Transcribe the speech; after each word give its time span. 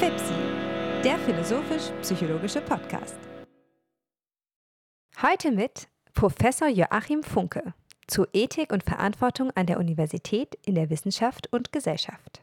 FIPSI, 0.00 0.34
der 1.04 1.18
philosophisch-psychologische 1.18 2.60
Podcast. 2.60 3.18
Heute 5.20 5.50
mit 5.50 5.88
Professor 6.14 6.68
Joachim 6.68 7.22
Funke 7.22 7.74
zu 8.06 8.26
Ethik 8.32 8.72
und 8.72 8.82
Verantwortung 8.82 9.50
an 9.54 9.66
der 9.66 9.78
Universität 9.78 10.58
in 10.64 10.74
der 10.74 10.90
Wissenschaft 10.90 11.52
und 11.52 11.72
Gesellschaft. 11.72 12.42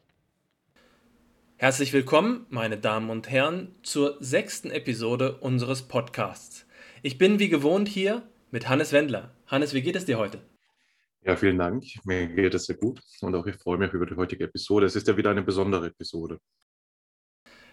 Herzlich 1.57 1.91
willkommen, 1.93 2.45
meine 2.49 2.77
Damen 2.77 3.09
und 3.09 3.29
Herren, 3.29 3.75
zur 3.83 4.17
sechsten 4.19 4.69
Episode 4.69 5.37
unseres 5.39 5.81
Podcasts. 5.81 6.65
Ich 7.01 7.17
bin 7.17 7.39
wie 7.39 7.49
gewohnt 7.49 7.87
hier 7.87 8.21
mit 8.51 8.69
Hannes 8.69 8.93
Wendler. 8.93 9.31
Hannes, 9.47 9.73
wie 9.73 9.81
geht 9.81 9.95
es 9.95 10.05
dir 10.05 10.17
heute? 10.17 10.39
Ja, 11.27 11.35
vielen 11.35 11.57
Dank. 11.57 11.83
Mir 12.05 12.25
geht 12.27 12.53
es 12.53 12.67
sehr 12.67 12.77
gut 12.77 13.01
und 13.19 13.35
auch 13.35 13.45
ich 13.45 13.57
freue 13.57 13.77
mich 13.77 13.91
über 13.91 14.05
die 14.05 14.15
heutige 14.15 14.45
Episode. 14.45 14.85
Es 14.85 14.95
ist 14.95 15.09
ja 15.09 15.17
wieder 15.17 15.29
eine 15.29 15.41
besondere 15.41 15.87
Episode. 15.87 16.39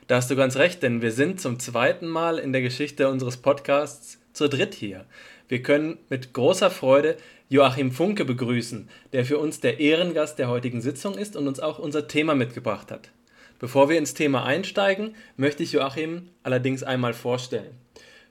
Da 0.09 0.17
hast 0.17 0.29
du 0.29 0.35
ganz 0.35 0.57
recht, 0.57 0.83
denn 0.83 1.03
wir 1.03 1.13
sind 1.13 1.41
zum 1.41 1.61
zweiten 1.61 2.09
Mal 2.09 2.41
in 2.41 2.53
der 2.53 2.63
Geschichte 2.63 3.09
unseres 3.09 3.37
Podcasts 3.37 4.19
zu 4.33 4.49
dritt 4.49 4.75
hier. 4.75 5.07
Wir 5.47 5.63
können 5.63 5.99
mit 6.09 6.33
großer 6.33 6.69
Freude 6.69 7.17
Joachim 7.49 7.93
Funke 7.93 8.25
begrüßen, 8.25 8.89
der 9.13 9.25
für 9.25 9.39
uns 9.39 9.61
der 9.61 9.79
Ehrengast 9.79 10.41
der 10.41 10.49
heutigen 10.49 10.81
Sitzung 10.81 11.17
ist 11.17 11.37
und 11.37 11.47
uns 11.47 11.61
auch 11.61 11.79
unser 11.79 12.09
Thema 12.09 12.35
mitgebracht 12.35 12.91
hat. 12.91 13.13
Bevor 13.61 13.89
wir 13.89 13.99
ins 13.99 14.15
Thema 14.15 14.45
einsteigen, 14.45 15.15
möchte 15.37 15.63
ich 15.63 15.71
Joachim 15.71 16.29
allerdings 16.43 16.83
einmal 16.83 17.15
vorstellen. 17.15 17.79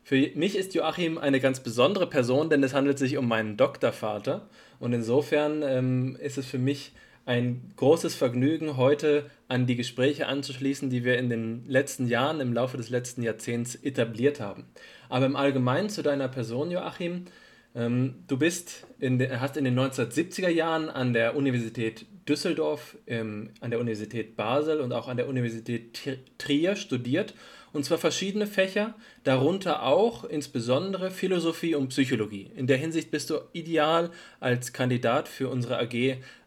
Für 0.06 0.18
mich 0.36 0.58
ist 0.58 0.76
Joachim 0.76 1.18
eine 1.18 1.40
ganz 1.40 1.62
besondere 1.62 2.08
Person, 2.08 2.50
denn 2.50 2.62
es 2.62 2.74
handelt 2.74 3.00
sich 3.00 3.16
um 3.16 3.26
meinen 3.26 3.56
Doktorvater 3.56 4.50
und 4.84 4.92
insofern 4.92 5.64
ähm, 5.64 6.18
ist 6.20 6.38
es 6.38 6.46
für 6.46 6.58
mich 6.58 6.92
ein 7.26 7.72
großes 7.78 8.16
Vergnügen, 8.16 8.76
heute 8.76 9.30
an 9.48 9.66
die 9.66 9.78
Gespräche 9.78 10.28
anzuschließen, 10.28 10.90
die 10.90 11.06
wir 11.06 11.18
in 11.18 11.30
den 11.30 11.64
letzten 11.70 12.06
Jahren, 12.06 12.42
im 12.42 12.52
Laufe 12.52 12.76
des 12.76 12.90
letzten 12.90 13.24
Jahrzehnts 13.24 13.76
etabliert 13.76 14.42
haben. 14.42 14.66
Aber 15.08 15.26
im 15.26 15.38
Allgemeinen 15.38 15.88
zu 15.88 16.04
deiner 16.04 16.28
Person, 16.28 16.70
Joachim, 16.70 17.28
ähm, 17.76 18.26
du 18.28 18.36
bist 18.36 18.86
in 19.00 19.20
de, 19.20 19.38
hast 19.38 19.56
in 19.56 19.64
den 19.64 19.80
1970er 19.80 20.50
Jahren 20.50 20.90
an 20.90 21.14
der 21.14 21.38
Universität 21.38 22.06
Düsseldorf, 22.28 22.98
ähm, 23.08 23.52
an 23.62 23.72
der 23.72 23.80
Universität 23.80 24.36
Basel 24.36 24.82
und 24.82 24.92
auch 24.92 25.08
an 25.08 25.16
der 25.16 25.30
Universität 25.30 25.98
Trier 26.38 26.76
studiert 26.76 27.36
und 27.74 27.84
zwar 27.84 27.98
verschiedene 27.98 28.48
Fächer, 28.48 28.94
darunter 29.24 29.84
auch 29.84 30.24
insbesondere 30.24 31.12
Philosophie 31.12 31.76
und 31.76 31.90
Psychologie. 31.90 32.52
In 32.56 32.68
der 32.68 32.78
Hinsicht 32.78 33.12
bist 33.12 33.32
du 33.32 33.40
ideal 33.52 34.12
als 34.40 34.74
Kandidat 34.74 35.28
für 35.28 35.50
unsere 35.50 35.80
AG 35.80 35.94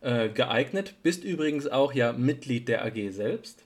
äh, 0.01 0.29
geeignet, 0.29 0.95
bist 1.03 1.25
übrigens 1.25 1.67
auch 1.67 1.93
ja 1.93 2.13
Mitglied 2.13 2.69
der 2.69 2.85
AG 2.85 3.11
selbst. 3.11 3.65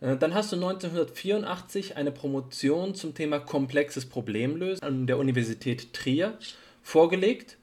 Äh, 0.00 0.16
dann 0.16 0.34
hast 0.34 0.52
du 0.52 0.56
1984 0.56 1.96
eine 1.96 2.12
Promotion 2.12 2.94
zum 2.94 3.14
Thema 3.14 3.40
komplexes 3.40 4.06
Problemlösen 4.06 4.82
an 4.84 5.06
der 5.06 5.18
Universität 5.18 5.94
Trier 5.94 6.36
vorgelegt 6.82 7.56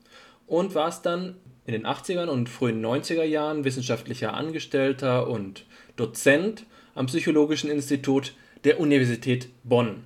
und 0.48 0.74
warst 0.74 1.06
dann 1.06 1.36
in 1.66 1.74
den 1.74 1.86
80er 1.86 2.28
und 2.28 2.50
frühen 2.50 2.84
90er 2.84 3.24
Jahren 3.24 3.66
wissenschaftlicher 3.66 4.34
Angestellter 4.34 5.28
und 5.28 5.66
Dozent 5.96 6.66
am 6.96 7.06
Psychologischen 7.08 7.70
Institut 7.70 8.34
der 8.68 8.82
Universität 8.82 9.48
Bonn. 9.64 10.04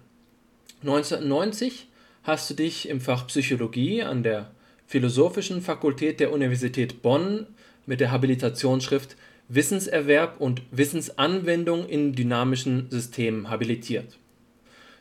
1990 0.82 1.88
hast 2.22 2.48
du 2.48 2.54
dich 2.54 2.88
im 2.88 3.02
Fach 3.02 3.26
Psychologie 3.26 4.04
an 4.04 4.22
der 4.22 4.52
Philosophischen 4.86 5.64
Fakultät 5.64 6.20
der 6.20 6.32
Universität 6.32 7.02
Bonn 7.02 7.48
mit 7.88 8.02
der 8.02 8.12
Habilitationsschrift 8.12 9.16
Wissenserwerb 9.48 10.40
und 10.40 10.62
Wissensanwendung 10.70 11.90
in 11.90 12.14
dynamischen 12.14 12.86
Systemen 12.92 13.50
habilitiert. 13.50 14.20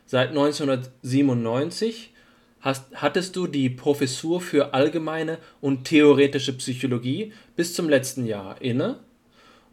Seit 0.07 0.31
1997 0.31 2.15
hast, 2.63 2.87
hattest 2.95 3.37
du 3.37 3.47
die 3.47 3.69
Professur 3.69 4.41
für 4.41 4.73
allgemeine 4.73 5.37
und 5.61 5.85
theoretische 5.85 6.55
Psychologie 6.55 7.35
bis 7.57 7.75
zum 7.75 7.91
letzten 7.91 8.25
Jahr 8.25 8.57
inne 8.63 9.01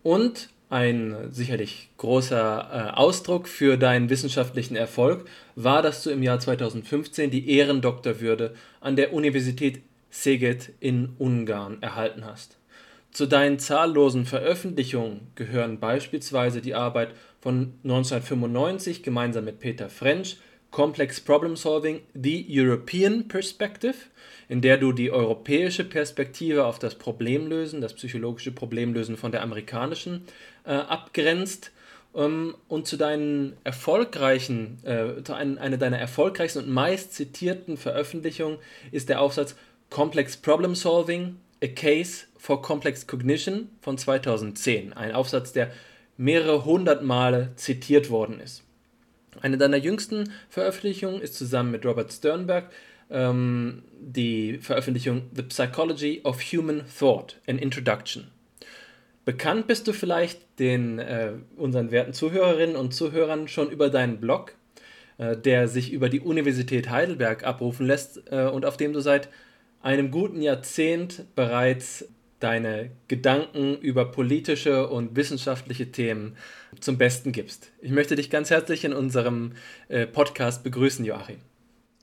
und 0.04 0.50
ein 0.70 1.30
sicherlich 1.32 1.90
großer 1.98 2.92
äh, 2.94 2.98
Ausdruck 2.98 3.48
für 3.48 3.78
deinen 3.78 4.10
wissenschaftlichen 4.10 4.76
Erfolg 4.76 5.26
war, 5.56 5.82
dass 5.82 6.04
du 6.04 6.10
im 6.10 6.24
Jahr 6.24 6.40
2015 6.40 7.32
die 7.32 7.50
Ehrendoktorwürde 7.50 8.54
an 8.82 8.96
der 8.96 9.14
Universität 9.14 9.82
Szeged 10.12 10.74
in 10.80 11.14
Ungarn 11.18 11.82
erhalten 11.82 12.26
hast. 12.26 12.58
Zu 13.12 13.26
deinen 13.26 13.60
zahllosen 13.60 14.26
Veröffentlichungen 14.26 15.28
gehören 15.36 15.80
beispielsweise 15.80 16.62
die 16.62 16.76
Arbeit 16.76 17.10
von 17.40 17.74
1995 17.84 19.04
gemeinsam 19.04 19.46
mit 19.46 19.60
Peter 19.60 19.90
French 19.90 20.38
Complex 20.72 21.22
Problem 21.22 21.56
Solving, 21.56 22.02
The 22.14 22.46
European 22.50 23.28
Perspective, 23.28 23.96
in 24.50 24.62
der 24.62 24.78
du 24.78 24.92
die 24.92 25.12
europäische 25.12 25.84
Perspektive 25.84 26.66
auf 26.66 26.80
das 26.80 26.96
Problemlösen, 26.96 27.82
das 27.82 27.94
psychologische 27.94 28.52
Problemlösen 28.52 29.18
von 29.18 29.32
der 29.32 29.44
amerikanischen 29.44 30.26
äh, 30.66 30.72
abgrenzt. 30.72 31.72
Ähm, 32.16 32.56
und 32.68 32.88
zu 32.88 32.98
deinen 32.98 33.58
erfolgreichen, 33.64 34.80
äh, 34.84 35.24
zu 35.24 35.34
ein, 35.34 35.58
einer 35.58 35.78
deiner 35.78 36.00
erfolgreichsten 36.00 36.60
und 36.60 36.70
meist 36.70 37.14
zitierten 37.14 37.78
Veröffentlichungen 37.78 38.58
ist 38.92 39.10
der 39.10 39.22
Aufsatz 39.22 39.56
Complex 39.90 40.38
Problem 40.38 40.76
Solving, 40.76 41.38
A 41.64 41.68
Case 41.68 42.26
for 42.38 42.62
Complex 42.62 43.08
Cognition 43.08 43.70
von 43.82 43.98
2010. 43.98 44.94
Ein 44.94 45.12
Aufsatz, 45.14 45.54
der 45.54 45.72
mehrere 46.18 46.66
hundert 46.66 47.04
Male 47.04 47.52
zitiert 47.56 48.10
worden 48.10 48.40
ist. 48.40 48.64
Eine 49.42 49.58
deiner 49.58 49.78
jüngsten 49.78 50.32
Veröffentlichungen 50.50 51.22
ist 51.22 51.36
zusammen 51.36 51.72
mit 51.72 51.86
Robert 51.86 52.12
Sternberg 52.12 52.72
ähm, 53.10 53.84
die 54.00 54.60
Veröffentlichung 54.60 55.24
The 55.36 55.44
Psychology 55.44 56.22
of 56.24 56.42
Human 56.42 56.84
Thought, 57.00 57.40
an 57.48 57.58
Introduction. 57.58 58.28
Bekannt 59.26 59.68
bist 59.68 59.88
du 59.88 59.94
vielleicht 59.94 60.60
den 60.60 61.00
äh, 61.00 61.34
unseren 61.58 61.92
werten 61.92 62.14
Zuhörerinnen 62.14 62.76
und 62.76 62.94
Zuhörern 62.94 63.48
schon 63.48 63.70
über 63.70 63.90
deinen 63.90 64.20
Blog, 64.20 64.54
äh, 65.18 65.36
der 65.36 65.68
sich 65.68 65.92
über 65.92 66.10
die 66.10 66.22
Universität 66.22 66.90
Heidelberg 66.90 67.44
abrufen 67.44 67.86
lässt 67.86 68.24
äh, 68.32 68.46
und 68.46 68.66
auf 68.66 68.78
dem 68.78 68.94
du 68.94 69.02
seit 69.02 69.28
einem 69.82 70.12
guten 70.12 70.42
Jahrzehnt 70.42 71.26
bereits 71.36 72.08
deine 72.40 72.92
Gedanken 73.08 73.78
über 73.78 74.12
politische 74.12 74.88
und 74.88 75.16
wissenschaftliche 75.16 75.92
Themen 75.92 76.38
zum 76.80 76.98
Besten 76.98 77.32
gibst. 77.32 77.72
Ich 77.82 77.92
möchte 77.92 78.16
dich 78.16 78.30
ganz 78.30 78.50
herzlich 78.50 78.86
in 78.86 78.94
unserem 78.94 79.54
äh, 79.90 80.06
Podcast 80.06 80.64
begrüßen, 80.64 81.04
Joachim. 81.04 81.38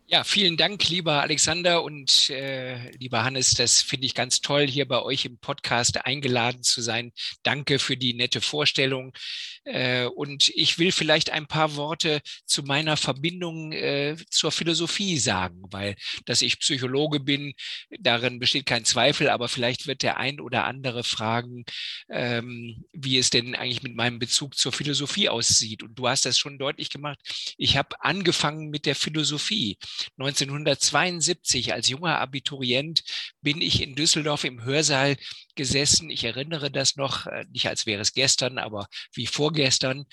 Ja, 0.06 0.22
vielen 0.22 0.58
Dank, 0.58 0.86
lieber 0.90 1.22
Alexander 1.22 1.82
und 1.82 2.28
äh, 2.28 2.90
lieber 2.98 3.24
Hannes. 3.24 3.52
Das 3.54 3.80
finde 3.80 4.06
ich 4.06 4.14
ganz 4.14 4.42
toll, 4.42 4.66
hier 4.66 4.86
bei 4.86 5.00
euch 5.02 5.24
im 5.24 5.38
Podcast 5.38 6.04
eingeladen 6.04 6.62
zu 6.62 6.82
sein. 6.82 7.12
Danke 7.42 7.78
für 7.78 7.96
die 7.96 8.12
nette 8.12 8.42
Vorstellung. 8.42 9.14
Äh, 9.64 10.06
und 10.06 10.50
ich 10.50 10.78
will 10.78 10.92
vielleicht 10.92 11.30
ein 11.30 11.46
paar 11.46 11.76
Worte 11.76 12.20
zu 12.44 12.62
meiner 12.62 12.96
Verbindung 12.96 13.72
äh, 13.72 14.16
zur 14.30 14.52
Philosophie 14.52 15.18
sagen, 15.18 15.62
weil 15.70 15.96
dass 16.26 16.42
ich 16.42 16.60
Psychologe 16.60 17.20
bin, 17.20 17.54
darin 18.00 18.38
besteht 18.38 18.66
kein 18.66 18.84
Zweifel, 18.84 19.28
aber 19.28 19.48
vielleicht 19.48 19.86
wird 19.86 20.02
der 20.02 20.18
ein 20.18 20.40
oder 20.40 20.64
andere 20.64 21.04
fragen, 21.04 21.64
ähm, 22.10 22.84
wie 22.92 23.18
es 23.18 23.30
denn 23.30 23.54
eigentlich 23.54 23.82
mit 23.82 23.96
meinem 23.96 24.18
Bezug 24.18 24.56
zur 24.56 24.72
Philosophie 24.72 25.28
aussieht. 25.28 25.82
Und 25.82 25.98
du 25.98 26.08
hast 26.08 26.26
das 26.26 26.38
schon 26.38 26.58
deutlich 26.58 26.90
gemacht. 26.90 27.18
Ich 27.56 27.76
habe 27.76 28.00
angefangen 28.00 28.68
mit 28.68 28.86
der 28.86 28.94
Philosophie. 28.94 29.78
1972 30.18 31.72
als 31.72 31.88
junger 31.88 32.18
Abiturient 32.18 33.02
bin 33.44 33.60
ich 33.60 33.80
in 33.80 33.94
Düsseldorf 33.94 34.42
im 34.42 34.64
Hörsaal 34.64 35.16
gesessen. 35.54 36.10
Ich 36.10 36.24
erinnere 36.24 36.70
das 36.70 36.96
noch, 36.96 37.26
äh, 37.26 37.44
nicht 37.52 37.68
als 37.68 37.86
wäre 37.86 38.00
es 38.00 38.12
gestern, 38.12 38.58
aber 38.58 38.88
wie 39.12 39.28
vorgestern. 39.28 40.06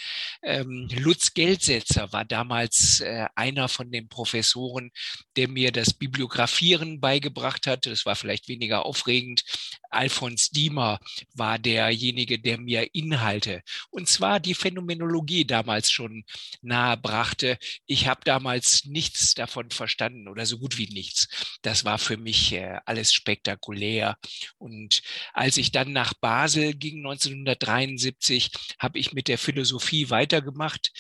Ähm, 0.44 0.88
Lutz 0.92 1.34
Geldsetzer 1.34 2.14
war 2.14 2.26
damals 2.26 3.00
äh, 3.00 3.26
einer 3.36 3.70
von 3.70 3.92
den 3.92 4.08
Professoren, 4.10 4.92
der 5.36 5.48
mir 5.48 5.72
das 5.72 5.94
Bibliografieren 5.94 7.00
beigebracht 7.00 7.66
hat. 7.66 7.88
Das 7.88 8.06
war 8.06 8.16
vielleicht 8.16 8.48
weniger 8.48 8.86
aufregend. 8.86 9.44
Alfons 9.92 10.50
Diemer 10.50 11.00
war 11.34 11.60
derjenige, 11.60 12.40
der 12.40 12.58
mir 12.58 12.94
Inhalte, 12.94 13.62
und 13.90 14.08
zwar 14.08 14.40
die 14.40 14.54
Phänomenologie 14.54 15.46
damals 15.46 15.92
schon 15.92 16.24
nahe 16.62 16.98
brachte. 16.98 17.58
Ich 17.86 18.08
habe 18.08 18.22
damals 18.24 18.86
nichts 18.86 19.34
davon 19.34 19.70
verstanden 19.72 20.28
oder 20.28 20.46
so 20.46 20.58
gut 20.60 20.78
wie 20.78 20.88
nichts. 20.88 21.28
Das 21.62 21.86
war 21.86 21.98
für 21.98 22.18
mich 22.18 22.54
äh, 22.54 22.80
alles 22.86 23.14
spektakulär. 23.14 24.18
Und 24.58 25.02
als 25.34 25.58
ich 25.58 25.72
dann 25.72 25.92
nach 25.92 26.14
Basel 26.14 26.74
ging 26.74 26.98
1973, 26.98 28.52
habe 28.80 29.00
ich 29.00 29.14
mit 29.14 29.28
der 29.28 29.38
Philosophie 29.38 30.10
weitergemacht. 30.10 30.92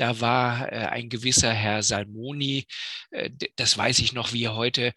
Da 0.00 0.18
war 0.18 0.72
äh, 0.72 0.76
ein 0.86 1.10
gewisser 1.10 1.52
Herr 1.52 1.82
Salmoni, 1.82 2.64
äh, 3.10 3.28
das 3.56 3.76
weiß 3.76 3.98
ich 3.98 4.14
noch 4.14 4.32
wie 4.32 4.48
heute, 4.48 4.94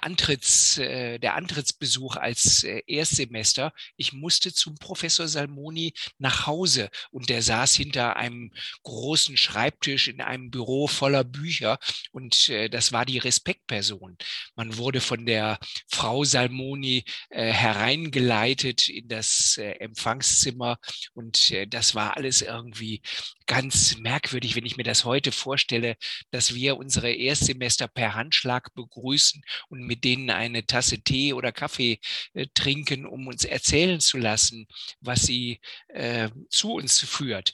Antritts, 0.00 0.76
äh, 0.76 1.20
der 1.20 1.36
Antrittsbesuch 1.36 2.16
als 2.16 2.64
Erstsemester. 2.64 3.72
Ich 3.96 4.12
musste 4.12 4.52
zum 4.52 4.74
Professor 4.74 5.28
Salmoni 5.28 5.92
nach 6.18 6.48
Hause 6.48 6.90
und 7.12 7.28
der 7.28 7.42
saß 7.42 7.76
hinter 7.76 8.16
einem 8.16 8.50
großen 8.82 9.36
Schreibtisch 9.36 10.08
in 10.08 10.20
einem 10.20 10.50
Büro 10.50 10.88
voller 10.88 11.22
Bücher 11.22 11.78
und 12.10 12.48
das 12.70 12.92
war 12.92 13.06
die 13.06 13.18
Respektperson. 13.18 14.16
Man 14.56 14.76
wurde 14.78 15.00
von 15.00 15.26
der 15.26 15.58
Frau 15.88 16.24
Salmoni 16.24 17.04
hereingeleitet 17.28 18.88
in 18.88 19.06
das 19.08 19.58
Empfangszimmer 19.58 20.78
und 21.12 21.54
das 21.68 21.94
war 21.94 22.16
alles 22.16 22.42
irgendwie 22.42 23.02
ganz 23.46 23.96
merkwürdig, 23.98 24.39
wenn 24.56 24.66
ich 24.66 24.76
mir 24.76 24.84
das 24.84 25.04
heute 25.04 25.32
vorstelle, 25.32 25.96
dass 26.30 26.54
wir 26.54 26.76
unsere 26.76 27.12
Erstsemester 27.12 27.88
per 27.88 28.14
Handschlag 28.14 28.74
begrüßen 28.74 29.42
und 29.68 29.82
mit 29.82 30.04
denen 30.04 30.30
eine 30.30 30.66
Tasse 30.66 31.02
Tee 31.02 31.32
oder 31.32 31.52
Kaffee 31.52 32.00
äh, 32.34 32.46
trinken, 32.54 33.06
um 33.06 33.26
uns 33.26 33.44
erzählen 33.44 34.00
zu 34.00 34.18
lassen, 34.18 34.66
was 35.00 35.22
sie 35.22 35.60
äh, 35.88 36.28
zu 36.48 36.72
uns 36.72 37.00
führt 37.00 37.52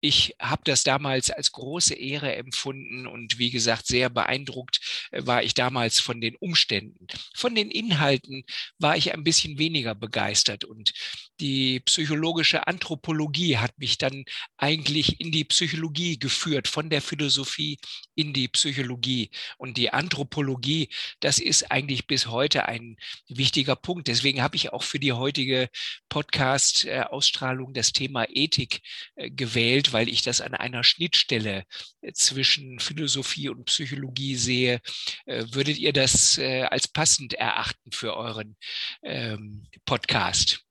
ich 0.00 0.36
habe 0.40 0.62
das 0.64 0.84
damals 0.84 1.30
als 1.30 1.52
große 1.52 1.94
Ehre 1.94 2.34
empfunden 2.36 3.06
und 3.06 3.38
wie 3.38 3.50
gesagt, 3.50 3.86
sehr 3.86 4.08
beeindruckt 4.10 5.08
äh, 5.10 5.26
war 5.26 5.42
ich 5.42 5.54
damals 5.54 6.00
von 6.00 6.20
den 6.20 6.36
Umständen. 6.36 7.06
Von 7.34 7.54
den 7.54 7.70
Inhalten 7.70 8.44
war 8.78 8.96
ich 8.96 9.12
ein 9.12 9.24
bisschen 9.24 9.58
weniger 9.58 9.94
begeistert 9.94 10.64
und 10.64 10.92
die 11.40 11.80
psychologische 11.80 12.66
Anthropologie 12.66 13.58
hat 13.58 13.78
mich 13.78 13.98
dann 13.98 14.24
eigentlich 14.56 15.20
in 15.20 15.30
die 15.30 15.44
Psychologie 15.44 16.18
geführt, 16.18 16.68
von 16.68 16.90
der 16.90 17.02
Philosophie 17.02 17.78
in 18.14 18.32
die 18.32 18.48
Psychologie. 18.48 19.30
Und 19.58 19.76
die 19.76 19.92
Anthropologie, 19.92 20.88
das 21.20 21.38
ist 21.38 21.70
eigentlich 21.70 22.06
bis 22.06 22.26
heute 22.26 22.66
ein 22.66 22.96
wichtiger 23.28 23.76
Punkt. 23.76 24.08
Deswegen 24.08 24.42
habe 24.42 24.56
ich 24.56 24.72
auch 24.72 24.82
für 24.82 24.98
die 24.98 25.12
heutige 25.12 25.68
Podcast-Ausstrahlung 26.08 27.74
das 27.74 27.92
Thema 27.92 28.26
Ethik 28.28 28.80
äh, 29.16 29.30
gewählt, 29.30 29.92
weil 29.92 30.08
ich 30.08 30.22
das 30.22 30.40
an 30.40 30.54
einer 30.54 30.84
Schnittstelle 30.84 31.64
äh, 32.00 32.12
zwischen 32.12 32.80
Philosophie 32.80 33.48
und 33.48 33.66
Psychologie 33.66 34.36
sehe. 34.36 34.80
Äh, 35.26 35.44
würdet 35.50 35.78
ihr 35.78 35.92
das 35.92 36.38
als 36.38 36.88
passend 36.88 37.34
erachten 37.34 37.92
für 37.92 38.16
euren 38.16 38.56
ähm, 39.02 39.66
Podcast? 39.84 40.65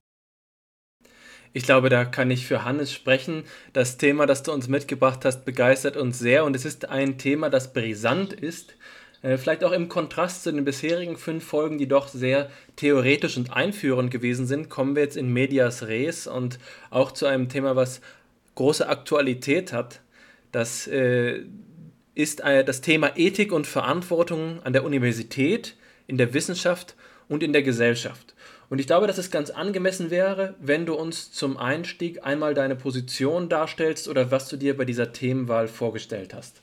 Ich 1.56 1.64
glaube, 1.64 1.88
da 1.88 2.04
kann 2.04 2.30
ich 2.32 2.46
für 2.46 2.66
Hannes 2.66 2.92
sprechen. 2.92 3.46
Das 3.72 3.96
Thema, 3.96 4.26
das 4.26 4.44
du 4.44 4.52
uns 4.52 4.68
mitgebracht 4.68 5.24
hast, 5.24 5.46
begeistert 5.46 5.96
uns 5.96 6.20
sehr 6.20 6.44
und 6.44 6.54
es 6.54 6.66
ist 6.66 6.90
ein 6.90 7.18
Thema, 7.18 7.50
das 7.50 7.72
brisant 7.72 8.34
ist. 8.34 8.76
Äh, 9.22 9.38
vielleicht 9.38 9.64
auch 9.64 9.72
im 9.72 9.88
Kontrast 9.88 10.44
zu 10.44 10.52
den 10.52 10.66
bisherigen 10.66 11.16
fünf 11.16 11.46
Folgen, 11.46 11.78
die 11.78 11.88
doch 11.88 12.10
sehr 12.10 12.50
theoretisch 12.76 13.38
und 13.38 13.54
einführend 13.54 14.12
gewesen 14.12 14.46
sind, 14.48 14.68
kommen 14.68 14.98
wir 14.98 15.04
jetzt 15.04 15.16
in 15.16 15.32
Medias 15.32 15.88
Res 15.88 16.28
und 16.28 16.60
auch 16.90 17.14
zu 17.14 17.26
einem 17.26 17.48
Thema, 17.48 17.78
was 17.78 18.02
große 18.56 18.90
Aktualität 18.90 19.72
hat. 19.72 20.02
Das 20.52 20.88
äh, 20.88 21.44
ist 22.16 22.42
äh, 22.42 22.66
das 22.66 22.82
Thema 22.82 23.16
Ethik 23.16 23.54
und 23.54 23.66
Verantwortung 23.66 24.62
an 24.64 24.74
der 24.74 24.84
Universität, 24.84 25.78
in 26.06 26.18
der 26.18 26.34
Wissenschaft 26.34 26.98
und 27.30 27.44
in 27.44 27.54
der 27.54 27.64
Gesellschaft. 27.64 28.35
Und 28.70 28.80
ich 28.80 28.88
glaube, 28.88 29.08
dass 29.08 29.18
es 29.18 29.32
ganz 29.32 29.50
angemessen 29.50 30.10
wäre, 30.10 30.56
wenn 30.60 30.86
du 30.86 30.96
uns 30.96 31.32
zum 31.32 31.58
Einstieg 31.58 32.24
einmal 32.24 32.54
deine 32.54 32.76
Position 32.76 33.50
darstellst 33.50 34.08
oder 34.08 34.32
was 34.32 34.50
du 34.50 34.58
dir 34.58 34.76
bei 34.76 34.86
dieser 34.86 35.14
Themenwahl 35.14 35.68
vorgestellt 35.68 36.34
hast. 36.34 36.62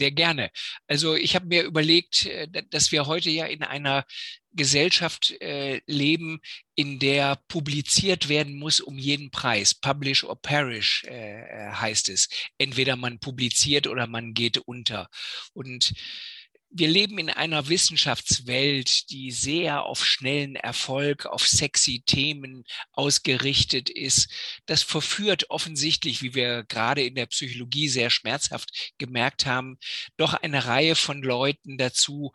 Sehr 0.00 0.12
gerne. 0.12 0.50
Also 0.86 1.14
ich 1.14 1.34
habe 1.34 1.46
mir 1.46 1.62
überlegt, 1.62 2.26
äh, 2.26 2.48
dass 2.70 2.92
wir 2.92 3.06
heute 3.06 3.28
ja 3.28 3.46
in 3.46 3.62
einer 3.62 4.04
Gesellschaft 4.52 5.32
äh, 5.40 5.80
leben, 5.86 6.40
in 6.74 6.98
der 6.98 7.36
publiziert 7.48 8.28
werden 8.28 8.56
muss 8.56 8.80
um 8.80 8.98
jeden 8.98 9.30
Preis. 9.30 9.74
Publish 9.74 10.24
or 10.24 10.40
perish 10.40 11.04
äh, 11.04 11.70
heißt 11.72 12.08
es. 12.08 12.28
Entweder 12.56 12.96
man 12.96 13.18
publiziert 13.18 13.86
oder 13.86 14.06
man 14.06 14.32
geht 14.32 14.58
unter. 14.58 15.08
Und 15.52 15.92
wir 16.70 16.88
leben 16.88 17.18
in 17.18 17.30
einer 17.30 17.68
Wissenschaftswelt, 17.68 19.10
die 19.10 19.32
sehr 19.32 19.82
auf 19.84 20.04
schnellen 20.04 20.54
Erfolg, 20.54 21.26
auf 21.26 21.46
sexy 21.46 22.02
Themen 22.06 22.64
ausgerichtet 22.92 23.90
ist. 23.90 24.30
Das 24.66 24.82
verführt 24.82 25.50
offensichtlich, 25.50 26.22
wie 26.22 26.34
wir 26.34 26.62
gerade 26.64 27.02
in 27.02 27.16
der 27.16 27.26
Psychologie 27.26 27.88
sehr 27.88 28.10
schmerzhaft 28.10 28.92
gemerkt 28.98 29.46
haben, 29.46 29.78
doch 30.16 30.34
eine 30.34 30.64
Reihe 30.66 30.94
von 30.94 31.22
Leuten 31.22 31.76
dazu, 31.76 32.32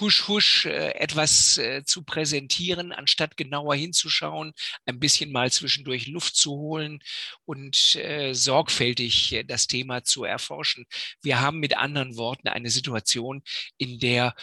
husch 0.00 0.28
husch 0.28 0.66
äh, 0.66 0.90
etwas 0.94 1.58
äh, 1.58 1.84
zu 1.84 2.02
präsentieren, 2.02 2.92
anstatt 2.92 3.36
genauer 3.36 3.74
hinzuschauen, 3.74 4.52
ein 4.86 4.98
bisschen 4.98 5.32
mal 5.32 5.50
zwischendurch 5.50 6.06
Luft 6.06 6.36
zu 6.36 6.52
holen 6.52 7.00
und 7.44 7.96
äh, 7.96 8.32
sorgfältig 8.34 9.44
das 9.46 9.66
Thema 9.66 10.04
zu 10.04 10.24
erforschen. 10.24 10.86
Wir 11.22 11.40
haben 11.40 11.58
mit 11.58 11.76
anderen 11.76 12.16
Worten 12.16 12.48
eine 12.48 12.70
Situation, 12.70 13.42
in 13.76 13.98
der 13.98 14.34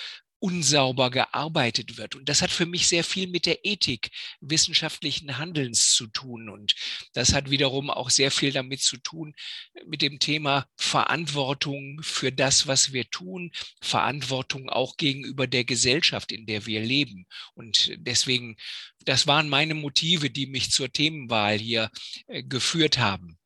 unsauber 0.42 1.12
gearbeitet 1.12 1.98
wird. 1.98 2.16
Und 2.16 2.28
das 2.28 2.42
hat 2.42 2.50
für 2.50 2.66
mich 2.66 2.88
sehr 2.88 3.04
viel 3.04 3.28
mit 3.28 3.46
der 3.46 3.64
Ethik 3.64 4.10
wissenschaftlichen 4.40 5.38
Handelns 5.38 5.94
zu 5.94 6.08
tun. 6.08 6.50
Und 6.50 6.74
das 7.14 7.34
hat 7.34 7.52
wiederum 7.52 7.92
auch 7.92 8.10
sehr 8.10 8.32
viel 8.32 8.52
damit 8.52 8.82
zu 8.82 8.98
tun, 8.98 9.36
mit 9.86 10.02
dem 10.02 10.18
Thema 10.18 10.66
Verantwortung 10.78 12.02
für 12.02 12.32
das, 12.32 12.66
was 12.66 12.92
wir 12.92 13.08
tun, 13.12 13.52
Verantwortung 13.82 14.70
auch 14.70 14.98
gegenüber 14.98 15.46
der 15.46 15.64
Gesellschaft, 15.64 16.32
in 16.32 16.48
der 16.48 16.66
wir 16.66 16.82
leben. 16.82 17.28
Und 17.54 17.94
deswegen, 17.98 18.58
das 19.06 19.28
waren 19.28 19.48
meine 19.48 19.76
Motive, 19.76 20.32
die 20.32 20.48
mich 20.48 20.72
zur 20.72 20.92
Themenwahl 20.92 21.60
hier 21.60 21.92
äh, 22.28 22.42
geführt 22.42 22.98
haben. 22.98 23.38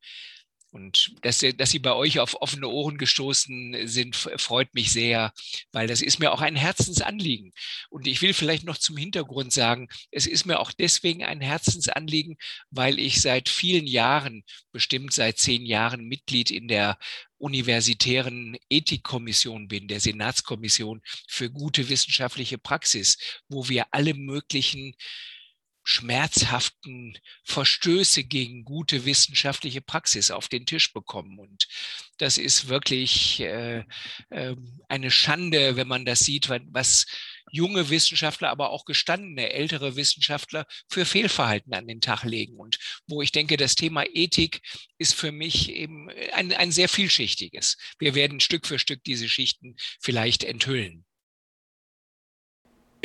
Und 0.76 1.14
dass, 1.22 1.42
dass 1.56 1.70
Sie 1.70 1.78
bei 1.78 1.94
euch 1.94 2.18
auf 2.18 2.34
offene 2.42 2.68
Ohren 2.68 2.98
gestoßen 2.98 3.88
sind, 3.88 4.14
freut 4.14 4.74
mich 4.74 4.92
sehr, 4.92 5.32
weil 5.72 5.86
das 5.86 6.02
ist 6.02 6.18
mir 6.18 6.32
auch 6.32 6.42
ein 6.42 6.54
Herzensanliegen. 6.54 7.54
Und 7.88 8.06
ich 8.06 8.20
will 8.20 8.34
vielleicht 8.34 8.64
noch 8.64 8.76
zum 8.76 8.98
Hintergrund 8.98 9.54
sagen, 9.54 9.88
es 10.10 10.26
ist 10.26 10.44
mir 10.44 10.60
auch 10.60 10.72
deswegen 10.72 11.24
ein 11.24 11.40
Herzensanliegen, 11.40 12.36
weil 12.70 12.98
ich 12.98 13.22
seit 13.22 13.48
vielen 13.48 13.86
Jahren, 13.86 14.44
bestimmt 14.70 15.14
seit 15.14 15.38
zehn 15.38 15.64
Jahren, 15.64 16.08
Mitglied 16.08 16.50
in 16.50 16.68
der 16.68 16.98
universitären 17.38 18.58
Ethikkommission 18.68 19.68
bin, 19.68 19.88
der 19.88 20.00
Senatskommission 20.00 21.00
für 21.26 21.50
gute 21.50 21.88
wissenschaftliche 21.88 22.58
Praxis, 22.58 23.16
wo 23.48 23.70
wir 23.70 23.86
alle 23.94 24.12
möglichen 24.12 24.94
schmerzhaften 25.86 27.16
Verstöße 27.44 28.24
gegen 28.24 28.64
gute 28.64 29.04
wissenschaftliche 29.04 29.80
Praxis 29.80 30.32
auf 30.32 30.48
den 30.48 30.66
Tisch 30.66 30.92
bekommen. 30.92 31.38
Und 31.38 31.68
das 32.18 32.38
ist 32.38 32.66
wirklich 32.66 33.38
äh, 33.38 33.84
äh, 34.30 34.56
eine 34.88 35.12
Schande, 35.12 35.76
wenn 35.76 35.86
man 35.86 36.04
das 36.04 36.20
sieht, 36.20 36.48
was 36.48 37.06
junge 37.52 37.88
Wissenschaftler, 37.88 38.50
aber 38.50 38.70
auch 38.70 38.84
gestandene 38.84 39.52
ältere 39.52 39.94
Wissenschaftler 39.94 40.66
für 40.88 41.06
Fehlverhalten 41.06 41.72
an 41.72 41.86
den 41.86 42.00
Tag 42.00 42.24
legen. 42.24 42.56
Und 42.56 42.78
wo 43.06 43.22
ich 43.22 43.30
denke, 43.30 43.56
das 43.56 43.76
Thema 43.76 44.04
Ethik 44.04 44.62
ist 44.98 45.14
für 45.14 45.30
mich 45.30 45.70
eben 45.70 46.10
ein, 46.32 46.52
ein 46.52 46.72
sehr 46.72 46.88
vielschichtiges. 46.88 47.76
Wir 48.00 48.16
werden 48.16 48.40
Stück 48.40 48.66
für 48.66 48.80
Stück 48.80 49.04
diese 49.04 49.28
Schichten 49.28 49.76
vielleicht 50.00 50.42
enthüllen. 50.42 51.04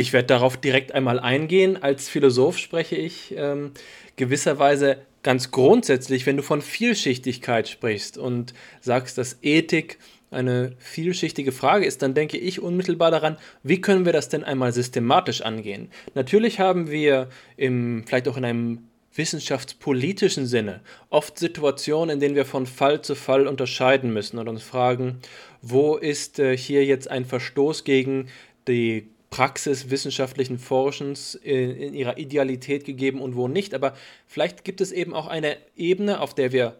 Ich 0.01 0.13
werde 0.13 0.25
darauf 0.25 0.57
direkt 0.57 0.93
einmal 0.93 1.19
eingehen. 1.19 1.77
Als 1.81 2.09
Philosoph 2.09 2.57
spreche 2.57 2.95
ich 2.95 3.35
ähm, 3.37 3.69
gewisserweise 4.15 4.97
ganz 5.21 5.51
grundsätzlich, 5.51 6.25
wenn 6.25 6.37
du 6.37 6.41
von 6.41 6.63
Vielschichtigkeit 6.63 7.69
sprichst 7.69 8.17
und 8.17 8.55
sagst, 8.79 9.19
dass 9.19 9.37
Ethik 9.43 9.99
eine 10.31 10.73
vielschichtige 10.79 11.51
Frage 11.51 11.85
ist, 11.85 12.01
dann 12.01 12.15
denke 12.15 12.39
ich 12.39 12.59
unmittelbar 12.59 13.11
daran, 13.11 13.37
wie 13.61 13.79
können 13.79 14.03
wir 14.05 14.11
das 14.11 14.27
denn 14.27 14.43
einmal 14.43 14.71
systematisch 14.71 15.41
angehen? 15.41 15.91
Natürlich 16.15 16.59
haben 16.59 16.89
wir 16.89 17.29
im, 17.55 18.03
vielleicht 18.07 18.27
auch 18.27 18.37
in 18.37 18.45
einem 18.45 18.79
wissenschaftspolitischen 19.13 20.47
Sinne 20.47 20.79
oft 21.11 21.37
Situationen, 21.37 22.15
in 22.15 22.19
denen 22.19 22.35
wir 22.35 22.45
von 22.45 22.65
Fall 22.65 23.03
zu 23.03 23.13
Fall 23.13 23.45
unterscheiden 23.45 24.11
müssen 24.11 24.39
und 24.39 24.47
uns 24.47 24.63
fragen, 24.63 25.19
wo 25.61 25.95
ist 25.95 26.39
äh, 26.39 26.57
hier 26.57 26.85
jetzt 26.85 27.11
ein 27.11 27.25
Verstoß 27.25 27.83
gegen 27.83 28.29
die 28.67 29.07
Praxis 29.31 29.89
wissenschaftlichen 29.89 30.59
Forschens 30.59 31.35
in, 31.35 31.71
in, 31.71 31.93
ihrer 31.95 32.17
Idealität 32.17 32.85
gegeben 32.85 33.21
und 33.21 33.35
wo 33.35 33.47
nicht. 33.47 33.73
Aber 33.73 33.95
vielleicht 34.27 34.63
gibt 34.63 34.81
es 34.81 34.91
eben 34.91 35.15
auch 35.15 35.27
eine 35.27 35.57
Ebene, 35.75 36.19
auf 36.19 36.35
der 36.35 36.51
wir 36.51 36.75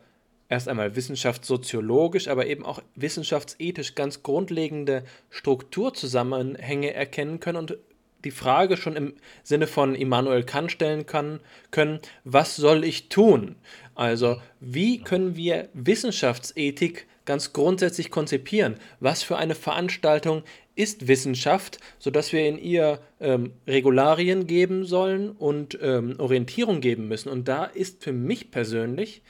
erst 0.50 0.68
einmal 0.68 0.96
wissenschaftssoziologisch, 0.98 2.28
aber 2.28 2.46
eben 2.46 2.66
auch 2.66 2.84
wissenschaftsethisch 2.96 3.96
ganz 3.96 4.22
grundlegende 4.22 5.06
Strukturzusammenhänge 5.30 6.94
erkennen 6.94 7.40
können 7.40 7.58
und 7.58 7.78
die 8.26 8.32
Frage 8.32 8.76
schon 8.78 8.98
im 8.98 9.14
Sinne 9.44 9.66
von 9.66 9.96
Immanuel 9.96 10.44
Kant 10.44 10.74
stellen 10.74 11.06
kann, 11.06 11.40
können, 11.72 12.00
was 12.26 12.58
soll 12.58 12.84
ich 12.84 13.10
tun? 13.10 13.56
Also, 13.96 14.42
wie 14.60 15.02
können 15.02 15.36
wir 15.38 15.70
Wissenschaftsethik 15.74 17.08
ganz 17.26 17.54
grundsätzlich 17.54 18.12
konzipieren? 18.12 18.76
Was 19.00 19.24
für 19.24 19.38
eine 19.38 19.56
Veranstaltung 19.56 20.44
ist 20.82 21.08
Wissenschaft, 21.08 21.78
sodass 22.00 22.34
wir 22.34 22.48
in 22.48 22.58
ihr 22.58 23.00
ähm, 23.20 23.54
Regularien 23.68 24.48
geben 24.48 24.84
sollen 24.84 25.30
und 25.30 25.78
ähm, 25.82 26.16
Orientierung 26.18 26.82
geben 26.82 27.08
müssen. 27.08 27.30
Und 27.30 27.48
da 27.48 27.66
ist 27.66 28.04
für 28.04 28.14
mich 28.14 28.50
persönlich 28.50 29.22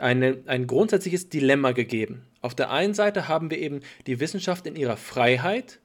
eine, 0.00 0.38
ein 0.46 0.66
grundsätzliches 0.66 1.28
Dilemma 1.28 1.70
gegeben. 1.70 2.22
Auf 2.40 2.54
der 2.54 2.70
einen 2.70 2.94
Seite 2.94 3.28
haben 3.28 3.50
wir 3.50 3.58
eben 3.58 3.80
die 4.06 4.18
Wissenschaft 4.18 4.66
in 4.66 4.74
ihrer 4.74 4.96
Freiheit. 4.96 5.78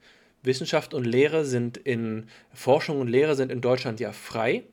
Wissenschaft 0.44 0.96
und 0.96 1.06
Lehre 1.06 1.46
sind 1.46 1.78
in 1.78 2.26
Forschung 2.52 3.00
und 3.00 3.08
Lehre 3.08 3.36
sind 3.36 3.52
in 3.52 3.62
Deutschland 3.62 4.00
ja 4.00 4.12
frei. 4.12 4.64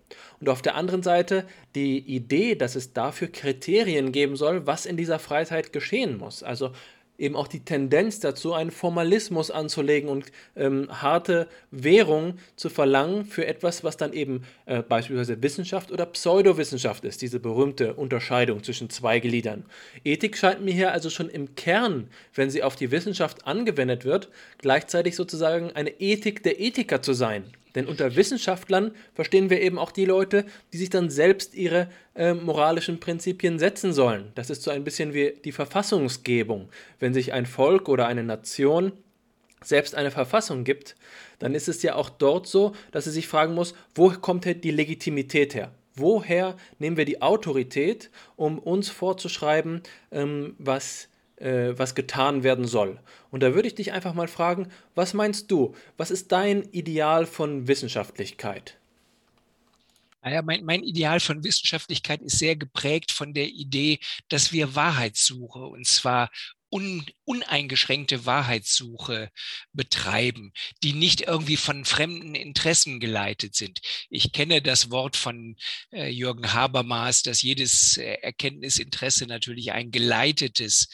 Und 0.40 0.49
auf 0.49 0.62
der 0.62 0.76
anderen 0.76 1.02
Seite 1.02 1.45
die 1.75 1.99
Idee, 1.99 2.55
dass 2.55 2.75
es 2.75 2.95
dafür 2.95 3.28
Kriterien 3.28 4.12
geben 4.12 4.37
soll, 4.37 4.67
was 4.67 4.87
in 4.87 4.97
dieser 4.97 5.19
Freiheit 5.19 5.75
geschehen 5.75 6.17
muss. 6.17 6.43
Also 6.43 6.73
eben 7.19 7.35
auch 7.37 7.49
die 7.49 7.65
Tendenz 7.65 8.21
dazu, 8.21 8.55
einen 8.55 8.71
Formalismus 8.71 9.51
anzulegen 9.51 10.09
und 10.09 10.27
ähm, 10.57 10.89
harte 10.91 11.49
Währung 11.71 12.39
zu 12.57 12.71
verlangen 12.71 13.25
für 13.25 13.47
etwas, 13.47 13.83
was 13.83 13.97
dann 13.97 14.13
eben 14.13 14.45
äh, 14.67 14.83
beispielsweise 14.83 15.43
Wissenschaft 15.43 15.91
oder 15.91 16.07
Pseudowissenschaft 16.07 17.05
ist, 17.05 17.21
diese 17.21 17.41
berühmte 17.41 17.95
Unterscheidung 17.95 18.63
zwischen 18.63 18.89
zwei 18.89 19.19
Gliedern. 19.19 19.65
Ethik 20.05 20.37
scheint 20.37 20.65
mir 20.65 20.73
hier 20.73 20.93
also 20.93 21.11
schon 21.11 21.29
im 21.29 21.57
Kern, 21.57 22.09
wenn 22.35 22.51
sie 22.51 22.63
auf 22.63 22.77
die 22.77 22.91
Wissenschaft 22.93 23.47
angewendet 23.47 24.05
wird, 24.05 24.29
gleichzeitig 24.59 25.17
sozusagen 25.17 25.73
eine 25.73 25.91
Ethik 26.01 26.43
der 26.45 26.61
Ethiker 26.61 27.03
zu 27.03 27.13
sein. 27.13 27.45
Denn 27.75 27.87
unter 27.87 28.17
Wissenschaftlern 28.17 28.93
verstehen 29.15 29.51
wir 29.51 29.61
eben 29.61 29.79
auch 29.79 29.93
die 29.93 30.05
Leute, 30.05 30.45
die 30.73 30.79
sich 30.79 30.91
dann 30.91 31.11
selbst 31.11 31.55
ihre 31.55 31.89
äh, 32.15 32.35
moralischen 32.35 33.01
Prinzipien 33.01 33.59
setzen 33.59 33.93
sollen. 33.93 34.33
Das 34.35 34.51
ist 34.51 34.63
so 34.63 34.71
ein 34.71 34.85
bisschen 34.85 35.15
wie 35.15 35.35
die 35.45 35.53
Verfassungsgebung. 35.53 36.69
Wenn 36.99 37.15
sich 37.15 37.33
ein 37.33 37.47
Volk 37.47 37.89
oder 37.89 38.07
eine 38.07 38.25
Nation 38.25 38.93
selbst 39.63 39.95
eine 39.95 40.11
Verfassung 40.11 40.65
gibt, 40.65 40.95
dann 41.39 41.55
ist 41.55 41.69
es 41.69 41.83
ja 41.83 41.95
auch 41.95 42.11
dort 42.11 42.47
so, 42.47 42.73
dass 42.93 43.05
sie 43.05 43.11
sich 43.11 43.27
fragen 43.29 43.55
muss, 43.55 43.75
wo 43.95 44.11
kommt 44.11 44.45
die 44.45 44.71
Legitimität 44.71 45.55
her? 45.55 45.73
Woher 45.95 46.57
nehmen 46.79 46.97
wir 46.97 47.05
die 47.05 47.23
Autorität, 47.23 48.11
um 48.37 48.59
uns 48.59 48.89
vorzuschreiben, 48.89 49.83
ähm, 50.13 50.55
was 50.59 51.09
äh, 51.40 51.78
was 51.78 51.95
getan 51.95 52.42
werden 52.42 52.66
soll. 52.66 52.99
Und 53.30 53.42
da 53.42 53.54
würde 53.54 53.68
ich 53.68 53.75
dich 53.75 53.92
einfach 53.92 54.14
mal 54.14 54.28
fragen, 54.28 54.68
was 54.95 55.14
meinst 55.14 55.50
du? 55.50 55.75
Was 55.97 56.11
ist 56.11 56.33
dein 56.33 56.62
Ideal 56.73 57.26
von 57.26 57.68
Wissenschaftlichkeit? 57.68 58.78
Naja, 60.23 60.42
mein, 60.42 60.64
mein 60.64 60.83
Ideal 60.83 61.21
von 61.21 61.45
Wissenschaftlichkeit 61.45 62.21
ist 62.23 62.38
sehr 62.38 62.57
geprägt 62.57 63.12
von 63.12 63.35
der 63.35 63.47
Idee, 63.47 64.00
dass 64.28 64.52
wir 64.52 64.75
Wahrheitssuche, 64.75 65.61
und 65.61 65.87
zwar 65.87 66.28
un, 66.71 67.05
uneingeschränkte 67.25 68.27
Wahrheitssuche 68.27 69.31
betreiben, 69.73 70.53
die 70.83 70.93
nicht 70.93 71.23
irgendwie 71.23 71.57
von 71.57 71.85
fremden 71.85 72.35
Interessen 72.35 73.01
geleitet 73.01 73.55
sind. 73.55 73.81
Ich 74.11 74.33
kenne 74.33 74.61
das 74.63 74.91
Wort 74.91 75.17
von 75.17 75.57
äh, 75.93 76.09
Jürgen 76.09 76.53
Habermas, 76.53 77.23
dass 77.23 77.43
jedes 77.43 77.97
äh, 77.97 78.15
Erkenntnisinteresse 78.23 79.27
natürlich 79.27 79.73
ein 79.73 79.91
geleitetes 79.91 80.89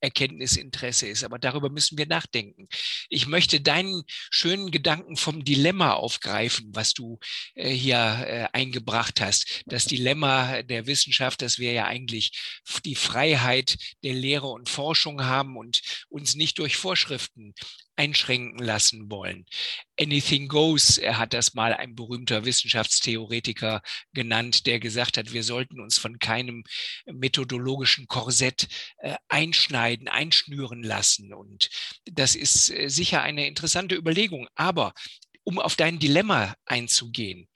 Erkenntnisinteresse 0.00 1.08
ist. 1.08 1.24
Aber 1.24 1.38
darüber 1.38 1.70
müssen 1.70 1.98
wir 1.98 2.06
nachdenken. 2.06 2.68
Ich 3.08 3.26
möchte 3.26 3.60
deinen 3.60 4.02
schönen 4.30 4.70
Gedanken 4.70 5.16
vom 5.16 5.44
Dilemma 5.44 5.92
aufgreifen, 5.92 6.70
was 6.72 6.94
du 6.94 7.18
äh, 7.54 7.70
hier 7.70 7.96
äh, 7.96 8.48
eingebracht 8.52 9.20
hast. 9.20 9.62
Das 9.66 9.84
Dilemma 9.84 10.62
der 10.62 10.86
Wissenschaft, 10.86 11.42
dass 11.42 11.58
wir 11.58 11.72
ja 11.72 11.86
eigentlich 11.86 12.32
die 12.84 12.94
Freiheit 12.94 13.76
der 14.02 14.14
Lehre 14.14 14.48
und 14.48 14.68
Forschung 14.68 15.01
Forschung 15.02 15.24
haben 15.24 15.56
und 15.56 15.80
uns 16.08 16.36
nicht 16.36 16.58
durch 16.58 16.76
Vorschriften 16.76 17.54
einschränken 17.96 18.58
lassen 18.58 19.10
wollen. 19.10 19.44
Anything 20.00 20.48
goes, 20.48 20.96
er 20.96 21.18
hat 21.18 21.34
das 21.34 21.54
mal 21.54 21.74
ein 21.74 21.94
berühmter 21.94 22.44
Wissenschaftstheoretiker 22.44 23.82
genannt, 24.12 24.66
der 24.66 24.78
gesagt 24.78 25.18
hat, 25.18 25.32
wir 25.32 25.42
sollten 25.42 25.80
uns 25.80 25.98
von 25.98 26.18
keinem 26.18 26.62
methodologischen 27.06 28.06
Korsett 28.06 28.68
äh, 28.98 29.16
einschneiden, 29.28 30.08
einschnüren 30.08 30.82
lassen. 30.82 31.34
Und 31.34 31.68
das 32.04 32.34
ist 32.36 32.70
äh, 32.70 32.88
sicher 32.88 33.22
eine 33.22 33.46
interessante 33.46 33.96
Überlegung. 33.96 34.48
Aber 34.54 34.94
um 35.44 35.58
auf 35.58 35.76
dein 35.76 35.98
Dilemma 35.98 36.54
einzugehen. 36.66 37.48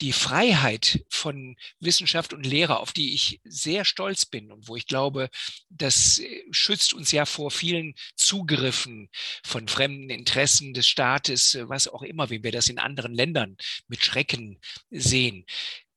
Die 0.00 0.12
Freiheit 0.12 1.04
von 1.08 1.56
Wissenschaft 1.78 2.32
und 2.32 2.44
Lehre, 2.44 2.78
auf 2.80 2.92
die 2.92 3.14
ich 3.14 3.40
sehr 3.44 3.84
stolz 3.84 4.24
bin 4.26 4.50
und 4.50 4.68
wo 4.68 4.76
ich 4.76 4.86
glaube, 4.86 5.30
das 5.68 6.18
äh, 6.18 6.42
schützt 6.50 6.94
uns 6.94 7.12
ja 7.12 7.26
vor 7.26 7.50
vielen 7.50 7.94
Zugriffen 8.16 9.10
von 9.44 9.68
fremden 9.68 10.10
Interessen 10.10 10.74
des 10.74 10.88
Staates, 10.88 11.54
äh, 11.54 11.68
was 11.68 11.88
auch 11.88 12.02
immer, 12.02 12.30
wie 12.30 12.42
wir 12.42 12.52
das 12.52 12.68
in 12.68 12.78
anderen 12.78 13.14
Ländern 13.14 13.56
mit 13.88 14.02
Schrecken 14.02 14.58
sehen 14.90 15.44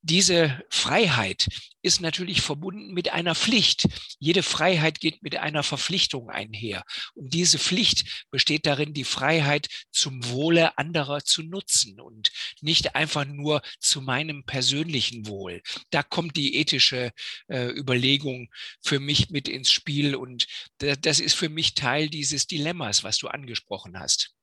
diese 0.04 0.62
Freiheit 0.70 1.48
ist 1.82 2.02
natürlich 2.02 2.42
verbunden 2.42 2.94
mit 2.94 3.14
einer 3.14 3.36
Pflicht. 3.36 3.88
Jede 4.20 4.44
Freiheit 4.44 5.00
geht 5.00 5.24
mit 5.24 5.38
einer 5.38 5.64
Verpflichtung 5.64 6.30
einher. 6.30 6.84
Und 7.14 7.34
diese 7.34 7.58
Pflicht 7.58 8.26
besteht 8.30 8.66
darin, 8.66 8.94
die 8.94 9.06
Freiheit 9.06 9.70
zum 9.92 10.30
Wohle 10.30 10.78
anderer 10.78 11.24
zu 11.24 11.42
nutzen 11.42 12.02
und 12.02 12.32
nicht 12.60 12.96
einfach 12.96 13.26
nur 13.26 13.62
zu 13.80 14.02
meinem 14.02 14.44
persönlichen 14.44 15.26
Wohl. 15.26 15.62
Da 15.90 16.04
kommt 16.04 16.36
die 16.36 16.58
ethische 16.58 17.12
äh, 17.48 17.70
Überlegung 17.70 18.50
für 18.82 19.00
mich 19.00 19.30
mit 19.30 19.48
ins 19.48 19.72
Spiel 19.72 20.16
und 20.16 20.48
das 20.80 21.20
ist 21.22 21.36
für 21.36 21.50
mich 21.50 21.76
Teil 21.76 22.10
dieses 22.10 22.46
Dilemmas, 22.46 23.06
was 23.06 23.20
du 23.20 23.30
angesprochen 23.30 23.98
hast. 23.98 24.34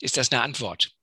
Ist 0.00 0.16
das 0.16 0.30
eine 0.30 0.42
Antwort? 0.42 0.95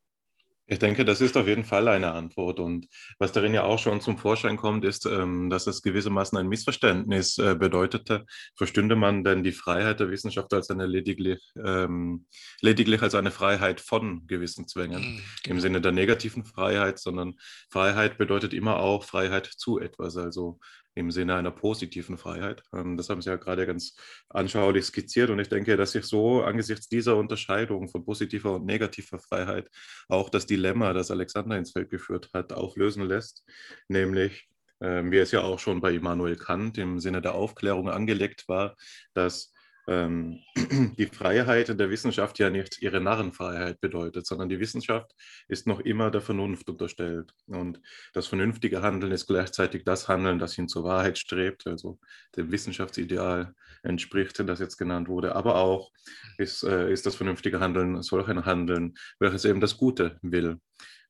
Ich 0.73 0.79
denke, 0.79 1.05
das 1.05 1.21
ist 1.21 1.37
auf 1.37 1.47
jeden 1.47 1.65
Fall 1.65 1.87
eine 1.87 2.13
Antwort. 2.13 2.59
Und 2.59 2.87
was 3.19 3.31
darin 3.31 3.53
ja 3.53 3.63
auch 3.63 3.77
schon 3.77 4.01
zum 4.01 4.17
Vorschein 4.17 4.57
kommt, 4.57 4.83
ist, 4.83 5.05
ähm, 5.05 5.51
dass 5.51 5.67
es 5.67 5.83
gewissermaßen 5.83 6.35
ein 6.35 6.47
Missverständnis 6.47 7.37
äh, 7.37 7.53
bedeutete. 7.53 8.25
Verstünde 8.55 8.95
man 8.95 9.23
denn 9.23 9.43
die 9.43 9.51
Freiheit 9.51 9.99
der 9.99 10.09
Wissenschaft 10.09 10.51
als 10.51 10.71
eine 10.71 10.87
lediglich, 10.87 11.39
ähm, 11.63 12.25
lediglich 12.61 13.03
als 13.03 13.13
eine 13.13 13.29
Freiheit 13.29 13.81
von 13.81 14.25
gewissen 14.25 14.67
Zwängen, 14.67 15.01
mhm, 15.01 15.21
genau. 15.43 15.55
im 15.55 15.59
Sinne 15.59 15.79
der 15.79 15.91
negativen 15.91 16.43
Freiheit, 16.43 16.97
sondern 16.97 17.35
Freiheit 17.69 18.17
bedeutet 18.17 18.51
immer 18.51 18.79
auch 18.79 19.03
Freiheit 19.03 19.45
zu 19.45 19.79
etwas. 19.79 20.17
Also 20.17 20.59
im 20.95 21.11
Sinne 21.11 21.35
einer 21.35 21.51
positiven 21.51 22.17
Freiheit. 22.17 22.63
Ähm, 22.73 22.97
das 22.97 23.09
haben 23.09 23.21
Sie 23.21 23.29
ja 23.29 23.35
gerade 23.37 23.65
ganz 23.65 23.95
anschaulich 24.29 24.85
skizziert 24.85 25.29
und 25.29 25.39
ich 25.39 25.49
denke, 25.49 25.77
dass 25.77 25.93
sich 25.93 26.05
so 26.05 26.43
angesichts 26.43 26.87
dieser 26.89 27.15
Unterscheidung 27.15 27.89
von 27.89 28.05
positiver 28.05 28.55
und 28.55 28.65
negativer 28.65 29.19
Freiheit 29.19 29.69
auch 30.07 30.29
das 30.29 30.45
Dilemma, 30.45 30.93
das 30.93 31.11
Alexander 31.11 31.57
ins 31.57 31.71
Feld 31.71 31.89
geführt 31.89 32.29
hat, 32.33 32.53
auflösen 32.53 33.03
lässt, 33.03 33.43
nämlich 33.87 34.49
ähm, 34.81 35.11
wie 35.11 35.17
es 35.17 35.31
ja 35.31 35.41
auch 35.41 35.59
schon 35.59 35.81
bei 35.81 35.93
Immanuel 35.93 36.35
Kant 36.35 36.77
im 36.77 36.99
Sinne 36.99 37.21
der 37.21 37.35
Aufklärung 37.35 37.89
angelegt 37.89 38.47
war, 38.47 38.75
dass 39.13 39.52
ähm, 39.87 40.39
die 40.97 41.07
Freiheit 41.07 41.69
in 41.69 41.77
der 41.77 41.89
Wissenschaft 41.89 42.39
ja 42.39 42.49
nicht 42.49 42.81
ihre 42.81 43.01
Narrenfreiheit 43.01 43.81
bedeutet, 43.81 44.25
sondern 44.25 44.49
die 44.49 44.59
Wissenschaft 44.59 45.13
ist 45.47 45.67
noch 45.67 45.79
immer 45.79 46.11
der 46.11 46.21
Vernunft 46.21 46.69
unterstellt. 46.69 47.33
Und 47.47 47.81
das 48.13 48.27
vernünftige 48.27 48.81
Handeln 48.81 49.11
ist 49.11 49.27
gleichzeitig 49.27 49.83
das 49.83 50.07
Handeln, 50.07 50.39
das 50.39 50.53
hin 50.53 50.67
zur 50.67 50.83
Wahrheit 50.83 51.17
strebt, 51.17 51.67
also 51.67 51.99
dem 52.35 52.51
Wissenschaftsideal 52.51 53.53
entspricht, 53.83 54.39
das 54.47 54.59
jetzt 54.59 54.77
genannt 54.77 55.07
wurde. 55.09 55.35
Aber 55.35 55.55
auch 55.55 55.91
ist, 56.37 56.63
äh, 56.63 56.91
ist 56.91 57.05
das 57.05 57.15
vernünftige 57.15 57.59
Handeln 57.59 58.01
solch 58.01 58.27
ein 58.27 58.45
Handeln, 58.45 58.95
welches 59.19 59.45
eben 59.45 59.59
das 59.59 59.77
Gute 59.77 60.17
will. 60.21 60.59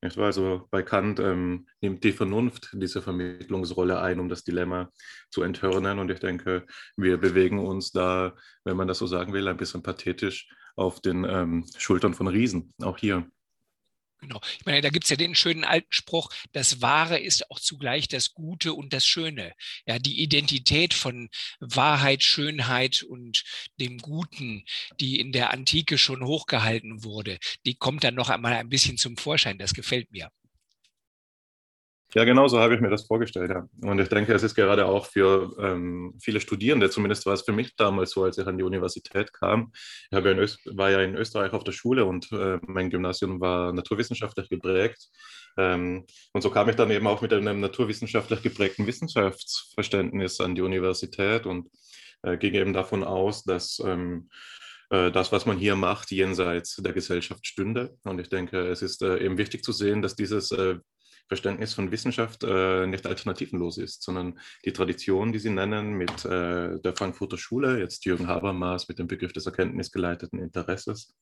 Nicht 0.04 0.18
wahr? 0.18 0.26
Also 0.26 0.68
bei 0.70 0.84
Kant 0.84 1.22
ähm, 1.22 1.66
nimmt 1.80 2.04
die 2.04 2.12
Vernunft 2.12 2.72
diese 2.74 3.02
Vermittlungsrolle 3.02 4.02
ein, 4.02 4.20
um 4.20 4.28
das 4.28 4.44
Dilemma 4.44 4.92
zu 5.30 5.44
enthörnen. 5.44 5.98
Und 5.98 6.12
ich 6.12 6.20
denke, 6.20 6.66
wir 6.98 7.18
bewegen 7.18 7.58
uns 7.58 7.92
da, 7.92 8.36
wenn 8.66 8.76
man 8.76 8.90
das 8.90 8.98
so 8.98 9.08
sagen 9.08 9.32
will, 9.32 9.48
ein 9.48 9.56
bisschen 9.56 9.82
pathetisch 9.82 10.50
auf 10.76 11.00
den 11.00 11.24
ähm, 11.24 11.66
Schultern 11.78 12.14
von 12.14 12.28
Riesen, 12.28 12.74
auch 12.82 12.98
hier. 12.98 13.26
Genau. 14.24 14.40
Ich 14.58 14.66
meine, 14.66 14.80
da 14.80 14.90
gibt 14.90 15.04
es 15.04 15.10
ja 15.10 15.18
den 15.18 15.36
schönen 15.36 15.66
alten 15.66 15.92
Spruch, 15.92 16.30
das 16.54 16.82
Wahre 16.82 17.20
ist 17.20 17.52
auch 17.52 17.60
zugleich 17.60 18.08
das 18.08 18.34
Gute 18.34 18.74
und 18.74 18.94
das 18.94 19.06
Schöne. 19.06 19.54
Ja, 19.86 20.00
die 20.00 20.22
Identität 20.22 20.94
von 20.94 21.30
Wahrheit, 21.60 22.24
Schönheit 22.24 23.04
und 23.04 23.44
dem 23.82 23.98
Guten, 23.98 24.64
die 25.02 25.20
in 25.20 25.34
der 25.34 25.52
Antike 25.52 25.98
schon 25.98 26.24
hochgehalten 26.24 27.04
wurde, 27.04 27.38
die 27.66 27.76
kommt 27.76 28.06
dann 28.06 28.16
noch 28.16 28.30
einmal 28.30 28.54
ein 28.54 28.70
bisschen 28.70 28.98
zum 28.98 29.18
Vorschein. 29.18 29.58
Das 29.58 29.74
gefällt 29.74 30.10
mir. 30.12 30.30
Ja, 32.16 32.26
genau 32.26 32.48
so 32.48 32.60
habe 32.60 32.76
ich 32.76 32.82
mir 32.82 32.90
das 32.90 33.08
vorgestellt. 33.08 33.50
Ja. 33.50 33.68
Und 33.82 34.00
ich 34.00 34.08
denke, 34.08 34.34
es 34.34 34.44
ist 34.44 34.54
gerade 34.56 34.86
auch 34.86 35.08
für 35.08 35.56
ähm, 35.60 36.14
viele 36.22 36.40
Studierende, 36.40 36.90
zumindest 36.90 37.26
war 37.26 37.34
es 37.34 37.42
für 37.42 37.54
mich 37.54 37.76
damals 37.76 38.12
so, 38.12 38.24
als 38.24 38.38
ich 38.38 38.46
an 38.46 38.58
die 38.58 38.64
Universität 38.64 39.34
kam. 39.34 39.72
Ich 40.12 40.18
ja 40.18 40.24
war 40.24 40.92
ja 40.92 41.02
in 41.02 41.16
Österreich 41.16 41.54
auf 41.54 41.64
der 41.64 41.72
Schule 41.72 42.06
und 42.06 42.32
äh, 42.32 42.60
mein 42.68 42.92
Gymnasium 42.92 43.42
war 43.42 43.74
naturwissenschaftlich 43.74 44.50
geprägt. 44.50 45.10
Ähm, 45.58 46.06
und 46.34 46.42
so 46.42 46.52
kam 46.52 46.70
ich 46.70 46.76
dann 46.76 46.92
eben 46.92 47.08
auch 47.08 47.22
mit 47.22 47.34
einem 47.34 47.60
naturwissenschaftlich 47.60 48.42
geprägten 48.42 48.86
Wissenschaftsverständnis 48.86 50.40
an 50.40 50.56
die 50.56 50.62
Universität 50.62 51.46
und 51.46 51.70
äh, 52.22 52.38
ging 52.38 52.54
eben 52.54 52.74
davon 52.74 53.04
aus, 53.04 53.44
dass 53.44 53.82
ähm, 53.84 54.30
äh, 54.90 55.12
das, 55.12 55.32
was 55.32 55.46
man 55.46 55.58
hier 55.58 55.76
macht, 55.76 56.12
jenseits 56.12 56.76
der 56.78 56.94
Gesellschaft 56.94 57.46
stünde. 57.48 57.98
Und 58.04 58.20
ich 58.20 58.30
denke, 58.30 58.68
es 58.68 58.82
ist 58.82 59.02
äh, 59.02 59.18
eben 59.18 59.38
wichtig 59.38 59.64
zu 59.64 59.72
sehen, 59.72 60.02
dass 60.02 60.16
dieses 60.16 60.52
äh, 60.52 60.78
Verständnis 61.28 61.74
von 61.74 61.92
Wissenschaft 61.92 62.44
äh, 62.44 62.86
nicht 62.86 63.06
alternativenlos 63.06 63.78
ist, 63.78 64.04
sondern 64.04 64.40
die 64.66 64.74
Tradition, 64.74 65.32
die 65.32 65.40
Sie 65.40 65.50
nennen, 65.50 65.94
mit 65.94 66.26
äh, 66.26 66.80
der 66.80 66.96
Frankfurter 66.96 67.38
Schule, 67.38 67.80
jetzt 67.80 68.06
Jürgen 68.06 68.28
Habermas 68.28 68.88
mit 68.88 69.00
dem 69.00 69.08
Begriff 69.08 69.34
des 69.34 69.46
erkenntnisgeleiteten 69.46 70.40
Interesses, 70.40 71.16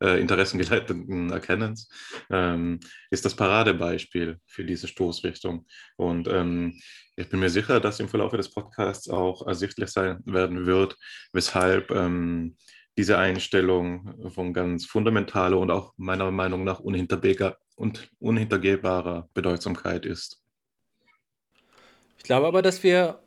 äh, 0.00 0.20
interessengeleiteten 0.20 1.30
Erkennens, 1.30 1.88
ähm, 2.30 2.80
ist 3.10 3.24
das 3.24 3.34
Paradebeispiel 3.34 4.38
für 4.46 4.64
diese 4.64 4.86
Stoßrichtung. 4.86 5.66
Und 5.96 6.28
ähm, 6.28 6.80
ich 7.16 7.28
bin 7.28 7.40
mir 7.40 7.50
sicher, 7.50 7.80
dass 7.80 8.00
im 8.00 8.08
Verlauf 8.08 8.32
des 8.32 8.50
Podcasts 8.50 9.08
auch 9.08 9.46
ersichtlich 9.46 9.90
sein 9.90 10.20
werden 10.24 10.66
wird, 10.66 10.96
weshalb 11.32 11.90
ähm, 11.90 12.56
diese 12.98 13.16
Einstellung 13.16 14.28
von 14.28 14.52
ganz 14.52 14.84
fundamentaler 14.84 15.56
und 15.56 15.70
auch 15.70 15.94
meiner 15.96 16.30
Meinung 16.32 16.64
nach 16.64 16.80
und 16.80 18.10
unhintergehbarer 18.18 19.28
Bedeutsamkeit 19.34 20.04
ist. 20.04 20.42
Ich 22.18 22.24
glaube 22.24 22.48
aber, 22.48 22.60
dass 22.60 22.82
wir 22.82 23.20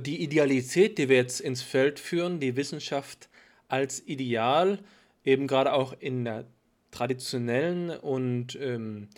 die 0.00 0.20
Idealität, 0.20 0.98
die 0.98 1.08
wir 1.08 1.16
jetzt 1.16 1.40
ins 1.40 1.62
Feld 1.62 2.00
führen, 2.00 2.40
die 2.40 2.56
Wissenschaft 2.56 3.28
als 3.68 4.04
Ideal, 4.06 4.80
eben 5.24 5.46
gerade 5.46 5.72
auch 5.72 5.94
in 6.00 6.24
der 6.24 6.46
traditionellen 6.90 7.90
und 7.90 8.58
ähm, 8.60 9.08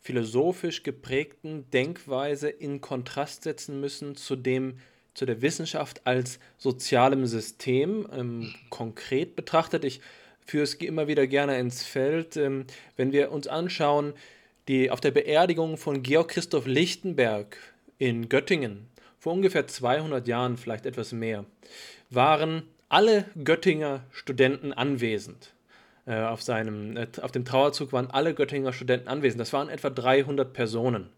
philosophisch 0.00 0.82
geprägten 0.82 1.70
Denkweise 1.70 2.50
in 2.50 2.82
Kontrast 2.82 3.44
setzen 3.44 3.80
müssen 3.80 4.16
zu 4.16 4.36
dem, 4.36 4.80
zu 5.18 5.26
der 5.26 5.42
Wissenschaft 5.42 6.00
als 6.04 6.38
sozialem 6.58 7.26
System 7.26 8.06
ähm, 8.16 8.54
konkret 8.70 9.34
betrachtet. 9.34 9.84
Ich 9.84 10.00
führe 10.46 10.62
es 10.62 10.74
immer 10.74 11.08
wieder 11.08 11.26
gerne 11.26 11.58
ins 11.58 11.82
Feld, 11.82 12.36
ähm, 12.36 12.64
wenn 12.96 13.10
wir 13.10 13.32
uns 13.32 13.48
anschauen, 13.48 14.14
die 14.68 14.92
auf 14.92 15.00
der 15.00 15.10
Beerdigung 15.10 15.76
von 15.76 16.04
Georg 16.04 16.28
Christoph 16.28 16.66
Lichtenberg 16.66 17.56
in 17.98 18.28
Göttingen 18.28 18.86
vor 19.18 19.32
ungefähr 19.32 19.66
200 19.66 20.28
Jahren, 20.28 20.56
vielleicht 20.56 20.86
etwas 20.86 21.10
mehr, 21.10 21.44
waren 22.10 22.62
alle 22.88 23.24
Göttinger 23.42 24.04
Studenten 24.12 24.72
anwesend. 24.72 25.52
Äh, 26.06 26.22
auf, 26.22 26.42
seinem, 26.42 26.96
äh, 26.96 27.08
auf 27.20 27.32
dem 27.32 27.44
Trauerzug 27.44 27.92
waren 27.92 28.08
alle 28.08 28.34
Göttinger 28.34 28.72
Studenten 28.72 29.08
anwesend. 29.08 29.40
Das 29.40 29.52
waren 29.52 29.68
etwa 29.68 29.90
300 29.90 30.52
Personen. 30.52 31.08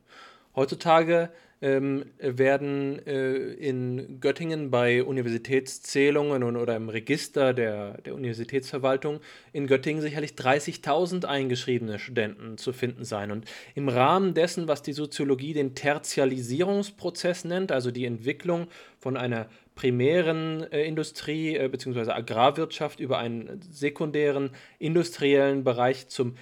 Heutzutage 0.57 1.29
ähm, 1.63 2.07
werden 2.19 3.05
äh, 3.07 3.35
in 3.35 4.19
Göttingen 4.21 4.71
bei 4.71 5.03
Universitätszählungen 5.03 6.43
und, 6.43 6.57
oder 6.57 6.77
im 6.77 6.89
Register 6.89 7.53
der, 7.53 8.01
der 8.01 8.15
Universitätsverwaltung 8.15 9.21
in 9.53 9.67
Göttingen 9.67 10.01
sicherlich 10.01 10.33
30.000 10.33 11.27
eingeschriebene 11.27 11.99
Studenten 11.99 12.57
zu 12.57 12.73
finden 12.73 13.05
sein. 13.05 13.31
Und 13.31 13.45
im 13.75 13.89
Rahmen 13.89 14.33
dessen, 14.33 14.69
was 14.69 14.83
die 14.83 14.95
Soziologie 14.95 15.53
den 15.53 15.75
Tertialisierungsprozess 15.75 17.45
nennt, 17.45 17.73
also 17.73 17.91
die 17.91 18.07
Entwicklung 18.07 18.69
von 18.99 19.17
einer 19.17 19.49
primären 19.75 20.71
äh, 20.73 20.85
Industrie 20.85 21.57
äh, 21.57 21.69
bzw. 21.69 22.11
Agrarwirtschaft 22.11 23.01
über 23.01 23.19
einen 23.19 23.61
sekundären 23.71 24.51
industriellen 24.79 25.65
Bereich 25.65 26.09
zum 26.09 26.37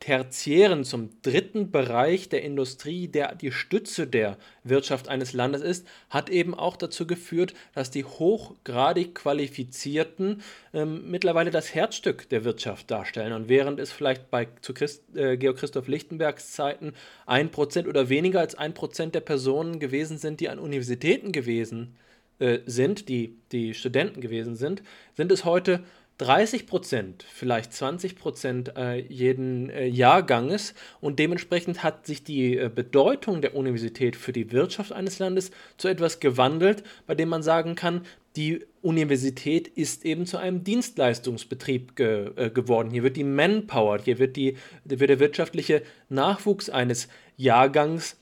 tertiären, 0.00 0.84
zum 0.84 1.10
dritten 1.22 1.70
Bereich 1.70 2.28
der 2.28 2.42
Industrie, 2.42 3.08
der 3.08 3.34
die 3.34 3.50
Stütze 3.50 4.06
der 4.06 4.36
Wirtschaft 4.62 5.08
eines 5.08 5.32
Landes 5.32 5.62
ist, 5.62 5.86
hat 6.08 6.30
eben 6.30 6.54
auch 6.54 6.76
dazu 6.76 7.06
geführt, 7.06 7.54
dass 7.74 7.90
die 7.90 8.04
hochgradig 8.04 9.14
Qualifizierten 9.14 10.42
ähm, 10.72 11.10
mittlerweile 11.10 11.50
das 11.50 11.74
Herzstück 11.74 12.28
der 12.28 12.44
Wirtschaft 12.44 12.90
darstellen. 12.90 13.32
Und 13.32 13.48
während 13.48 13.80
es 13.80 13.90
vielleicht 13.90 14.30
bei 14.30 14.48
zu 14.60 14.72
Christ, 14.72 15.02
äh, 15.16 15.36
Georg 15.36 15.58
Christoph 15.58 15.88
Lichtenbergs 15.88 16.52
Zeiten 16.52 16.92
ein 17.26 17.50
Prozent 17.50 17.88
oder 17.88 18.08
weniger 18.08 18.40
als 18.40 18.54
ein 18.54 18.74
Prozent 18.74 19.14
der 19.14 19.20
Personen 19.20 19.80
gewesen 19.80 20.18
sind, 20.18 20.40
die 20.40 20.48
an 20.48 20.58
Universitäten 20.58 21.32
gewesen 21.32 21.96
äh, 22.38 22.60
sind, 22.66 23.08
die, 23.08 23.36
die 23.50 23.74
Studenten 23.74 24.20
gewesen 24.20 24.54
sind, 24.54 24.82
sind 25.16 25.32
es 25.32 25.44
heute 25.44 25.82
30 26.18 26.66
Prozent, 26.66 27.24
vielleicht 27.32 27.72
20 27.72 28.16
Prozent 28.16 28.76
äh, 28.76 28.96
jeden 28.96 29.70
äh, 29.70 29.86
Jahrganges 29.86 30.74
und 31.00 31.20
dementsprechend 31.20 31.84
hat 31.84 32.06
sich 32.06 32.24
die 32.24 32.58
äh, 32.58 32.68
Bedeutung 32.72 33.40
der 33.40 33.54
Universität 33.54 34.16
für 34.16 34.32
die 34.32 34.50
Wirtschaft 34.50 34.92
eines 34.92 35.20
Landes 35.20 35.52
zu 35.76 35.86
etwas 35.86 36.18
gewandelt, 36.18 36.82
bei 37.06 37.14
dem 37.14 37.28
man 37.28 37.44
sagen 37.44 37.76
kann, 37.76 38.04
die 38.34 38.66
Universität 38.82 39.68
ist 39.68 40.04
eben 40.04 40.26
zu 40.26 40.38
einem 40.38 40.64
Dienstleistungsbetrieb 40.64 41.94
ge 41.94 42.30
äh, 42.34 42.50
geworden. 42.50 42.90
Hier 42.90 43.04
wird 43.04 43.16
die 43.16 43.24
Manpower, 43.24 44.00
hier 44.00 44.18
wird, 44.18 44.36
die, 44.36 44.56
wird 44.84 45.10
der 45.10 45.20
wirtschaftliche 45.20 45.82
Nachwuchs 46.08 46.68
eines 46.68 47.08
Jahrgangs 47.36 48.16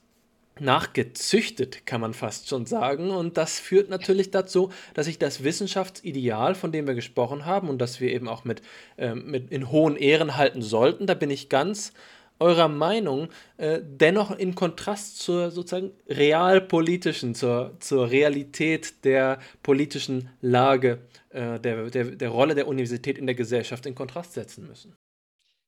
nachgezüchtet, 0.59 1.85
kann 1.85 2.01
man 2.01 2.13
fast 2.13 2.49
schon 2.49 2.65
sagen. 2.65 3.11
Und 3.11 3.37
das 3.37 3.59
führt 3.59 3.89
natürlich 3.89 4.31
dazu, 4.31 4.71
dass 4.93 5.05
sich 5.05 5.19
das 5.19 5.43
Wissenschaftsideal, 5.43 6.55
von 6.55 6.71
dem 6.71 6.87
wir 6.87 6.95
gesprochen 6.95 7.45
haben 7.45 7.69
und 7.69 7.79
das 7.79 7.99
wir 7.99 8.11
eben 8.11 8.27
auch 8.27 8.43
mit, 8.43 8.61
äh, 8.97 9.15
mit 9.15 9.51
in 9.51 9.71
hohen 9.71 9.95
Ehren 9.95 10.37
halten 10.37 10.61
sollten, 10.61 11.07
da 11.07 11.13
bin 11.13 11.29
ich 11.29 11.49
ganz 11.49 11.93
eurer 12.39 12.67
Meinung, 12.67 13.29
äh, 13.57 13.79
dennoch 13.83 14.37
in 14.37 14.55
Kontrast 14.55 15.19
zur 15.19 15.51
sozusagen 15.51 15.91
realpolitischen, 16.07 17.35
zur, 17.35 17.75
zur 17.79 18.11
Realität 18.11 19.03
der 19.05 19.39
politischen 19.63 20.29
Lage, 20.41 20.99
äh, 21.29 21.59
der, 21.59 21.89
der, 21.89 22.05
der 22.05 22.29
Rolle 22.29 22.55
der 22.55 22.67
Universität 22.67 23.17
in 23.17 23.25
der 23.25 23.35
Gesellschaft 23.35 23.85
in 23.85 23.95
Kontrast 23.95 24.33
setzen 24.33 24.67
müssen. 24.67 24.93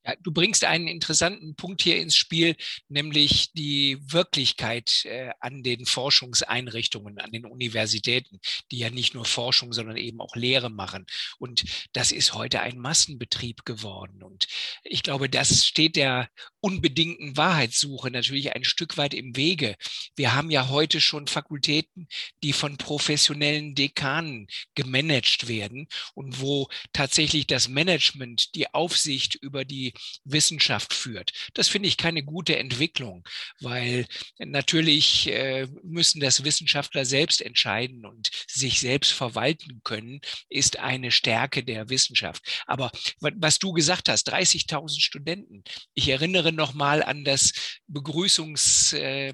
Ja, 0.06 0.16
du 0.22 0.32
bringst 0.32 0.64
einen 0.64 0.88
interessanten 0.88 1.56
Punkt 1.56 1.82
hier 1.82 1.98
ins 1.98 2.16
Spiel, 2.16 2.56
nämlich 2.88 3.52
die 3.52 3.98
Wirklichkeit 4.02 5.04
äh, 5.06 5.32
an 5.42 5.62
den 5.62 5.86
Forschungseinrichtungen, 5.86 7.20
an 7.20 7.32
den 7.32 7.46
Universitäten, 7.46 8.40
die 8.72 8.78
ja 8.78 8.90
nicht 8.90 9.14
nur 9.14 9.26
Forschung, 9.26 9.74
sondern 9.74 9.98
eben 9.98 10.22
auch 10.22 10.36
Lehre 10.38 10.70
machen. 10.70 11.06
Und 11.38 11.66
das 11.92 12.14
ist 12.14 12.34
heute 12.34 12.62
ein 12.62 12.78
Massenbetrieb 12.78 13.66
geworden. 13.66 14.24
Und 14.24 14.48
ich 14.84 15.04
glaube, 15.04 15.30
das 15.30 15.66
steht 15.66 15.98
der 15.98 16.30
unbedingten 16.62 17.36
Wahrheitssuche 17.36 18.10
natürlich 18.10 18.56
ein 18.56 18.64
Stück 18.64 18.98
weit 18.98 19.14
im 19.14 19.36
Wege. 19.36 19.76
Wir 20.16 20.34
haben 20.34 20.50
ja 20.50 20.70
heute 20.70 21.02
schon 21.02 21.28
Fakultäten, 21.28 22.08
die 22.44 22.54
von 22.54 22.78
professionellen 22.78 23.76
Dekanen 23.76 24.48
gemanagt 24.76 25.48
werden 25.50 25.88
und 26.14 26.40
wo 26.40 26.70
tatsächlich 26.94 27.48
das 27.48 27.68
Management 27.68 28.56
die 28.56 28.74
Aufsicht 28.74 29.36
über 29.36 29.66
die 29.66 29.88
Wissenschaft 30.23 30.93
führt. 30.93 31.32
Das 31.54 31.67
finde 31.67 31.88
ich 31.88 31.97
keine 31.97 32.23
gute 32.23 32.58
Entwicklung, 32.58 33.28
weil 33.60 34.06
natürlich 34.38 35.28
äh, 35.28 35.67
müssen 35.84 36.19
das 36.19 36.43
Wissenschaftler 36.43 37.06
selbst 37.06 37.41
entscheiden 37.41 38.06
und 38.06 38.30
sich 38.47 38.80
selbst 38.80 39.12
verwalten 39.12 39.82
können, 39.84 40.21
ist 40.49 40.80
eine 40.80 41.12
Stärke 41.12 41.63
der 41.63 41.89
Wissenschaft. 41.89 42.63
Aber 42.65 42.91
was 43.19 43.60
du 43.60 43.73
gesagt 43.73 44.10
hast, 44.10 44.32
30.000 44.32 44.99
Studenten. 44.99 45.63
Ich 45.93 46.10
erinnere 46.10 46.52
noch 46.52 46.73
mal 46.73 47.04
an 47.04 47.23
das 47.23 47.80
Begrüßungs, 47.88 48.93
äh, 48.93 49.34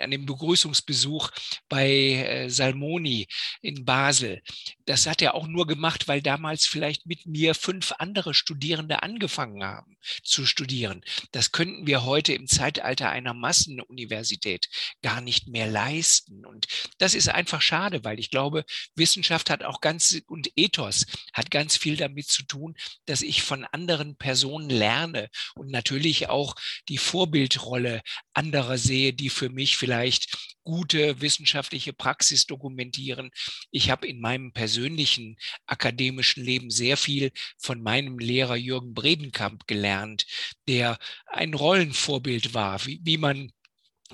an 0.00 0.10
den 0.10 0.26
Begrüßungsbesuch 0.26 1.30
bei 1.68 1.88
äh, 1.88 2.50
Salmoni 2.50 3.26
in 3.62 3.84
Basel. 3.84 4.42
Das 4.86 5.06
hat 5.06 5.22
er 5.22 5.34
auch 5.34 5.46
nur 5.46 5.66
gemacht, 5.66 6.08
weil 6.08 6.22
damals 6.22 6.66
vielleicht 6.66 7.06
mit 7.06 7.26
mir 7.26 7.54
fünf 7.54 7.92
andere 7.98 8.34
Studierende 8.34 9.02
angefangen 9.02 9.64
haben 9.64 9.96
zu 10.22 10.46
studieren. 10.46 11.02
Das 11.32 11.52
könnten 11.52 11.86
wir 11.86 12.04
heute 12.04 12.32
im 12.34 12.46
Zeitalter 12.46 13.10
einer 13.10 13.34
Massenuniversität 13.34 14.68
gar 15.02 15.20
nicht 15.20 15.48
mehr 15.48 15.66
leisten. 15.66 16.44
Und 16.44 16.66
das 16.98 17.14
ist 17.14 17.28
einfach 17.28 17.62
schade, 17.62 18.04
weil 18.04 18.18
ich 18.18 18.30
glaube, 18.30 18.64
Wissenschaft 18.94 19.50
hat 19.50 19.62
auch 19.62 19.80
ganz 19.80 20.20
und 20.26 20.50
Ethos 20.56 21.06
hat 21.32 21.50
ganz 21.50 21.76
viel 21.76 21.96
damit 21.96 22.28
zu 22.28 22.44
tun, 22.44 22.74
dass 23.06 23.22
ich 23.22 23.42
von 23.42 23.64
anderen 23.64 24.16
Personen 24.16 24.70
lerne 24.70 25.28
und 25.54 25.70
natürlich 25.70 26.28
auch 26.28 26.54
die 26.88 26.98
Vorbildrolle 26.98 28.02
anderer 28.32 28.78
sehe, 28.78 29.12
die 29.12 29.30
für 29.30 29.48
mich 29.48 29.76
vielleicht 29.84 30.54
gute 30.62 31.20
wissenschaftliche 31.20 31.92
Praxis 31.92 32.46
dokumentieren. 32.46 33.30
Ich 33.70 33.90
habe 33.90 34.06
in 34.06 34.18
meinem 34.18 34.52
persönlichen 34.52 35.36
akademischen 35.66 36.42
Leben 36.42 36.70
sehr 36.70 36.96
viel 36.96 37.32
von 37.58 37.82
meinem 37.82 38.18
Lehrer 38.18 38.56
Jürgen 38.56 38.94
Bredenkamp 38.94 39.66
gelernt, 39.66 40.24
der 40.66 40.98
ein 41.26 41.52
Rollenvorbild 41.52 42.54
war, 42.54 42.86
wie, 42.86 42.98
wie 43.02 43.18
man 43.18 43.52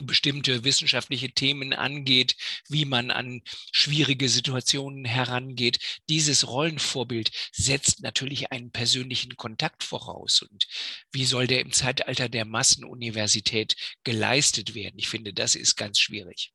bestimmte 0.00 0.64
wissenschaftliche 0.64 1.32
Themen 1.32 1.72
angeht, 1.72 2.36
wie 2.68 2.84
man 2.84 3.10
an 3.10 3.42
schwierige 3.72 4.28
Situationen 4.28 5.04
herangeht. 5.04 5.78
Dieses 6.08 6.46
Rollenvorbild 6.46 7.30
setzt 7.52 8.00
natürlich 8.00 8.52
einen 8.52 8.70
persönlichen 8.70 9.36
Kontakt 9.36 9.84
voraus. 9.84 10.42
Und 10.42 10.66
wie 11.12 11.24
soll 11.24 11.46
der 11.46 11.60
im 11.60 11.72
Zeitalter 11.72 12.28
der 12.28 12.44
Massenuniversität 12.44 13.76
geleistet 14.04 14.74
werden? 14.74 14.98
Ich 14.98 15.08
finde, 15.08 15.32
das 15.32 15.54
ist 15.54 15.76
ganz 15.76 15.98
schwierig. 15.98 16.52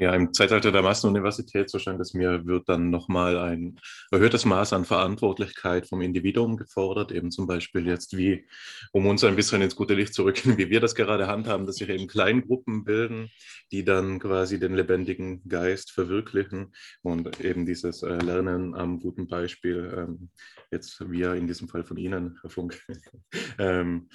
Ja, 0.00 0.14
im 0.14 0.32
Zeitalter 0.32 0.70
der 0.70 0.82
Massenuniversität, 0.82 1.68
so 1.68 1.80
scheint 1.80 2.00
es 2.00 2.14
mir, 2.14 2.46
wird 2.46 2.68
dann 2.68 2.88
nochmal 2.88 3.36
ein 3.36 3.80
erhöhtes 4.12 4.44
Maß 4.44 4.72
an 4.72 4.84
Verantwortlichkeit 4.84 5.88
vom 5.88 6.02
Individuum 6.02 6.56
gefordert, 6.56 7.10
eben 7.10 7.32
zum 7.32 7.48
Beispiel 7.48 7.84
jetzt 7.84 8.16
wie, 8.16 8.46
um 8.92 9.06
uns 9.06 9.24
ein 9.24 9.34
bisschen 9.34 9.60
ins 9.60 9.74
gute 9.74 9.94
Licht 9.94 10.14
zu 10.14 10.22
rücken, 10.22 10.56
wie 10.56 10.70
wir 10.70 10.78
das 10.78 10.94
gerade 10.94 11.26
handhaben, 11.26 11.66
dass 11.66 11.76
sich 11.76 11.88
eben 11.88 12.06
Kleingruppen 12.06 12.84
bilden, 12.84 13.28
die 13.72 13.84
dann 13.84 14.20
quasi 14.20 14.60
den 14.60 14.76
lebendigen 14.76 15.42
Geist 15.48 15.90
verwirklichen 15.90 16.72
und 17.02 17.40
eben 17.40 17.66
dieses 17.66 18.04
äh, 18.04 18.18
Lernen 18.18 18.76
am 18.76 19.00
guten 19.00 19.26
Beispiel, 19.26 19.92
ähm, 19.96 20.30
jetzt 20.70 21.10
wir 21.10 21.34
in 21.34 21.48
diesem 21.48 21.66
Fall 21.66 21.82
von 21.82 21.96
Ihnen, 21.96 22.38
Herr 22.40 22.50
Funk, 22.50 22.80
ähm, 23.58 24.08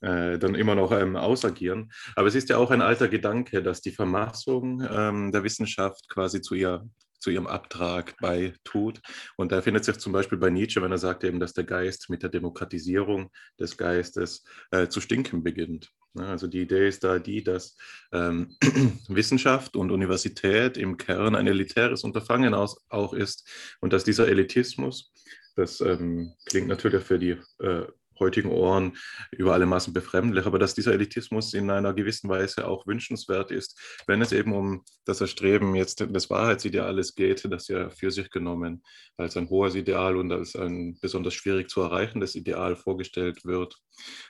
äh, 0.00 0.38
dann 0.38 0.54
immer 0.54 0.74
noch 0.74 0.92
ähm, 0.92 1.16
ausagieren. 1.16 1.92
Aber 2.16 2.28
es 2.28 2.34
ist 2.34 2.48
ja 2.48 2.56
auch 2.56 2.70
ein 2.70 2.82
alter 2.82 3.08
Gedanke, 3.08 3.62
dass 3.62 3.80
die 3.80 3.90
Vermassung 3.90 4.82
ähm, 4.90 5.32
der 5.32 5.44
Wissenschaft 5.44 6.08
quasi 6.08 6.40
zu, 6.40 6.54
ihr, 6.54 6.88
zu 7.18 7.30
ihrem 7.30 7.46
Abtrag 7.46 8.16
beitut. 8.20 9.00
Und 9.36 9.52
da 9.52 9.62
findet 9.62 9.84
sich 9.84 9.98
zum 9.98 10.12
Beispiel 10.12 10.38
bei 10.38 10.50
Nietzsche, 10.50 10.82
wenn 10.82 10.92
er 10.92 10.98
sagt 10.98 11.24
eben, 11.24 11.40
dass 11.40 11.52
der 11.52 11.64
Geist 11.64 12.10
mit 12.10 12.22
der 12.22 12.30
Demokratisierung 12.30 13.30
des 13.58 13.76
Geistes 13.76 14.44
äh, 14.70 14.88
zu 14.88 15.00
stinken 15.00 15.42
beginnt. 15.42 15.90
Also 16.16 16.48
die 16.48 16.62
Idee 16.62 16.88
ist 16.88 17.04
da 17.04 17.18
die, 17.18 17.44
dass 17.44 17.76
ähm, 18.12 18.56
Wissenschaft 19.08 19.76
und 19.76 19.92
Universität 19.92 20.76
im 20.76 20.96
Kern 20.96 21.36
ein 21.36 21.46
elitäres 21.46 22.02
Unterfangen 22.02 22.52
aus, 22.52 22.84
auch 22.88 23.12
ist 23.12 23.48
und 23.80 23.92
dass 23.92 24.02
dieser 24.02 24.26
Elitismus, 24.26 25.12
das 25.54 25.80
ähm, 25.80 26.32
klingt 26.46 26.68
natürlich 26.68 27.04
für 27.04 27.18
die 27.18 27.36
äh, 27.60 27.86
heutigen 28.20 28.50
Ohren 28.50 28.96
über 29.32 29.54
alle 29.54 29.66
Maßen 29.66 29.92
befremdlich, 29.92 30.46
aber 30.46 30.58
dass 30.58 30.74
dieser 30.74 30.92
Elitismus 30.92 31.54
in 31.54 31.70
einer 31.70 31.94
gewissen 31.94 32.28
Weise 32.28 32.68
auch 32.68 32.86
wünschenswert 32.86 33.50
ist, 33.50 33.80
wenn 34.06 34.22
es 34.22 34.32
eben 34.32 34.52
um 34.52 34.84
das 35.04 35.20
Erstreben 35.20 35.74
jetzt 35.74 36.00
des 36.00 36.30
Wahrheitsideales 36.30 37.14
geht, 37.14 37.50
das 37.50 37.68
ja 37.68 37.90
für 37.90 38.10
sich 38.10 38.30
genommen 38.30 38.82
als 39.16 39.36
ein 39.36 39.48
hohes 39.48 39.74
Ideal 39.74 40.16
und 40.16 40.30
als 40.32 40.54
ein 40.54 40.98
besonders 41.00 41.34
schwierig 41.34 41.68
zu 41.70 41.80
erreichendes 41.80 42.34
Ideal 42.34 42.76
vorgestellt 42.76 43.44
wird. 43.44 43.76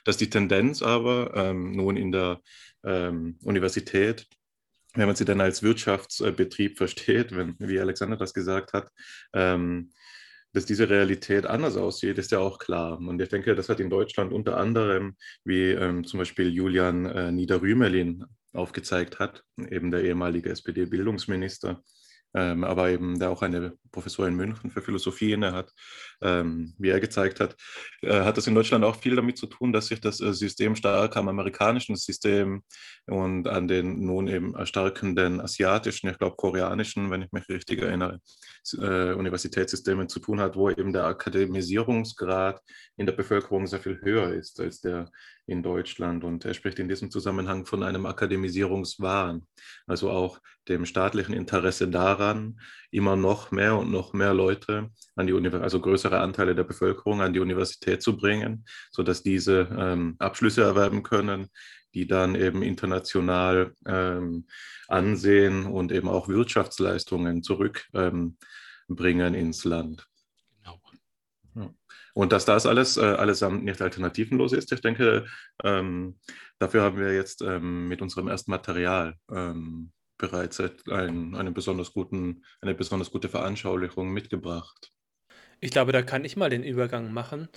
Dass 0.05 0.17
die 0.17 0.29
Tendenz 0.29 0.81
aber 0.81 1.33
ähm, 1.35 1.71
nun 1.71 1.97
in 1.97 2.11
der 2.11 2.41
ähm, 2.83 3.37
Universität 3.43 4.27
wenn 4.93 5.07
man 5.07 5.15
sie 5.15 5.25
dann 5.25 5.39
als 5.39 5.63
Wirtschaftsbetrieb 5.63 6.77
versteht, 6.77 7.35
wenn, 7.35 7.55
wie 7.59 7.79
Alexander 7.79 8.17
das 8.17 8.33
gesagt 8.33 8.73
hat, 8.73 8.89
ähm, 9.33 9.91
dass 10.53 10.65
diese 10.65 10.89
Realität 10.89 11.45
anders 11.45 11.77
aussieht, 11.77 12.17
ist 12.17 12.31
ja 12.31 12.39
auch 12.39 12.59
klar. 12.59 12.97
Und 12.99 13.21
ich 13.21 13.29
denke, 13.29 13.55
das 13.55 13.69
hat 13.69 13.79
in 13.79 13.89
Deutschland 13.89 14.33
unter 14.33 14.57
anderem, 14.57 15.15
wie 15.43 15.71
ähm, 15.71 16.03
zum 16.03 16.19
Beispiel 16.19 16.49
Julian 16.49 17.05
äh, 17.05 17.31
Niederrümelin 17.31 18.25
aufgezeigt 18.53 19.19
hat, 19.19 19.43
eben 19.69 19.91
der 19.91 20.03
ehemalige 20.03 20.49
SPD-Bildungsminister, 20.49 21.81
ähm, 22.33 22.63
aber 22.63 22.89
eben 22.89 23.17
der 23.17 23.29
auch 23.29 23.41
eine 23.41 23.73
Professur 23.91 24.27
in 24.27 24.35
München 24.35 24.71
für 24.71 24.81
Philosophie 24.81 25.33
inne 25.33 25.53
hat, 25.53 25.71
ähm, 26.21 26.73
wie 26.77 26.89
er 26.89 26.99
gezeigt 26.99 27.39
hat, 27.39 27.55
äh, 28.01 28.21
hat 28.21 28.37
das 28.37 28.47
in 28.47 28.55
Deutschland 28.55 28.83
auch 28.83 28.95
viel 28.95 29.15
damit 29.15 29.37
zu 29.37 29.47
tun, 29.47 29.73
dass 29.73 29.87
sich 29.87 30.01
das 30.01 30.21
äh, 30.21 30.33
System 30.33 30.75
stark 30.75 31.17
am 31.17 31.27
amerikanischen 31.27 31.95
System 31.95 32.63
und 33.07 33.47
an 33.47 33.67
den 33.67 34.05
nun 34.05 34.27
eben 34.27 34.55
erstarkenden 34.55 35.41
asiatischen, 35.41 36.09
ich 36.09 36.17
glaube 36.17 36.35
koreanischen, 36.35 37.11
wenn 37.11 37.21
ich 37.21 37.31
mich 37.31 37.47
richtig 37.49 37.81
erinnere, 37.81 38.19
äh, 38.77 39.13
Universitätssystemen 39.13 40.09
zu 40.09 40.19
tun 40.19 40.39
hat, 40.39 40.55
wo 40.55 40.69
eben 40.69 40.93
der 40.93 41.05
Akademisierungsgrad 41.05 42.61
in 42.97 43.05
der 43.05 43.13
Bevölkerung 43.13 43.67
sehr 43.67 43.79
viel 43.79 43.99
höher 44.01 44.33
ist 44.33 44.59
als 44.59 44.81
der 44.81 45.09
in 45.47 45.63
Deutschland. 45.63 46.23
Und 46.23 46.45
er 46.45 46.53
spricht 46.53 46.79
in 46.79 46.87
diesem 46.87 47.11
Zusammenhang 47.11 47.65
von 47.65 47.83
einem 47.83 48.05
Akademisierungswahn, 48.05 49.45
also 49.87 50.09
auch 50.09 50.39
dem 50.67 50.85
staatlichen 50.85 51.33
Interesse 51.33 51.87
daran, 51.87 52.59
immer 52.91 53.15
noch 53.15 53.51
mehr 53.51 53.77
und 53.77 53.89
noch 53.89 54.13
mehr 54.13 54.33
Leute 54.33 54.89
an 55.15 55.27
die 55.27 55.33
Universität, 55.33 55.63
also 55.63 55.79
größere 55.79 56.19
Anteile 56.19 56.53
der 56.55 56.65
Bevölkerung 56.65 57.21
an 57.21 57.33
die 57.33 57.39
Universität 57.39 58.01
zu 58.03 58.17
bringen, 58.17 58.65
sodass 58.91 59.23
diese 59.23 59.69
ähm, 59.77 60.15
Abschlüsse 60.19 60.63
erwerben 60.63 61.01
können, 61.01 61.47
die 61.93 62.05
dann 62.07 62.35
eben 62.35 62.61
international 62.61 63.73
ähm, 63.85 64.47
Ansehen 64.87 65.65
und 65.65 65.91
eben 65.91 66.09
auch 66.09 66.27
Wirtschaftsleistungen 66.27 67.43
zurückbringen 67.43 68.35
ähm, 68.89 69.33
ins 69.33 69.63
Land. 69.63 70.07
Genau. 71.53 71.73
Und 72.13 72.33
dass 72.33 72.45
das 72.45 72.65
alles 72.65 72.97
äh, 72.97 73.01
allesamt 73.01 73.63
nicht 73.63 73.81
alternativenlos 73.81 74.51
ist, 74.51 74.71
ich 74.71 74.81
denke, 74.81 75.25
ähm, 75.63 76.19
dafür 76.59 76.83
haben 76.83 76.97
wir 76.97 77.13
jetzt 77.13 77.41
ähm, 77.41 77.87
mit 77.87 78.01
unserem 78.01 78.27
ersten 78.27 78.51
Material 78.51 79.15
ähm, 79.33 79.91
bereits 80.21 80.61
ein, 80.87 81.35
einen 81.35 81.53
besonders 81.53 81.91
guten, 81.91 82.45
eine 82.61 82.73
besonders 82.73 83.11
gute 83.11 83.27
Veranschaulichung 83.27 84.09
mitgebracht. 84.11 84.93
Ich 85.59 85.71
glaube, 85.71 85.91
da 85.91 86.01
kann 86.01 86.23
ich 86.23 86.37
mal 86.37 86.49
den 86.49 86.63
Übergang 86.63 87.11
machen. 87.11 87.49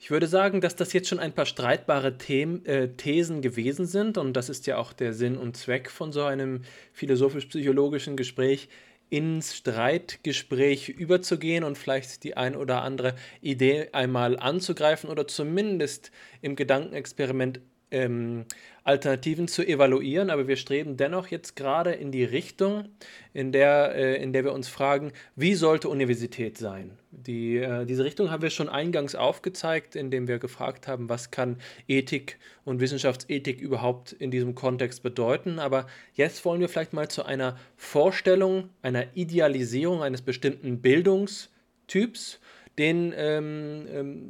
Ich 0.00 0.10
würde 0.10 0.26
sagen, 0.26 0.60
dass 0.60 0.76
das 0.76 0.92
jetzt 0.92 1.08
schon 1.08 1.18
ein 1.18 1.34
paar 1.34 1.46
streitbare 1.46 2.18
Themen, 2.18 2.64
äh, 2.66 2.94
Thesen 2.96 3.42
gewesen 3.42 3.86
sind 3.86 4.16
und 4.16 4.32
das 4.34 4.48
ist 4.48 4.66
ja 4.66 4.78
auch 4.78 4.92
der 4.92 5.12
Sinn 5.12 5.36
und 5.36 5.56
Zweck 5.56 5.90
von 5.90 6.12
so 6.12 6.22
einem 6.22 6.62
philosophisch-psychologischen 6.92 8.16
Gespräch, 8.16 8.68
ins 9.10 9.56
Streitgespräch 9.56 10.90
überzugehen 10.90 11.64
und 11.64 11.78
vielleicht 11.78 12.24
die 12.24 12.36
ein 12.36 12.54
oder 12.54 12.82
andere 12.82 13.14
Idee 13.40 13.88
einmal 13.92 14.38
anzugreifen 14.38 15.08
oder 15.08 15.26
zumindest 15.26 16.10
im 16.42 16.56
Gedankenexperiment 16.56 17.60
ähm, 17.90 18.44
Alternativen 18.84 19.48
zu 19.48 19.66
evaluieren, 19.66 20.30
aber 20.30 20.48
wir 20.48 20.56
streben 20.56 20.96
dennoch 20.96 21.26
jetzt 21.26 21.56
gerade 21.56 21.92
in 21.92 22.10
die 22.10 22.24
Richtung, 22.24 22.88
in 23.34 23.52
der, 23.52 23.94
äh, 23.94 24.22
in 24.22 24.32
der 24.32 24.44
wir 24.44 24.52
uns 24.52 24.68
fragen, 24.68 25.12
wie 25.36 25.54
sollte 25.54 25.90
Universität 25.90 26.56
sein? 26.56 26.92
Die, 27.10 27.58
äh, 27.58 27.84
diese 27.84 28.04
Richtung 28.04 28.30
haben 28.30 28.42
wir 28.42 28.48
schon 28.48 28.70
eingangs 28.70 29.14
aufgezeigt, 29.14 29.94
indem 29.94 30.26
wir 30.26 30.38
gefragt 30.38 30.88
haben, 30.88 31.10
was 31.10 31.30
kann 31.30 31.58
Ethik 31.86 32.38
und 32.64 32.80
Wissenschaftsethik 32.80 33.60
überhaupt 33.60 34.12
in 34.12 34.30
diesem 34.30 34.54
Kontext 34.54 35.02
bedeuten. 35.02 35.58
Aber 35.58 35.86
jetzt 36.14 36.44
wollen 36.46 36.60
wir 36.60 36.70
vielleicht 36.70 36.94
mal 36.94 37.08
zu 37.08 37.26
einer 37.26 37.58
Vorstellung, 37.76 38.70
einer 38.80 39.04
Idealisierung 39.14 40.02
eines 40.02 40.22
bestimmten 40.22 40.80
Bildungstyps, 40.80 42.40
den 42.78 43.12
ähm, 43.14 43.86
ähm, 43.90 44.22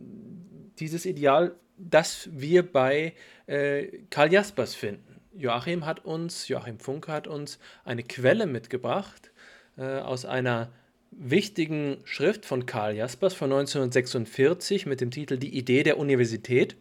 dieses 0.78 1.06
Ideal, 1.06 1.54
das 1.78 2.28
wir 2.32 2.70
bei 2.70 3.14
äh, 3.46 3.86
Karl 4.10 4.32
Jaspers 4.32 4.74
finden. 4.74 5.20
Joachim 5.34 5.86
hat 5.86 6.04
uns, 6.04 6.48
Joachim 6.48 6.78
Funke 6.78 7.12
hat 7.12 7.26
uns 7.26 7.58
eine 7.84 8.02
Quelle 8.02 8.46
mitgebracht 8.46 9.30
äh, 9.76 9.98
aus 10.00 10.24
einer 10.24 10.70
wichtigen 11.10 11.98
Schrift 12.04 12.44
von 12.44 12.66
Karl 12.66 12.96
Jaspers 12.96 13.34
von 13.34 13.52
1946 13.52 14.86
mit 14.86 15.00
dem 15.00 15.10
Titel 15.10 15.36
Die 15.36 15.56
Idee 15.56 15.82
der 15.82 15.98
Universität. 15.98 16.76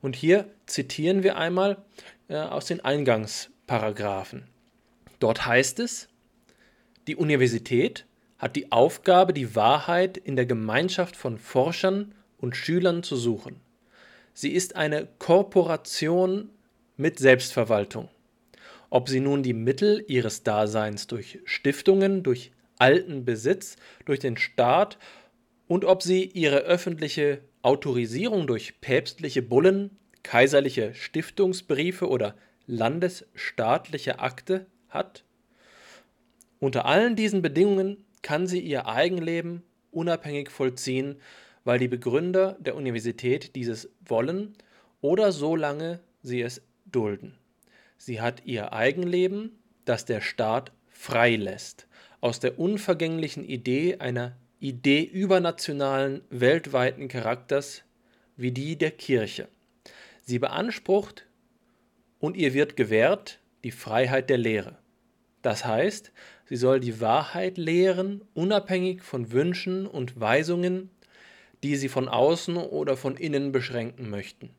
Und 0.00 0.16
hier 0.16 0.46
zitieren 0.66 1.22
wir 1.22 1.36
einmal 1.36 1.78
äh, 2.28 2.36
aus 2.36 2.66
den 2.66 2.80
Eingangsparagraphen. 2.80 4.44
Dort 5.18 5.46
heißt 5.46 5.80
es, 5.80 6.08
die 7.06 7.16
Universität 7.16 8.06
hat 8.38 8.54
die 8.54 8.70
Aufgabe, 8.70 9.32
die 9.32 9.56
Wahrheit 9.56 10.16
in 10.16 10.36
der 10.36 10.46
Gemeinschaft 10.46 11.16
von 11.16 11.38
Forschern 11.38 12.14
und 12.38 12.56
Schülern 12.56 13.02
zu 13.02 13.16
suchen. 13.16 13.60
Sie 14.40 14.52
ist 14.52 14.76
eine 14.76 15.08
Korporation 15.18 16.50
mit 16.96 17.18
Selbstverwaltung. 17.18 18.08
Ob 18.88 19.08
sie 19.08 19.18
nun 19.18 19.42
die 19.42 19.52
Mittel 19.52 20.04
ihres 20.06 20.44
Daseins 20.44 21.08
durch 21.08 21.40
Stiftungen, 21.44 22.22
durch 22.22 22.52
alten 22.78 23.24
Besitz, 23.24 23.74
durch 24.04 24.20
den 24.20 24.36
Staat 24.36 24.96
und 25.66 25.84
ob 25.84 26.04
sie 26.04 26.22
ihre 26.22 26.58
öffentliche 26.58 27.40
Autorisierung 27.62 28.46
durch 28.46 28.80
päpstliche 28.80 29.42
Bullen, 29.42 29.98
kaiserliche 30.22 30.94
Stiftungsbriefe 30.94 32.08
oder 32.08 32.36
landesstaatliche 32.68 34.20
Akte 34.20 34.66
hat? 34.88 35.24
Unter 36.60 36.84
allen 36.84 37.16
diesen 37.16 37.42
Bedingungen 37.42 38.04
kann 38.22 38.46
sie 38.46 38.60
ihr 38.60 38.86
Eigenleben 38.86 39.64
unabhängig 39.90 40.50
vollziehen 40.50 41.16
weil 41.68 41.78
die 41.78 41.88
Begründer 41.88 42.56
der 42.60 42.76
Universität 42.76 43.54
dieses 43.54 43.90
wollen 44.00 44.54
oder 45.02 45.32
solange 45.32 46.00
sie 46.22 46.40
es 46.40 46.62
dulden. 46.86 47.34
Sie 47.98 48.22
hat 48.22 48.46
ihr 48.46 48.72
Eigenleben, 48.72 49.58
das 49.84 50.06
der 50.06 50.22
Staat 50.22 50.72
frei 50.88 51.36
lässt, 51.36 51.86
aus 52.22 52.40
der 52.40 52.58
unvergänglichen 52.58 53.44
Idee 53.44 53.98
einer 53.98 54.38
Idee 54.60 55.02
übernationalen, 55.02 56.22
weltweiten 56.30 57.06
Charakters 57.08 57.82
wie 58.34 58.50
die 58.50 58.78
der 58.78 58.92
Kirche. 58.92 59.48
Sie 60.22 60.38
beansprucht 60.38 61.26
und 62.18 62.38
ihr 62.38 62.54
wird 62.54 62.78
gewährt 62.78 63.40
die 63.62 63.72
Freiheit 63.72 64.30
der 64.30 64.38
Lehre. 64.38 64.78
Das 65.42 65.66
heißt, 65.66 66.12
sie 66.46 66.56
soll 66.56 66.80
die 66.80 67.02
Wahrheit 67.02 67.58
lehren, 67.58 68.24
unabhängig 68.32 69.02
von 69.02 69.32
Wünschen 69.32 69.86
und 69.86 70.18
Weisungen, 70.18 70.88
die 71.62 71.76
sie 71.76 71.88
von 71.88 72.08
außen 72.08 72.56
oder 72.56 72.96
von 72.96 73.16
innen 73.16 73.52
beschränken 73.52 74.10
möchten. 74.10 74.50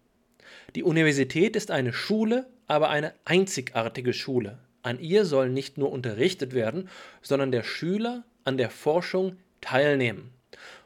Die 0.75 0.83
Universität 0.83 1.55
ist 1.55 1.71
eine 1.71 1.93
Schule, 1.93 2.47
aber 2.67 2.89
eine 2.89 3.13
einzigartige 3.25 4.13
Schule. 4.13 4.59
An 4.81 4.99
ihr 4.99 5.25
soll 5.25 5.49
nicht 5.49 5.77
nur 5.77 5.91
unterrichtet 5.91 6.53
werden, 6.53 6.89
sondern 7.21 7.51
der 7.51 7.63
Schüler 7.63 8.23
an 8.43 8.57
der 8.57 8.69
Forschung 8.69 9.37
teilnehmen 9.61 10.31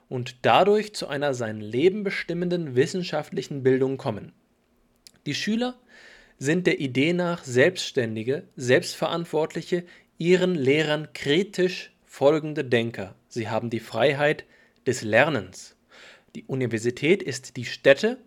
und 0.09 0.37
dadurch 0.43 0.93
zu 0.93 1.07
einer 1.07 1.33
sein 1.33 1.59
Leben 1.59 2.03
bestimmenden 2.03 2.75
wissenschaftlichen 2.75 3.63
Bildung 3.63 3.97
kommen. 3.97 4.33
Die 5.25 5.35
Schüler 5.35 5.75
sind 6.37 6.67
der 6.67 6.79
Idee 6.79 7.13
nach 7.13 7.43
selbstständige, 7.43 8.43
selbstverantwortliche, 8.55 9.85
ihren 10.17 10.55
Lehrern 10.55 11.09
kritisch 11.13 11.93
folgende 12.05 12.63
Denker. 12.63 13.15
Sie 13.27 13.49
haben 13.49 13.69
die 13.69 13.79
Freiheit 13.79 14.45
des 14.85 15.01
Lernens. 15.01 15.72
Die 16.35 16.45
Universität 16.45 17.21
ist 17.21 17.57
die 17.57 17.65
Stätte, 17.65 18.17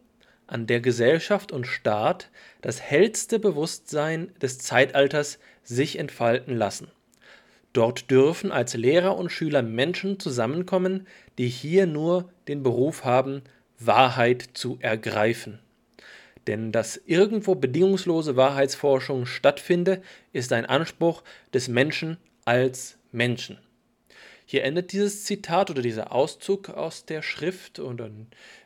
an 0.46 0.68
der 0.68 0.80
Gesellschaft 0.80 1.50
und 1.50 1.66
Staat 1.66 2.30
das 2.60 2.80
hellste 2.80 3.40
Bewusstsein 3.40 4.32
des 4.40 4.58
Zeitalters 4.58 5.40
sich 5.64 5.98
entfalten 5.98 6.56
lassen. 6.56 6.88
Dort 7.72 8.10
dürfen 8.10 8.52
als 8.52 8.74
Lehrer 8.74 9.16
und 9.16 9.30
Schüler 9.30 9.62
Menschen 9.62 10.20
zusammenkommen, 10.20 11.06
die 11.36 11.48
hier 11.48 11.86
nur 11.86 12.30
den 12.46 12.62
Beruf 12.62 13.04
haben, 13.04 13.42
Wahrheit 13.78 14.50
zu 14.54 14.78
ergreifen. 14.80 15.58
Denn 16.46 16.70
dass 16.70 16.96
irgendwo 17.06 17.56
bedingungslose 17.56 18.36
Wahrheitsforschung 18.36 19.26
stattfinde, 19.26 20.00
ist 20.32 20.52
ein 20.52 20.64
Anspruch 20.64 21.24
des 21.52 21.66
Menschen 21.68 22.18
als 22.44 22.98
Menschen. 23.10 23.58
Hier 24.48 24.62
endet 24.62 24.92
dieses 24.92 25.24
Zitat 25.24 25.70
oder 25.70 25.82
dieser 25.82 26.12
Auszug 26.12 26.70
aus 26.70 27.04
der 27.04 27.20
Schrift 27.20 27.80
und, 27.80 28.00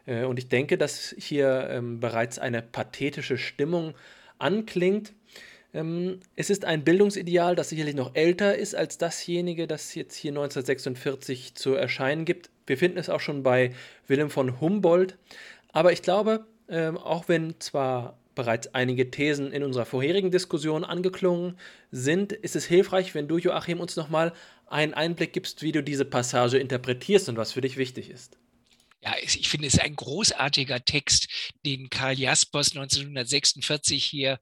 äh, 0.07 0.25
und 0.25 0.39
ich 0.39 0.49
denke, 0.49 0.77
dass 0.77 1.15
hier 1.19 1.69
ähm, 1.71 2.01
bereits 2.01 2.39
eine 2.39 2.61
pathetische 2.61 3.39
Stimmung 3.39 3.95
anklingt. 4.39 5.15
Ähm, 5.73 6.21
es 6.37 6.51
ist 6.51 6.67
ein 6.67 6.85
Bildungsideal, 6.85 7.57
das 7.57 7.71
sicherlich 7.71 7.95
noch 7.95 8.15
älter 8.15 8.57
ist 8.57 8.75
als 8.75 8.99
dasjenige, 8.99 9.67
das 9.67 9.95
jetzt 9.95 10.17
hier 10.17 10.33
1946 10.33 11.55
zu 11.55 11.73
erscheinen 11.73 12.27
gibt. 12.27 12.51
Wir 12.67 12.77
finden 12.77 12.99
es 12.99 13.09
auch 13.09 13.21
schon 13.21 13.43
bei 13.43 13.73
Wilhelm 14.07 14.31
von 14.31 14.61
Humboldt. 14.61 15.17
Aber 15.73 15.93
ich 15.93 16.03
glaube, 16.03 16.45
ähm, 16.69 16.99
auch 16.99 17.29
wenn 17.29 17.59
zwar 17.59 18.19
bereits 18.35 18.75
einige 18.75 19.11
Thesen 19.11 19.53
in 19.53 19.63
unserer 19.63 19.85
vorherigen 19.85 20.31
Diskussion 20.31 20.85
angeklungen 20.85 21.59
sind, 21.91 22.33
ist 22.33 22.57
es 22.57 22.65
hilfreich, 22.65 23.15
wenn 23.15 23.29
du, 23.29 23.39
Joachim, 23.39 23.81
uns 23.81 23.97
nochmal 23.97 24.33
einen 24.71 24.95
Einblick 24.95 25.33
gibst, 25.33 25.63
wie 25.63 25.73
du 25.73 25.83
diese 25.83 26.05
Passage 26.05 26.59
interpretierst 26.59 27.29
und 27.29 27.37
was 27.37 27.53
für 27.53 27.61
dich 27.61 27.77
wichtig 27.77 28.09
ist. 28.11 28.39
Ja, 29.03 29.15
ich 29.23 29.49
finde 29.49 29.67
es 29.67 29.79
ein 29.79 29.97
großartiger 29.97 30.85
Text, 30.85 31.55
den 31.65 31.89
Karl 31.89 32.19
Jaspers 32.19 32.77
1946 32.77 34.05
hier 34.05 34.39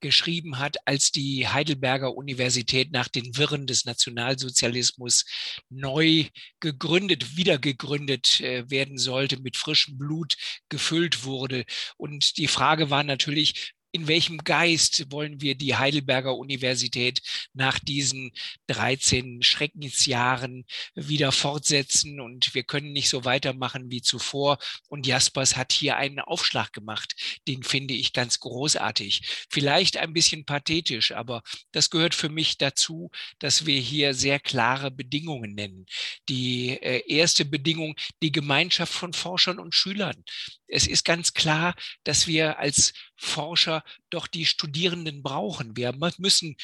geschrieben 0.00 0.58
hat, 0.58 0.76
als 0.84 1.12
die 1.12 1.48
Heidelberger 1.48 2.14
Universität 2.14 2.92
nach 2.92 3.08
den 3.08 3.38
Wirren 3.38 3.66
des 3.66 3.86
Nationalsozialismus 3.86 5.24
neu 5.70 6.26
gegründet, 6.60 7.38
wieder 7.38 7.58
gegründet 7.58 8.40
äh, 8.40 8.68
werden 8.70 8.98
sollte, 8.98 9.40
mit 9.40 9.56
frischem 9.56 9.96
Blut 9.96 10.36
gefüllt 10.68 11.24
wurde. 11.24 11.64
Und 11.96 12.36
die 12.36 12.48
Frage 12.48 12.90
war 12.90 13.04
natürlich, 13.04 13.72
in 13.92 14.08
welchem 14.08 14.38
Geist 14.38 15.10
wollen 15.12 15.40
wir 15.40 15.54
die 15.54 15.76
Heidelberger 15.76 16.34
Universität 16.36 17.20
nach 17.52 17.78
diesen 17.78 18.32
13 18.68 19.42
Schreckensjahren 19.42 20.64
wieder 20.94 21.30
fortsetzen 21.30 22.20
und 22.20 22.54
wir 22.54 22.64
können 22.64 22.92
nicht 22.92 23.10
so 23.10 23.24
weitermachen 23.24 23.90
wie 23.90 24.00
zuvor. 24.00 24.58
Und 24.88 25.06
Jaspers 25.06 25.56
hat 25.56 25.72
hier 25.72 25.96
einen 25.96 26.20
Aufschlag 26.20 26.72
gemacht. 26.72 27.14
Den 27.46 27.62
finde 27.62 27.94
ich 27.94 28.14
ganz 28.14 28.40
großartig. 28.40 29.46
Vielleicht 29.50 29.98
ein 29.98 30.14
bisschen 30.14 30.46
pathetisch, 30.46 31.12
aber 31.12 31.42
das 31.72 31.90
gehört 31.90 32.14
für 32.14 32.30
mich 32.30 32.56
dazu, 32.56 33.10
dass 33.38 33.66
wir 33.66 33.78
hier 33.78 34.14
sehr 34.14 34.40
klare 34.40 34.90
Bedingungen 34.90 35.54
nennen. 35.54 35.86
Die 36.30 36.70
äh, 36.70 37.02
erste 37.06 37.44
Bedingung, 37.44 37.94
die 38.22 38.32
Gemeinschaft 38.32 38.92
von 38.92 39.12
Forschern 39.12 39.58
und 39.58 39.74
Schülern 39.74 40.24
es 40.72 40.86
ist 40.86 41.04
ganz 41.04 41.34
klar, 41.34 41.74
dass 42.04 42.26
wir 42.26 42.58
als 42.58 42.92
Forscher 43.16 43.84
doch 44.10 44.26
die 44.26 44.46
Studierenden 44.46 45.22
brauchen. 45.22 45.76
Wir 45.76 45.92
müssen 46.18 46.56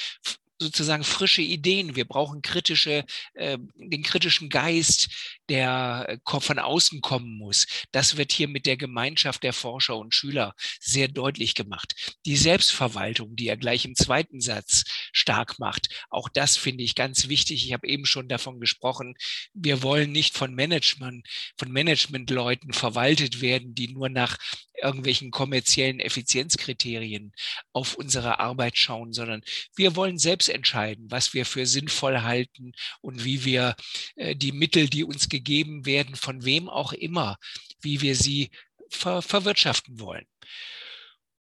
sozusagen 0.60 1.04
frische 1.04 1.42
Ideen. 1.42 1.94
Wir 1.94 2.04
brauchen 2.04 2.42
kritische, 2.42 3.04
äh, 3.34 3.58
den 3.76 4.02
kritischen 4.02 4.48
Geist, 4.48 5.38
der 5.48 6.20
äh, 6.26 6.40
von 6.40 6.58
außen 6.58 7.00
kommen 7.00 7.38
muss. 7.38 7.66
Das 7.92 8.16
wird 8.16 8.32
hier 8.32 8.48
mit 8.48 8.66
der 8.66 8.76
Gemeinschaft 8.76 9.42
der 9.42 9.52
Forscher 9.52 9.96
und 9.96 10.14
Schüler 10.14 10.54
sehr 10.80 11.08
deutlich 11.08 11.54
gemacht. 11.54 11.94
Die 12.26 12.36
Selbstverwaltung, 12.36 13.36
die 13.36 13.48
er 13.48 13.56
gleich 13.56 13.84
im 13.84 13.94
zweiten 13.94 14.40
Satz 14.40 14.84
stark 15.18 15.58
macht, 15.58 15.88
auch 16.10 16.28
das 16.28 16.56
finde 16.56 16.84
ich 16.84 16.94
ganz 16.94 17.28
wichtig. 17.28 17.66
Ich 17.66 17.72
habe 17.72 17.86
eben 17.86 18.06
schon 18.06 18.28
davon 18.28 18.60
gesprochen. 18.60 19.14
Wir 19.52 19.82
wollen 19.82 20.12
nicht 20.12 20.36
von 20.36 20.54
Management, 20.54 21.26
von 21.56 21.72
Managementleuten 21.72 22.72
verwaltet 22.72 23.40
werden, 23.40 23.74
die 23.74 23.88
nur 23.88 24.08
nach 24.08 24.38
irgendwelchen 24.82 25.30
kommerziellen 25.30 26.00
Effizienzkriterien 26.00 27.32
auf 27.72 27.94
unsere 27.94 28.38
Arbeit 28.38 28.78
schauen, 28.78 29.12
sondern 29.12 29.42
wir 29.74 29.96
wollen 29.96 30.18
selbst 30.18 30.48
entscheiden, 30.48 31.10
was 31.10 31.34
wir 31.34 31.44
für 31.44 31.66
sinnvoll 31.66 32.22
halten 32.22 32.72
und 33.00 33.24
wie 33.24 33.44
wir 33.44 33.74
äh, 34.16 34.36
die 34.36 34.52
Mittel, 34.52 34.88
die 34.88 35.04
uns 35.04 35.28
gegeben 35.28 35.84
werden, 35.84 36.14
von 36.14 36.44
wem 36.44 36.68
auch 36.68 36.92
immer, 36.92 37.38
wie 37.80 38.00
wir 38.00 38.14
sie 38.14 38.50
ver 38.90 39.20
verwirtschaften 39.22 40.00
wollen. 40.00 40.26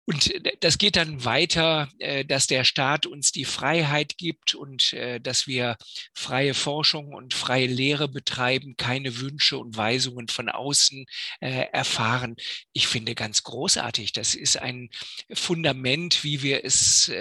Und 0.07 0.33
äh, 0.33 0.53
das 0.61 0.77
geht 0.77 0.95
dann 0.95 1.25
weiter, 1.25 1.89
äh, 1.99 2.23
dass 2.23 2.47
der 2.47 2.63
Staat 2.63 3.05
uns 3.05 3.33
die 3.33 3.45
Freiheit 3.45 4.17
gibt 4.17 4.55
und 4.55 4.93
äh, 4.93 5.19
dass 5.19 5.47
wir 5.47 5.77
freie 6.13 6.53
Forschung 6.53 7.13
und 7.13 7.33
freie 7.33 7.67
Lehre 7.67 8.07
betreiben, 8.07 8.75
keine 8.77 9.19
Wünsche 9.19 9.57
und 9.57 9.75
Weisungen 9.75 10.29
von 10.29 10.49
außen 10.49 11.05
erfahren. 11.39 12.35
Ich 12.73 12.87
finde 12.87 13.15
ganz 13.15 13.43
großartig. 13.43 14.13
Das 14.13 14.33
ist 14.33 14.57
ein 14.57 14.89
Fundament, 15.31 16.23
wie 16.23 16.41
wir 16.41 16.63
es 16.63 17.11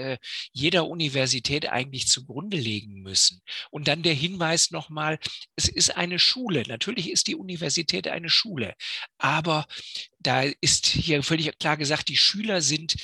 jeder 0.53 0.87
Universität 0.87 1.69
eigentlich 1.69 2.07
zugrunde 2.07 2.57
legen 2.57 3.03
müssen. 3.03 3.43
Und 3.71 3.89
dann 3.89 4.03
der 4.03 4.15
Hinweis 4.15 4.71
nochmal, 4.71 5.19
es 5.57 5.69
ist 5.69 5.97
eine 5.97 6.19
Schule. 6.19 6.63
Natürlich 6.69 7.11
ist 7.11 7.27
die 7.27 7.37
Universität 7.37 8.09
eine 8.09 8.31
Schule, 8.31 8.75
aber 9.19 9.67
da 10.27 10.43
ist 10.61 10.87
hier 10.87 11.23
völlig 11.23 11.59
klar 11.59 11.77
gesagt, 11.77 12.09
die 12.09 12.17
Schüler 12.17 12.61
sind 12.61 12.97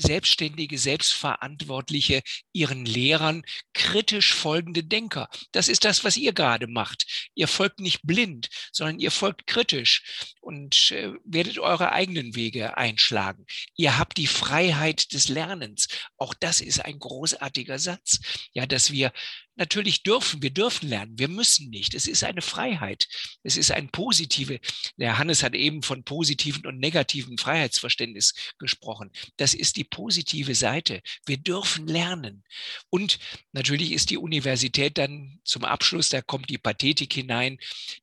selbstständige, 0.00 0.78
selbstverantwortliche, 0.78 2.22
ihren 2.52 2.86
Lehrern 2.86 3.42
kritisch 3.74 4.32
folgende 4.32 4.82
Denker. 4.82 5.28
Das 5.52 5.68
ist 5.68 5.84
das, 5.84 6.04
was 6.04 6.16
ihr 6.16 6.32
gerade 6.32 6.66
macht. 6.66 7.30
Ihr 7.34 7.48
folgt 7.48 7.80
nicht 7.80 8.00
blind, 8.02 8.48
sondern 8.72 8.98
ihr 8.98 9.10
folgt 9.10 9.46
kritisch 9.46 10.32
und 10.40 10.90
äh, 10.92 11.12
werdet 11.24 11.58
eure 11.58 11.92
eigenen 11.92 12.34
Wege 12.34 12.78
einschlagen. 12.78 13.44
Ihr 13.76 13.98
habt 13.98 14.16
die 14.16 14.26
Freiheit 14.26 15.12
des 15.12 15.28
Lernens. 15.28 15.88
Auch 16.16 16.32
das 16.32 16.62
ist 16.62 16.82
ein 16.82 16.98
großartiger 16.98 17.78
Satz. 17.78 18.20
Ja, 18.52 18.64
dass 18.64 18.90
wir 18.90 19.12
Natürlich 19.60 20.02
dürfen, 20.02 20.40
wir 20.40 20.48
dürfen 20.48 20.88
lernen, 20.88 21.18
wir 21.18 21.28
müssen 21.28 21.68
nicht. 21.68 21.92
Es 21.92 22.06
ist 22.06 22.24
eine 22.24 22.40
Freiheit. 22.40 23.06
Es 23.42 23.58
ist 23.58 23.70
ein 23.70 23.90
positive, 23.90 24.58
der 24.96 25.18
Hannes 25.18 25.42
hat 25.42 25.54
eben 25.54 25.82
von 25.82 26.02
positiven 26.02 26.64
und 26.64 26.78
negativen 26.78 27.36
Freiheitsverständnis 27.36 28.32
gesprochen. 28.58 29.10
Das 29.36 29.52
ist 29.52 29.76
die 29.76 29.84
positive 29.84 30.54
Seite. 30.54 31.02
Wir 31.26 31.36
dürfen 31.36 31.86
lernen. 31.86 32.42
Und 32.88 33.18
natürlich 33.52 33.92
ist 33.92 34.08
die 34.08 34.16
Universität 34.16 34.96
dann 34.96 35.40
zum 35.44 35.64
Abschluss, 35.64 36.08
da 36.08 36.22
kommt 36.22 36.48
die 36.48 36.56
Pathetik 36.56 37.12
hinein, 37.12 37.58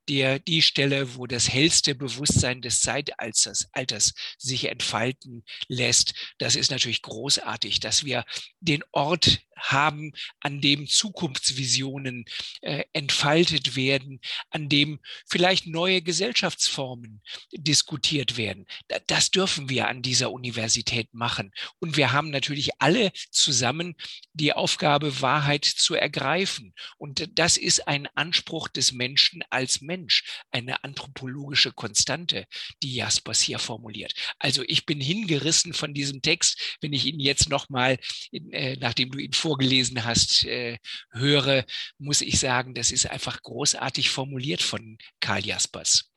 der, 0.08 0.38
die 0.38 0.62
Stelle, 0.62 1.15
wo 1.15 1.26
das 1.26 1.50
hellste 1.50 1.96
Bewusstsein 1.96 2.62
des 2.62 2.82
Zeitalters 2.82 3.67
Alters 3.72 4.13
sich 4.38 4.65
entfalten 4.65 5.43
lässt. 5.67 6.13
Das 6.38 6.56
ist 6.56 6.70
natürlich 6.70 7.02
großartig, 7.02 7.80
dass 7.80 8.06
wir 8.06 8.26
den 8.60 8.84
Ort 8.91 9.39
haben, 9.58 10.13
an 10.39 10.62
dem 10.62 10.88
Zukunftsvisionen 10.88 12.26
äh, 12.62 12.84
entfaltet 12.93 13.76
werden, 13.76 14.20
an 14.50 14.70
dem 14.70 15.00
vielleicht 15.26 15.67
neue 15.67 16.02
Gesellschaftsformen 16.02 17.22
diskutiert 17.52 18.38
werden. 18.38 18.65
Das 19.08 19.32
dürfen 19.32 19.70
wir 19.70 19.88
an 19.88 20.02
dieser 20.02 20.32
Universität 20.32 21.13
machen. 21.13 21.52
Und 21.80 21.98
wir 21.98 22.12
haben 22.12 22.30
natürlich 22.30 22.72
alle 22.80 23.12
zusammen 23.32 23.96
die 24.34 24.54
Aufgabe, 24.54 25.22
Wahrheit 25.22 25.65
zu 25.65 25.96
ergreifen. 25.96 26.74
Und 26.98 27.30
das 27.38 27.58
ist 27.58 27.88
ein 27.88 28.08
Anspruch 28.15 28.67
des 28.67 28.91
Menschen 28.91 29.43
als 29.50 29.82
Mensch, 29.82 30.24
eine 30.52 30.84
anthropologische 30.84 31.72
Konstante, 31.72 32.46
die 32.84 32.96
Jaspers 32.96 33.41
hier 33.41 33.60
formuliert. 33.60 34.13
Also 34.39 34.63
ich 34.67 34.86
bin 34.86 35.00
hingerissen 35.02 35.74
von 35.74 35.93
diesem 35.93 36.22
Text, 36.22 36.78
wenn 36.82 36.93
ich 36.93 37.06
ihn 37.06 37.20
jetzt 37.20 37.50
nochmal, 37.50 37.98
äh, 38.32 38.76
nachdem 38.78 39.12
du 39.12 39.20
ihn 39.20 39.34
vorgelesen 39.48 40.04
hast, 40.04 40.46
äh, 40.46 40.78
höre, 41.12 41.64
muss 41.98 42.20
ich 42.20 42.38
sagen, 42.38 42.74
das 42.74 42.92
ist 42.92 43.10
einfach 43.10 43.42
großartig 43.42 44.10
formuliert 44.10 44.62
von 44.62 44.98
Karl 45.22 45.46
Jaspers. 45.46 46.12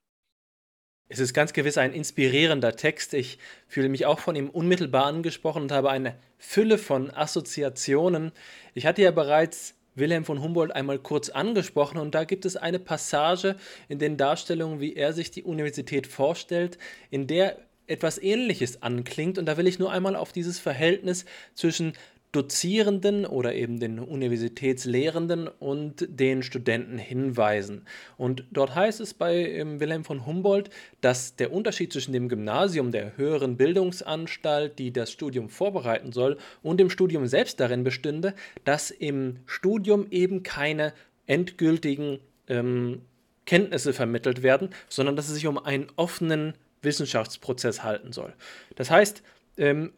Es 1.08 1.20
ist 1.20 1.32
ganz 1.32 1.52
gewiss 1.52 1.78
ein 1.78 1.92
inspirierender 1.92 2.74
Text. 2.74 3.14
Ich 3.14 3.38
fühle 3.68 3.88
mich 3.88 4.04
auch 4.04 4.18
von 4.18 4.34
ihm 4.34 4.50
unmittelbar 4.50 5.06
angesprochen 5.06 5.62
und 5.62 5.72
habe 5.72 5.90
eine 5.90 6.18
Fülle 6.38 6.76
von 6.76 7.10
Assoziationen. 7.10 8.32
Ich 8.74 8.84
hatte 8.84 9.02
ja 9.02 9.12
bereits 9.12 9.74
Wilhelm 9.94 10.24
von 10.24 10.42
Humboldt 10.42 10.72
einmal 10.72 10.98
kurz 10.98 11.28
angesprochen 11.28 11.98
und 11.98 12.16
da 12.16 12.24
gibt 12.24 12.44
es 12.44 12.56
eine 12.56 12.80
Passage 12.80 13.54
in 13.88 14.00
den 14.00 14.16
Darstellungen, 14.16 14.80
wie 14.80 14.96
er 14.96 15.12
sich 15.12 15.30
die 15.30 15.44
Universität 15.44 16.08
vorstellt, 16.08 16.78
in 17.10 17.28
der 17.28 17.58
etwas 17.86 18.18
Ähnliches 18.18 18.82
anklingt 18.82 19.38
und 19.38 19.46
da 19.46 19.56
will 19.56 19.68
ich 19.68 19.78
nur 19.78 19.92
einmal 19.92 20.16
auf 20.16 20.32
dieses 20.32 20.58
Verhältnis 20.58 21.26
zwischen 21.54 21.92
Dozierenden 22.32 23.26
oder 23.26 23.54
eben 23.54 23.80
den 23.80 23.98
Universitätslehrenden 23.98 25.48
und 25.48 26.06
den 26.08 26.44
Studenten 26.44 26.96
hinweisen. 26.96 27.86
Und 28.16 28.44
dort 28.52 28.74
heißt 28.74 29.00
es 29.00 29.14
bei 29.14 29.36
ähm, 29.36 29.80
Wilhelm 29.80 30.04
von 30.04 30.26
Humboldt, 30.26 30.70
dass 31.00 31.34
der 31.34 31.52
Unterschied 31.52 31.92
zwischen 31.92 32.12
dem 32.12 32.28
Gymnasium, 32.28 32.92
der 32.92 33.16
höheren 33.16 33.56
Bildungsanstalt, 33.56 34.78
die 34.78 34.92
das 34.92 35.10
Studium 35.10 35.48
vorbereiten 35.48 36.12
soll, 36.12 36.38
und 36.62 36.78
dem 36.78 36.88
Studium 36.88 37.26
selbst 37.26 37.58
darin 37.58 37.82
bestünde, 37.82 38.34
dass 38.64 38.92
im 38.92 39.38
Studium 39.46 40.06
eben 40.10 40.44
keine 40.44 40.92
endgültigen 41.26 42.20
ähm, 42.46 43.02
Kenntnisse 43.44 43.92
vermittelt 43.92 44.44
werden, 44.44 44.70
sondern 44.88 45.16
dass 45.16 45.28
es 45.28 45.34
sich 45.34 45.48
um 45.48 45.58
einen 45.58 45.88
offenen 45.96 46.54
Wissenschaftsprozess 46.82 47.82
halten 47.82 48.12
soll. 48.12 48.32
Das 48.76 48.90
heißt, 48.90 49.22
ähm, 49.56 49.92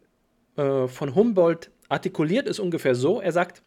äh, 0.55 0.87
von 0.87 1.15
Humboldt 1.15 1.71
artikuliert 1.93 2.47
es 2.47 2.59
ungefähr 2.59 2.95
so, 2.95 3.21
er 3.21 3.31
sagt, 3.31 3.61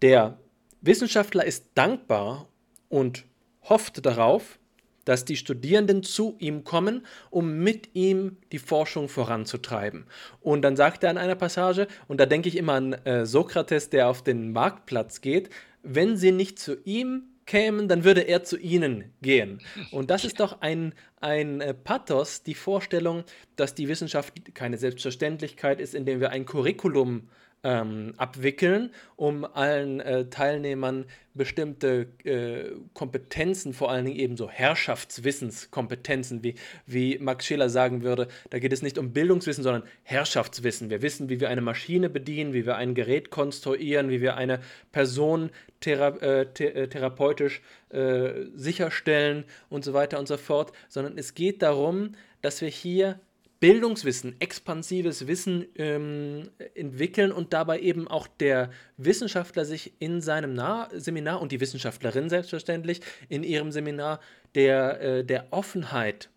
der 0.00 0.38
Wissenschaftler 0.80 1.44
ist 1.44 1.66
dankbar 1.74 2.48
und 2.88 3.24
hofft 3.62 4.06
darauf, 4.06 4.58
dass 5.04 5.24
die 5.24 5.36
Studierenden 5.36 6.02
zu 6.02 6.36
ihm 6.38 6.64
kommen, 6.64 7.06
um 7.30 7.58
mit 7.58 7.94
ihm 7.94 8.38
die 8.52 8.58
Forschung 8.58 9.08
voranzutreiben. 9.08 10.06
Und 10.40 10.62
dann 10.62 10.76
sagt 10.76 11.04
er 11.04 11.10
in 11.10 11.18
einer 11.18 11.36
Passage, 11.36 11.86
und 12.08 12.20
da 12.20 12.26
denke 12.26 12.48
ich 12.48 12.56
immer 12.56 12.74
an 12.74 12.92
äh, 12.92 13.26
Sokrates, 13.26 13.90
der 13.90 14.08
auf 14.08 14.22
den 14.22 14.52
Marktplatz 14.52 15.20
geht, 15.20 15.50
wenn 15.82 16.16
sie 16.16 16.32
nicht 16.32 16.58
zu 16.58 16.76
ihm 16.84 17.24
kämen, 17.46 17.86
dann 17.88 18.02
würde 18.02 18.22
er 18.22 18.42
zu 18.42 18.58
ihnen 18.58 19.12
gehen. 19.22 19.60
Und 19.92 20.10
das 20.10 20.24
ist 20.24 20.40
doch 20.40 20.60
ein, 20.60 20.92
ein 21.20 21.60
äh, 21.60 21.72
Pathos, 21.72 22.42
die 22.42 22.54
Vorstellung, 22.54 23.22
dass 23.54 23.74
die 23.74 23.86
Wissenschaft 23.86 24.54
keine 24.54 24.76
Selbstverständlichkeit 24.76 25.80
ist, 25.80 25.94
indem 25.94 26.20
wir 26.20 26.30
ein 26.30 26.44
Curriculum 26.44 27.28
ähm, 27.66 28.14
abwickeln, 28.16 28.92
um 29.16 29.44
allen 29.44 29.98
äh, 29.98 30.30
Teilnehmern 30.30 31.04
bestimmte 31.34 32.06
äh, 32.22 32.70
Kompetenzen, 32.94 33.74
vor 33.74 33.90
allen 33.90 34.04
Dingen 34.04 34.18
eben 34.18 34.36
so 34.36 34.48
Herrschaftswissenskompetenzen, 34.48 36.44
wie, 36.44 36.54
wie 36.86 37.18
Max 37.18 37.44
Scheler 37.44 37.68
sagen 37.68 38.02
würde, 38.02 38.28
da 38.50 38.60
geht 38.60 38.72
es 38.72 38.82
nicht 38.82 38.98
um 38.98 39.12
Bildungswissen, 39.12 39.64
sondern 39.64 39.82
Herrschaftswissen. 40.04 40.90
Wir 40.90 41.02
wissen, 41.02 41.28
wie 41.28 41.40
wir 41.40 41.50
eine 41.50 41.60
Maschine 41.60 42.08
bedienen, 42.08 42.52
wie 42.52 42.66
wir 42.66 42.76
ein 42.76 42.94
Gerät 42.94 43.30
konstruieren, 43.30 44.10
wie 44.10 44.20
wir 44.20 44.36
eine 44.36 44.60
Person 44.92 45.50
thera 45.80 46.10
äh, 46.18 46.46
th 46.46 46.60
äh, 46.60 46.88
therapeutisch 46.88 47.62
äh, 47.90 48.44
sicherstellen 48.54 49.44
und 49.68 49.84
so 49.84 49.92
weiter 49.92 50.20
und 50.20 50.28
so 50.28 50.36
fort, 50.36 50.72
sondern 50.88 51.18
es 51.18 51.34
geht 51.34 51.62
darum, 51.62 52.12
dass 52.42 52.60
wir 52.60 52.68
hier 52.68 53.18
Bildungswissen, 53.66 54.40
expansives 54.40 55.26
Wissen 55.26 55.66
ähm, 55.74 56.50
entwickeln 56.76 57.32
und 57.32 57.52
dabei 57.52 57.80
eben 57.80 58.06
auch 58.06 58.28
der 58.28 58.70
Wissenschaftler 58.96 59.64
sich 59.64 59.94
in 59.98 60.20
seinem 60.20 60.54
Na 60.54 60.88
Seminar 60.92 61.40
und 61.40 61.50
die 61.50 61.58
Wissenschaftlerin 61.58 62.28
selbstverständlich 62.28 63.00
in 63.28 63.42
ihrem 63.42 63.72
Seminar 63.72 64.20
der, 64.54 65.00
äh, 65.00 65.24
der 65.24 65.48
Offenheit, 65.50 66.30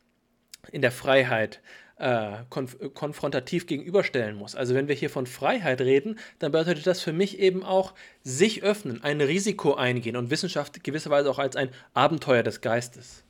in 0.71 0.81
der 0.81 0.91
Freiheit 0.91 1.61
äh, 1.97 2.37
konf 2.49 2.79
konfrontativ 2.95 3.67
gegenüberstellen 3.67 4.35
muss. 4.35 4.55
Also 4.55 4.73
wenn 4.73 4.87
wir 4.87 4.95
hier 4.95 5.11
von 5.11 5.27
Freiheit 5.27 5.81
reden, 5.81 6.17
dann 6.39 6.51
bedeutet 6.51 6.87
das 6.87 6.99
für 7.03 7.13
mich 7.13 7.37
eben 7.37 7.63
auch 7.63 7.93
sich 8.23 8.63
öffnen, 8.63 9.03
ein 9.03 9.21
Risiko 9.21 9.75
eingehen 9.75 10.15
und 10.15 10.31
Wissenschaft 10.31 10.83
gewisserweise 10.83 11.29
auch 11.29 11.37
als 11.37 11.55
ein 11.55 11.69
Abenteuer 11.93 12.41
des 12.41 12.61
Geistes. 12.61 13.23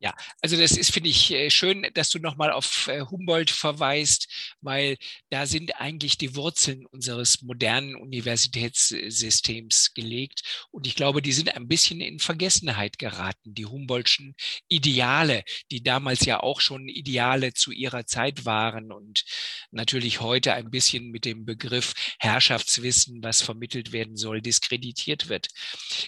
Ja, 0.00 0.14
also 0.40 0.56
das 0.56 0.76
ist, 0.76 0.92
finde 0.92 1.10
ich, 1.10 1.32
äh, 1.32 1.50
schön, 1.50 1.84
dass 1.94 2.08
du 2.10 2.20
nochmal 2.20 2.52
auf 2.52 2.86
äh, 2.86 3.00
Humboldt 3.00 3.50
verweist, 3.50 4.28
weil 4.60 4.96
da 5.28 5.44
sind 5.44 5.80
eigentlich 5.80 6.16
die 6.16 6.36
Wurzeln 6.36 6.86
unseres 6.86 7.42
modernen 7.42 7.96
Universitätssystems 7.96 9.94
gelegt. 9.94 10.68
Und 10.70 10.86
ich 10.86 10.94
glaube, 10.94 11.20
die 11.20 11.32
sind 11.32 11.56
ein 11.56 11.66
bisschen 11.66 12.00
in 12.00 12.20
Vergessenheit 12.20 13.00
geraten, 13.00 13.54
die 13.54 13.66
Humboldtschen 13.66 14.36
Ideale, 14.68 15.42
die 15.72 15.82
damals 15.82 16.24
ja 16.24 16.40
auch 16.44 16.60
schon 16.60 16.88
Ideale 16.88 17.52
zu 17.54 17.72
ihrer 17.72 18.06
Zeit 18.06 18.44
waren 18.44 18.92
und 18.92 19.24
natürlich 19.72 20.20
heute 20.20 20.52
ein 20.54 20.70
bisschen 20.70 21.10
mit 21.10 21.24
dem 21.24 21.44
Begriff 21.44 21.94
Herrschaftswissen, 22.20 23.20
was 23.24 23.42
vermittelt 23.42 23.90
werden 23.90 24.16
soll, 24.16 24.42
diskreditiert 24.42 25.28
wird. 25.28 25.48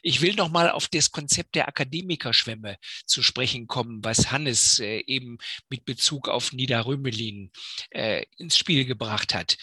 Ich 0.02 0.20
will 0.20 0.36
nochmal 0.36 0.70
auf 0.70 0.86
das 0.86 1.10
Konzept 1.10 1.56
der 1.56 1.66
Akademikerschwemme 1.66 2.76
zu 3.04 3.24
sprechen 3.24 3.66
kommen 3.66 3.79
kommen, 3.80 4.04
was 4.04 4.30
Hannes 4.30 4.78
äh, 4.78 5.02
eben 5.06 5.38
mit 5.70 5.86
Bezug 5.86 6.28
auf 6.28 6.52
Niederrümelin 6.52 7.50
äh, 7.90 8.24
ins 8.36 8.58
Spiel 8.58 8.84
gebracht 8.84 9.34
hat. 9.34 9.56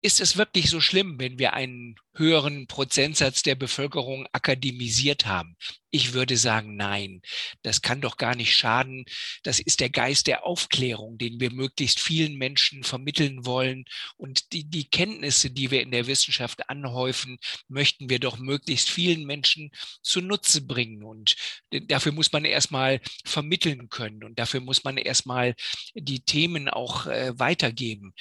Ist 0.00 0.20
es 0.20 0.38
wirklich 0.38 0.70
so 0.70 0.80
schlimm, 0.80 1.18
wenn 1.18 1.38
wir 1.38 1.52
einen 1.52 1.96
höheren 2.14 2.66
Prozentsatz 2.68 3.42
der 3.42 3.54
Bevölkerung 3.54 4.26
akademisiert 4.32 5.26
haben? 5.26 5.56
Ich 5.90 6.12
würde 6.12 6.36
sagen, 6.36 6.76
nein, 6.76 7.22
das 7.62 7.82
kann 7.82 8.00
doch 8.00 8.16
gar 8.16 8.34
nicht 8.34 8.54
schaden. 8.56 9.04
Das 9.42 9.58
ist 9.58 9.80
der 9.80 9.90
Geist 9.90 10.26
der 10.26 10.44
Aufklärung, 10.44 11.18
den 11.18 11.40
wir 11.40 11.50
möglichst 11.50 12.00
vielen 12.00 12.36
Menschen 12.36 12.84
vermitteln 12.84 13.46
wollen. 13.46 13.84
Und 14.16 14.52
die, 14.52 14.64
die 14.64 14.88
Kenntnisse, 14.88 15.50
die 15.50 15.70
wir 15.70 15.82
in 15.82 15.90
der 15.90 16.06
Wissenschaft 16.06 16.68
anhäufen, 16.68 17.38
möchten 17.68 18.10
wir 18.10 18.18
doch 18.18 18.38
möglichst 18.38 18.90
vielen 18.90 19.24
Menschen 19.24 19.70
zunutze 20.02 20.62
bringen. 20.62 21.02
Und 21.02 21.36
dafür 21.70 22.12
muss 22.12 22.32
man 22.32 22.44
erstmal 22.44 23.00
vermitteln 23.24 23.88
können 23.88 24.24
und 24.24 24.38
dafür 24.38 24.60
muss 24.60 24.84
man 24.84 24.98
erstmal 24.98 25.54
die 25.94 26.20
Themen 26.20 26.68
auch 26.68 27.06
äh, 27.06 27.38
weitergeben. 27.38 28.12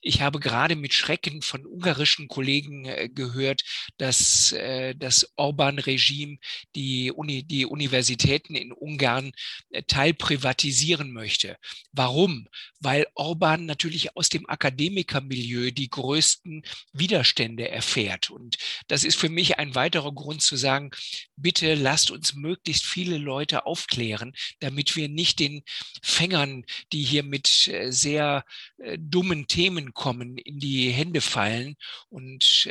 Ich 0.00 0.20
habe 0.20 0.40
gerade 0.40 0.76
mit 0.76 0.92
Schrecken 0.92 1.42
von 1.42 1.66
ungarischen 1.66 2.28
Kollegen 2.28 2.84
äh, 2.84 3.08
gehört, 3.08 3.62
dass 3.98 4.52
äh, 4.52 4.94
das 4.96 5.32
Orban-Regime 5.36 6.38
die 6.74 7.11
Uni, 7.12 7.42
die 7.42 7.66
Universitäten 7.66 8.54
in 8.54 8.72
Ungarn 8.72 9.32
äh, 9.70 9.82
teilprivatisieren 9.82 11.12
möchte. 11.12 11.56
Warum? 11.92 12.48
Weil 12.80 13.06
Orban 13.14 13.66
natürlich 13.66 14.16
aus 14.16 14.28
dem 14.28 14.48
Akademikermilieu 14.48 15.70
die 15.70 15.90
größten 15.90 16.62
Widerstände 16.92 17.68
erfährt. 17.68 18.30
Und 18.30 18.58
das 18.88 19.04
ist 19.04 19.16
für 19.16 19.28
mich 19.28 19.58
ein 19.58 19.74
weiterer 19.74 20.12
Grund 20.12 20.42
zu 20.42 20.56
sagen, 20.56 20.90
bitte 21.36 21.74
lasst 21.74 22.10
uns 22.10 22.34
möglichst 22.34 22.84
viele 22.84 23.18
Leute 23.18 23.66
aufklären, 23.66 24.32
damit 24.60 24.96
wir 24.96 25.08
nicht 25.08 25.38
den 25.38 25.62
Fängern, 26.02 26.64
die 26.92 27.02
hier 27.02 27.22
mit 27.22 27.68
äh, 27.68 27.90
sehr 27.90 28.44
äh, 28.78 28.98
dummen 28.98 29.46
Themen 29.46 29.94
kommen, 29.94 30.38
in 30.38 30.58
die 30.58 30.90
Hände 30.90 31.20
fallen 31.20 31.76
und 32.08 32.70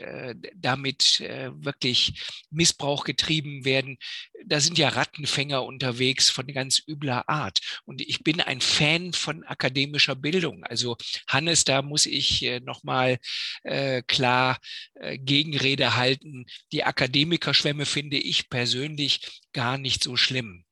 damit 0.55 1.19
wirklich 1.19 2.13
Missbrauch 2.49 3.03
getrieben 3.03 3.65
werden, 3.65 3.97
da 4.45 4.59
sind 4.59 4.77
ja 4.77 4.89
Rattenfänger 4.89 5.63
unterwegs 5.63 6.29
von 6.29 6.47
ganz 6.47 6.81
übler 6.87 7.27
Art. 7.29 7.81
Und 7.85 8.01
ich 8.01 8.23
bin 8.23 8.41
ein 8.41 8.61
Fan 8.61 9.13
von 9.13 9.43
akademischer 9.43 10.15
Bildung. 10.15 10.63
Also 10.63 10.97
Hannes, 11.27 11.63
da 11.63 11.81
muss 11.81 12.05
ich 12.05 12.43
äh, 12.43 12.59
nochmal 12.59 13.17
äh, 13.63 14.01
klar 14.03 14.59
äh, 14.95 15.17
Gegenrede 15.17 15.95
halten. 15.95 16.45
Die 16.71 16.83
Akademikerschwämme 16.83 17.85
finde 17.85 18.17
ich 18.17 18.49
persönlich 18.49 19.41
gar 19.53 19.77
nicht 19.77 20.03
so 20.03 20.17
schlimm. 20.17 20.65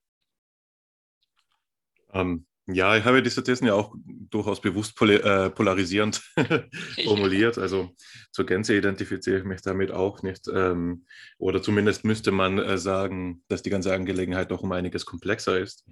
Ähm, 2.11 2.45
Ja, 2.71 2.95
ich 2.95 3.03
habe 3.03 3.23
diese 3.23 3.43
Thesen 3.43 3.65
ja 3.65 3.73
auch 3.73 3.95
durchaus 4.29 4.61
bewusst 4.61 4.99
äh, 5.01 5.49
polarisierend 5.49 6.21
formuliert. 7.03 7.57
Also 7.57 7.95
zur 8.31 8.45
Gänze 8.45 8.75
identifiziere 8.75 9.39
ich 9.39 9.43
mich 9.43 9.61
damit 9.61 9.91
auch 9.91 10.21
nicht. 10.21 10.47
Ähm, 10.53 11.05
oder 11.39 11.63
zumindest 11.63 12.03
müsste 12.03 12.31
man 12.31 12.59
äh, 12.59 12.77
sagen, 12.77 13.43
dass 13.47 13.63
die 13.63 13.71
ganze 13.71 13.93
Angelegenheit 13.93 14.51
doch 14.51 14.61
um 14.61 14.71
einiges 14.71 15.05
komplexer 15.05 15.57
ist. 15.59 15.83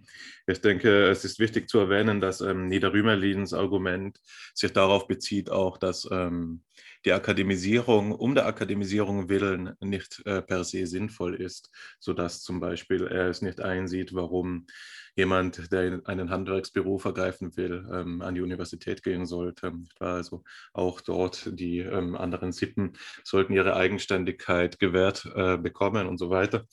Ich 0.45 0.61
denke, 0.61 1.07
es 1.07 1.25
ist 1.25 1.39
wichtig 1.39 1.67
zu 1.67 1.79
erwähnen, 1.79 2.21
dass 2.21 2.41
ähm, 2.41 2.67
Nieder 2.67 2.93
Rümerlins 2.93 3.53
Argument 3.53 4.19
sich 4.53 4.71
darauf 4.71 5.07
bezieht, 5.07 5.49
auch, 5.49 5.79
dass 5.79 6.07
ähm, 6.11 6.61
die 7.07 7.13
Akademisierung 7.13 8.11
um 8.11 8.35
der 8.35 8.47
Akademisierung 8.47 9.29
willen 9.29 9.73
nicht 9.79 10.21
äh, 10.25 10.41
per 10.41 10.65
se 10.65 10.85
sinnvoll 10.85 11.35
ist, 11.35 11.71
sodass 11.99 12.41
zum 12.41 12.59
Beispiel 12.59 13.07
er 13.07 13.29
es 13.29 13.41
nicht 13.41 13.61
einsieht, 13.61 14.13
warum 14.13 14.67
jemand, 15.15 15.71
der 15.71 16.01
einen 16.03 16.29
Handwerksberuf 16.29 17.05
ergreifen 17.05 17.55
will, 17.55 17.87
ähm, 17.93 18.21
an 18.21 18.35
die 18.35 18.41
Universität 18.41 19.03
gehen 19.03 19.25
sollte. 19.25 19.71
Also 20.01 20.43
auch 20.73 20.99
dort 20.99 21.49
die 21.57 21.79
ähm, 21.79 22.17
anderen 22.17 22.51
Sippen 22.51 22.97
sollten 23.23 23.53
ihre 23.53 23.77
Eigenständigkeit 23.77 24.77
gewährt 24.77 25.31
äh, 25.33 25.55
bekommen 25.55 26.07
und 26.07 26.17
so 26.17 26.29
weiter. 26.29 26.65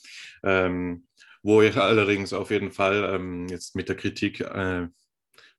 Ähm, 0.43 1.07
wo 1.45 1.63
ich 1.63 1.77
allerdings 1.77 2.33
auf 2.33 2.51
jeden 2.51 2.73
Fall 2.73 3.15
ähm, 3.15 3.47
jetzt 3.47 3.77
mit 3.77 3.89
der 3.89 3.97
Kritik 3.97 4.41
äh, 4.41 4.89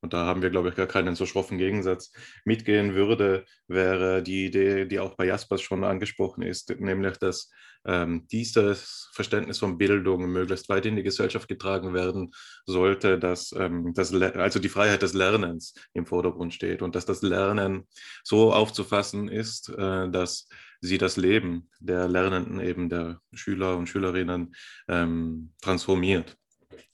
und 0.01 0.13
da 0.13 0.25
haben 0.25 0.41
wir, 0.41 0.49
glaube 0.49 0.69
ich, 0.69 0.75
gar 0.75 0.87
keinen 0.87 1.15
so 1.15 1.25
schroffen 1.25 1.57
Gegensatz, 1.57 2.11
mitgehen 2.43 2.95
würde, 2.95 3.45
wäre 3.67 4.21
die 4.21 4.45
Idee, 4.45 4.85
die 4.85 4.99
auch 4.99 5.15
bei 5.15 5.25
Jaspers 5.25 5.61
schon 5.61 5.83
angesprochen 5.83 6.43
ist, 6.43 6.69
nämlich, 6.79 7.17
dass 7.17 7.49
ähm, 7.85 8.27
dieses 8.31 9.09
Verständnis 9.13 9.59
von 9.59 9.77
Bildung 9.77 10.31
möglichst 10.31 10.69
weit 10.69 10.85
in 10.85 10.95
die 10.95 11.03
Gesellschaft 11.03 11.47
getragen 11.47 11.93
werden 11.93 12.31
sollte, 12.65 13.19
dass 13.19 13.51
ähm, 13.57 13.93
das, 13.93 14.13
also 14.13 14.59
die 14.59 14.69
Freiheit 14.69 15.01
des 15.01 15.13
Lernens 15.13 15.73
im 15.93 16.05
Vordergrund 16.05 16.53
steht 16.53 16.81
und 16.81 16.95
dass 16.95 17.05
das 17.05 17.21
Lernen 17.21 17.87
so 18.23 18.53
aufzufassen 18.53 19.27
ist, 19.27 19.69
äh, 19.69 20.09
dass 20.09 20.47
sie 20.81 20.97
das 20.97 21.17
Leben 21.17 21.69
der 21.79 22.07
Lernenden, 22.07 22.59
eben 22.59 22.89
der 22.89 23.21
Schüler 23.33 23.77
und 23.77 23.87
Schülerinnen, 23.87 24.55
ähm, 24.87 25.53
transformiert. 25.61 26.37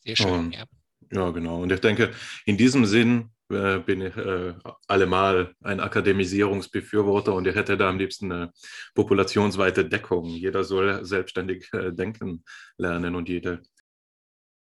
Sehr 0.03 0.15
schön, 0.15 0.29
und, 0.29 0.55
ja. 0.55 0.65
Ja, 1.11 1.29
genau. 1.31 1.61
Und 1.61 1.71
ich 1.71 1.81
denke, 1.81 2.11
in 2.45 2.57
diesem 2.57 2.85
Sinn 2.85 3.31
äh, 3.49 3.79
bin 3.79 4.01
ich 4.01 4.15
äh, 4.15 4.53
allemal 4.87 5.53
ein 5.61 5.81
Akademisierungsbefürworter 5.81 7.33
und 7.33 7.47
ich 7.47 7.55
hätte 7.55 7.75
da 7.75 7.89
am 7.89 7.97
liebsten 7.99 8.31
eine 8.31 8.51
populationsweite 8.95 9.83
Deckung. 9.85 10.25
Jeder 10.27 10.63
soll 10.63 11.03
selbstständig 11.03 11.69
äh, 11.73 11.91
denken 11.91 12.43
lernen 12.77 13.15
und 13.15 13.27
jede 13.27 13.61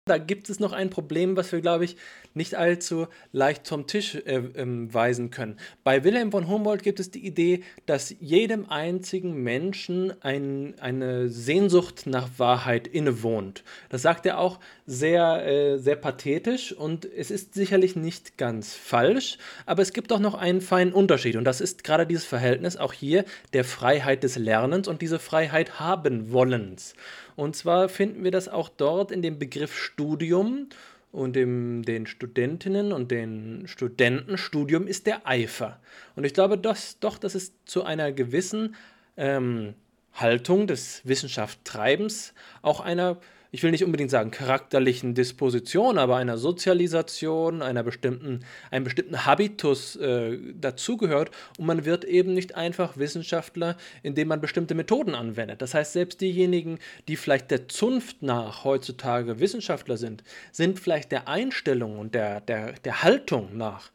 da 0.07 0.19
gibt 0.19 0.51
es 0.51 0.59
noch 0.59 0.71
ein 0.71 0.91
Problem, 0.91 1.35
was 1.35 1.51
wir, 1.51 1.61
glaube 1.61 1.83
ich, 1.83 1.97
nicht 2.35 2.53
allzu 2.53 3.07
leicht 3.31 3.67
vom 3.67 3.87
Tisch 3.87 4.13
äh, 4.13 4.35
äh, 4.35 4.93
weisen 4.93 5.31
können. 5.31 5.57
Bei 5.83 6.03
Wilhelm 6.03 6.31
von 6.31 6.47
Humboldt 6.47 6.83
gibt 6.83 6.99
es 6.99 7.09
die 7.09 7.25
Idee, 7.25 7.63
dass 7.87 8.13
jedem 8.19 8.69
einzigen 8.69 9.41
Menschen 9.41 10.13
ein, 10.21 10.75
eine 10.79 11.29
Sehnsucht 11.29 12.05
nach 12.05 12.29
Wahrheit 12.37 12.87
innewohnt. 12.87 13.63
Das 13.89 14.03
sagt 14.03 14.27
er 14.27 14.37
auch 14.37 14.59
sehr, 14.85 15.43
äh, 15.47 15.79
sehr 15.79 15.95
pathetisch 15.95 16.71
und 16.71 17.05
es 17.05 17.31
ist 17.31 17.55
sicherlich 17.55 17.95
nicht 17.95 18.37
ganz 18.37 18.75
falsch, 18.75 19.39
aber 19.65 19.81
es 19.81 19.91
gibt 19.91 20.13
auch 20.13 20.19
noch 20.19 20.35
einen 20.35 20.61
feinen 20.61 20.93
Unterschied 20.93 21.35
und 21.35 21.45
das 21.45 21.61
ist 21.61 21.83
gerade 21.83 22.05
dieses 22.05 22.25
Verhältnis 22.25 22.77
auch 22.77 22.93
hier 22.93 23.25
der 23.53 23.63
Freiheit 23.63 24.21
des 24.21 24.35
Lernens 24.35 24.87
und 24.87 25.01
diese 25.01 25.17
Freiheit 25.17 25.79
haben 25.79 26.31
wollens. 26.31 26.93
Und 27.35 27.55
zwar 27.55 27.89
finden 27.89 28.23
wir 28.23 28.31
das 28.31 28.47
auch 28.47 28.69
dort 28.69 29.11
in 29.11 29.21
dem 29.21 29.39
Begriff 29.39 29.77
Studium 29.77 30.69
und 31.11 31.35
dem, 31.35 31.83
den 31.83 32.07
Studentinnen 32.07 32.91
und 32.91 33.11
den 33.11 33.67
Studenten. 33.67 34.37
Studium 34.37 34.87
ist 34.87 35.07
der 35.07 35.27
Eifer. 35.27 35.79
Und 36.15 36.25
ich 36.25 36.33
glaube 36.33 36.57
dass, 36.57 36.99
doch, 36.99 37.17
dass 37.17 37.35
es 37.35 37.53
zu 37.65 37.83
einer 37.83 38.11
gewissen 38.11 38.75
ähm, 39.17 39.75
Haltung 40.13 40.67
des 40.67 41.01
Wissenschaftstreibens 41.05 42.33
auch 42.61 42.79
einer 42.79 43.17
ich 43.55 43.63
will 43.63 43.71
nicht 43.71 43.85
unbedingt 43.85 44.11
sagen 44.11 44.31
charakterlichen 44.31 45.13
Disposition, 45.13 45.97
aber 45.97 46.17
einer 46.17 46.37
Sozialisation, 46.37 47.61
einer 47.61 47.83
bestimmten, 47.83 48.41
einem 48.69 48.83
bestimmten 48.83 49.25
Habitus 49.25 49.95
äh, 49.95 50.37
dazugehört. 50.59 51.31
Und 51.57 51.65
man 51.65 51.85
wird 51.85 52.03
eben 52.03 52.33
nicht 52.33 52.55
einfach 52.55 52.97
Wissenschaftler, 52.97 53.77
indem 54.03 54.27
man 54.27 54.41
bestimmte 54.41 54.75
Methoden 54.75 55.15
anwendet. 55.15 55.61
Das 55.61 55.73
heißt, 55.73 55.93
selbst 55.93 56.19
diejenigen, 56.19 56.79
die 57.07 57.15
vielleicht 57.15 57.49
der 57.49 57.69
Zunft 57.69 58.21
nach 58.21 58.65
heutzutage 58.65 59.39
Wissenschaftler 59.39 59.95
sind, 59.95 60.25
sind 60.51 60.77
vielleicht 60.77 61.13
der 61.13 61.29
Einstellung 61.29 61.97
und 61.97 62.13
der, 62.13 62.41
der, 62.41 62.73
der 62.73 63.03
Haltung 63.03 63.55
nach 63.55 63.89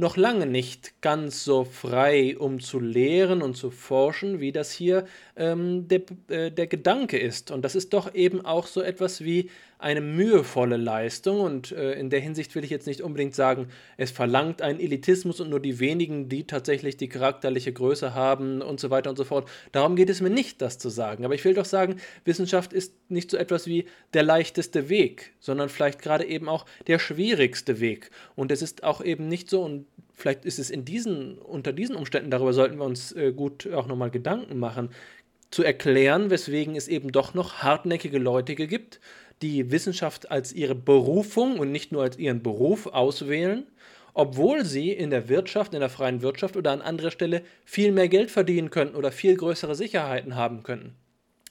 noch 0.00 0.16
lange 0.16 0.46
nicht 0.46 1.00
ganz 1.02 1.44
so 1.44 1.64
frei, 1.64 2.36
um 2.38 2.58
zu 2.58 2.80
lehren 2.80 3.42
und 3.42 3.56
zu 3.56 3.70
forschen, 3.70 4.40
wie 4.40 4.50
das 4.50 4.72
hier 4.72 5.06
ähm, 5.36 5.86
der, 5.88 6.02
äh, 6.28 6.50
der 6.50 6.66
Gedanke 6.66 7.18
ist. 7.18 7.50
Und 7.50 7.62
das 7.62 7.76
ist 7.76 7.92
doch 7.92 8.14
eben 8.14 8.44
auch 8.44 8.66
so 8.66 8.80
etwas 8.80 9.22
wie 9.22 9.50
eine 9.80 10.02
mühevolle 10.02 10.76
Leistung 10.76 11.40
und 11.40 11.72
äh, 11.72 11.94
in 11.94 12.10
der 12.10 12.20
Hinsicht 12.20 12.54
will 12.54 12.64
ich 12.64 12.70
jetzt 12.70 12.86
nicht 12.86 13.00
unbedingt 13.00 13.34
sagen, 13.34 13.68
es 13.96 14.10
verlangt 14.10 14.60
einen 14.60 14.78
Elitismus 14.78 15.40
und 15.40 15.48
nur 15.48 15.60
die 15.60 15.80
wenigen, 15.80 16.28
die 16.28 16.46
tatsächlich 16.46 16.98
die 16.98 17.08
charakterliche 17.08 17.72
Größe 17.72 18.14
haben 18.14 18.60
und 18.60 18.78
so 18.78 18.90
weiter 18.90 19.08
und 19.08 19.16
so 19.16 19.24
fort. 19.24 19.48
Darum 19.72 19.96
geht 19.96 20.10
es 20.10 20.20
mir 20.20 20.28
nicht, 20.28 20.60
das 20.60 20.78
zu 20.78 20.90
sagen. 20.90 21.24
Aber 21.24 21.34
ich 21.34 21.44
will 21.46 21.54
doch 21.54 21.64
sagen, 21.64 21.96
Wissenschaft 22.26 22.74
ist 22.74 22.94
nicht 23.08 23.30
so 23.30 23.38
etwas 23.38 23.66
wie 23.66 23.86
der 24.12 24.22
leichteste 24.22 24.90
Weg, 24.90 25.32
sondern 25.40 25.70
vielleicht 25.70 26.02
gerade 26.02 26.26
eben 26.26 26.48
auch 26.48 26.66
der 26.86 26.98
schwierigste 26.98 27.80
Weg. 27.80 28.10
Und 28.36 28.52
es 28.52 28.60
ist 28.60 28.84
auch 28.84 29.02
eben 29.02 29.28
nicht 29.28 29.48
so, 29.48 29.62
und 29.62 29.86
vielleicht 30.12 30.44
ist 30.44 30.58
es 30.58 30.68
in 30.68 30.84
diesen, 30.84 31.38
unter 31.38 31.72
diesen 31.72 31.96
Umständen, 31.96 32.30
darüber 32.30 32.52
sollten 32.52 32.76
wir 32.76 32.84
uns 32.84 33.12
äh, 33.12 33.32
gut 33.32 33.66
auch 33.72 33.86
nochmal 33.86 34.10
Gedanken 34.10 34.58
machen, 34.58 34.90
zu 35.50 35.64
erklären, 35.64 36.30
weswegen 36.30 36.76
es 36.76 36.86
eben 36.86 37.10
doch 37.10 37.34
noch 37.34 37.62
hartnäckige 37.62 38.18
Leute 38.18 38.54
gibt, 38.54 39.00
die 39.42 39.70
Wissenschaft 39.70 40.30
als 40.30 40.52
ihre 40.52 40.74
Berufung 40.74 41.58
und 41.58 41.72
nicht 41.72 41.92
nur 41.92 42.02
als 42.02 42.18
ihren 42.18 42.42
Beruf 42.42 42.86
auswählen, 42.86 43.66
obwohl 44.12 44.64
sie 44.64 44.90
in 44.92 45.10
der 45.10 45.28
Wirtschaft, 45.28 45.72
in 45.72 45.80
der 45.80 45.88
freien 45.88 46.22
Wirtschaft 46.22 46.56
oder 46.56 46.72
an 46.72 46.82
anderer 46.82 47.10
Stelle 47.10 47.42
viel 47.64 47.92
mehr 47.92 48.08
Geld 48.08 48.30
verdienen 48.30 48.70
könnten 48.70 48.96
oder 48.96 49.12
viel 49.12 49.36
größere 49.36 49.74
Sicherheiten 49.74 50.34
haben 50.34 50.62
könnten. 50.62 50.94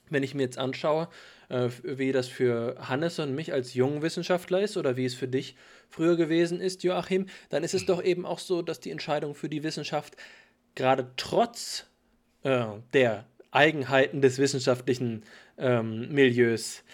Wenn 0.08 0.22
ich 0.22 0.34
mir 0.34 0.42
jetzt 0.42 0.58
anschaue, 0.58 1.08
äh, 1.48 1.68
wie 1.82 2.12
das 2.12 2.28
für 2.28 2.76
Hannes 2.80 3.18
und 3.18 3.34
mich 3.34 3.52
als 3.52 3.74
jungen 3.74 4.02
Wissenschaftler 4.02 4.60
ist 4.60 4.76
oder 4.76 4.96
wie 4.96 5.04
es 5.04 5.14
für 5.14 5.28
dich 5.28 5.56
früher 5.88 6.16
gewesen 6.16 6.60
ist, 6.60 6.84
Joachim, 6.84 7.26
dann 7.48 7.64
ist 7.64 7.74
es 7.74 7.86
doch 7.86 8.02
eben 8.02 8.26
auch 8.26 8.38
so, 8.38 8.62
dass 8.62 8.80
die 8.80 8.90
Entscheidung 8.90 9.34
für 9.34 9.48
die 9.48 9.62
Wissenschaft 9.62 10.16
gerade 10.74 11.10
trotz 11.16 11.86
äh, 12.42 12.64
der 12.92 13.24
Eigenheiten 13.50 14.20
des 14.20 14.38
wissenschaftlichen 14.38 15.24
ähm, 15.58 16.12
Milieus 16.12 16.84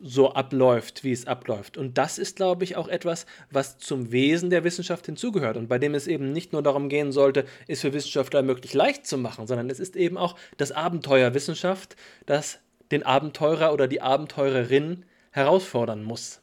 so 0.00 0.32
abläuft, 0.34 1.02
wie 1.02 1.12
es 1.12 1.26
abläuft. 1.26 1.76
Und 1.76 1.98
das 1.98 2.18
ist, 2.18 2.36
glaube 2.36 2.62
ich, 2.64 2.76
auch 2.76 2.86
etwas, 2.86 3.26
was 3.50 3.78
zum 3.78 4.12
Wesen 4.12 4.50
der 4.50 4.62
Wissenschaft 4.62 5.06
hinzugehört 5.06 5.56
und 5.56 5.68
bei 5.68 5.78
dem 5.78 5.94
es 5.94 6.06
eben 6.06 6.30
nicht 6.32 6.52
nur 6.52 6.62
darum 6.62 6.88
gehen 6.88 7.10
sollte, 7.10 7.46
es 7.66 7.80
für 7.80 7.92
Wissenschaftler 7.92 8.42
möglichst 8.42 8.74
leicht 8.74 9.06
zu 9.06 9.18
machen, 9.18 9.46
sondern 9.46 9.68
es 9.68 9.80
ist 9.80 9.96
eben 9.96 10.16
auch 10.16 10.36
das 10.58 10.70
Abenteuer 10.70 11.34
Wissenschaft, 11.34 11.96
das 12.26 12.60
den 12.92 13.04
Abenteurer 13.04 13.72
oder 13.72 13.88
die 13.88 14.02
Abenteurerin 14.02 15.04
herausfordern 15.30 16.04
muss. 16.04 16.41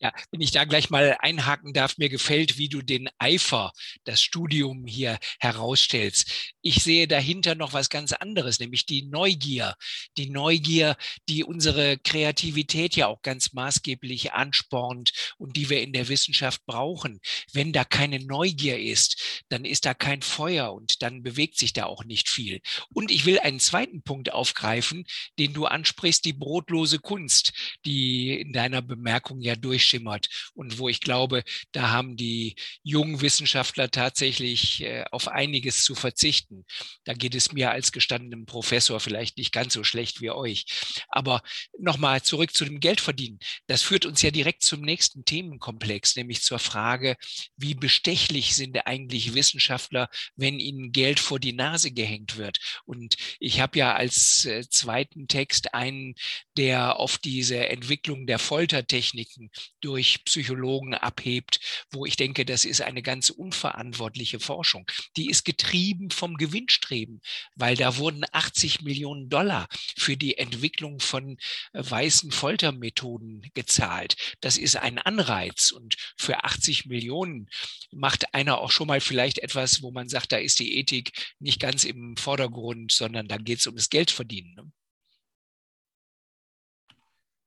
Ja, 0.00 0.12
wenn 0.30 0.40
ich 0.40 0.52
da 0.52 0.64
gleich 0.64 0.90
mal 0.90 1.16
einhaken 1.18 1.72
darf, 1.72 1.98
mir 1.98 2.08
gefällt, 2.08 2.56
wie 2.56 2.68
du 2.68 2.82
den 2.82 3.08
Eifer, 3.18 3.72
das 4.04 4.22
Studium 4.22 4.86
hier 4.86 5.18
herausstellst. 5.40 6.54
Ich 6.62 6.84
sehe 6.84 7.08
dahinter 7.08 7.56
noch 7.56 7.72
was 7.72 7.88
ganz 7.88 8.12
anderes, 8.12 8.60
nämlich 8.60 8.86
die 8.86 9.06
Neugier. 9.06 9.74
Die 10.16 10.30
Neugier, 10.30 10.96
die 11.28 11.42
unsere 11.42 11.98
Kreativität 11.98 12.94
ja 12.94 13.08
auch 13.08 13.22
ganz 13.22 13.52
maßgeblich 13.54 14.32
anspornt 14.34 15.34
und 15.36 15.56
die 15.56 15.68
wir 15.68 15.82
in 15.82 15.92
der 15.92 16.06
Wissenschaft 16.08 16.64
brauchen. 16.64 17.20
Wenn 17.52 17.72
da 17.72 17.84
keine 17.84 18.20
Neugier 18.20 18.78
ist, 18.78 19.42
dann 19.48 19.64
ist 19.64 19.84
da 19.84 19.94
kein 19.94 20.22
Feuer 20.22 20.72
und 20.74 21.02
dann 21.02 21.24
bewegt 21.24 21.58
sich 21.58 21.72
da 21.72 21.86
auch 21.86 22.04
nicht 22.04 22.28
viel. 22.28 22.60
Und 22.94 23.10
ich 23.10 23.26
will 23.26 23.40
einen 23.40 23.58
zweiten 23.58 24.02
Punkt 24.02 24.32
aufgreifen, 24.32 25.06
den 25.40 25.54
du 25.54 25.66
ansprichst, 25.66 26.24
die 26.24 26.34
brotlose 26.34 27.00
Kunst, 27.00 27.52
die 27.84 28.38
in 28.38 28.52
deiner 28.52 28.80
Bemerkung 28.80 29.40
ja 29.40 29.56
durch 29.56 29.87
durchschimmert 29.88 30.28
und 30.54 30.78
wo 30.78 30.88
ich 30.88 31.00
glaube, 31.00 31.42
da 31.72 31.90
haben 31.90 32.16
die 32.16 32.56
jungen 32.82 33.20
Wissenschaftler 33.20 33.90
tatsächlich 33.90 34.82
äh, 34.82 35.04
auf 35.10 35.28
einiges 35.28 35.82
zu 35.82 35.94
verzichten. 35.94 36.64
Da 37.04 37.14
geht 37.14 37.34
es 37.34 37.52
mir 37.52 37.70
als 37.70 37.92
gestandenem 37.92 38.46
Professor 38.46 39.00
vielleicht 39.00 39.36
nicht 39.38 39.52
ganz 39.52 39.74
so 39.74 39.84
schlecht 39.84 40.20
wie 40.20 40.30
euch. 40.30 40.66
Aber 41.08 41.42
nochmal 41.78 42.22
zurück 42.22 42.54
zu 42.54 42.64
dem 42.64 42.80
Geldverdienen. 42.80 43.38
Das 43.66 43.82
führt 43.82 44.06
uns 44.06 44.22
ja 44.22 44.30
direkt 44.30 44.62
zum 44.62 44.80
nächsten 44.82 45.24
Themenkomplex, 45.24 46.16
nämlich 46.16 46.42
zur 46.42 46.58
Frage, 46.58 47.16
wie 47.56 47.74
bestechlich 47.74 48.54
sind 48.54 48.78
eigentlich 48.86 49.34
Wissenschaftler, 49.34 50.08
wenn 50.36 50.60
ihnen 50.60 50.92
Geld 50.92 51.20
vor 51.20 51.40
die 51.40 51.52
Nase 51.52 51.90
gehängt 51.92 52.36
wird. 52.36 52.58
Und 52.84 53.16
ich 53.40 53.60
habe 53.60 53.78
ja 53.78 53.94
als 53.94 54.44
äh, 54.44 54.68
zweiten 54.68 55.28
Text 55.28 55.74
einen, 55.74 56.14
der 56.56 56.96
auf 56.96 57.18
diese 57.18 57.68
Entwicklung 57.68 58.26
der 58.26 58.38
Foltertechniken 58.38 59.50
durch 59.80 60.24
Psychologen 60.24 60.94
abhebt, 60.94 61.60
wo 61.90 62.06
ich 62.06 62.16
denke, 62.16 62.44
das 62.44 62.64
ist 62.64 62.80
eine 62.80 63.02
ganz 63.02 63.30
unverantwortliche 63.30 64.40
Forschung. 64.40 64.86
Die 65.16 65.28
ist 65.28 65.44
getrieben 65.44 66.10
vom 66.10 66.36
Gewinnstreben, 66.36 67.20
weil 67.54 67.76
da 67.76 67.96
wurden 67.96 68.24
80 68.30 68.82
Millionen 68.82 69.28
Dollar 69.28 69.68
für 69.96 70.16
die 70.16 70.38
Entwicklung 70.38 71.00
von 71.00 71.36
äh, 71.72 71.82
weißen 71.82 72.30
Foltermethoden 72.30 73.50
gezahlt. 73.54 74.36
Das 74.40 74.58
ist 74.58 74.76
ein 74.76 74.98
Anreiz 74.98 75.70
und 75.70 75.96
für 76.16 76.44
80 76.44 76.86
Millionen 76.86 77.48
macht 77.90 78.34
einer 78.34 78.58
auch 78.58 78.70
schon 78.70 78.88
mal 78.88 79.00
vielleicht 79.00 79.38
etwas, 79.38 79.82
wo 79.82 79.90
man 79.90 80.08
sagt, 80.08 80.32
da 80.32 80.36
ist 80.36 80.58
die 80.58 80.76
Ethik 80.78 81.12
nicht 81.38 81.60
ganz 81.60 81.84
im 81.84 82.16
Vordergrund, 82.16 82.92
sondern 82.92 83.28
da 83.28 83.36
geht 83.36 83.58
es 83.60 83.66
um 83.66 83.76
das 83.76 83.90
Geldverdienen. 83.90 84.54
Ne? 84.54 84.72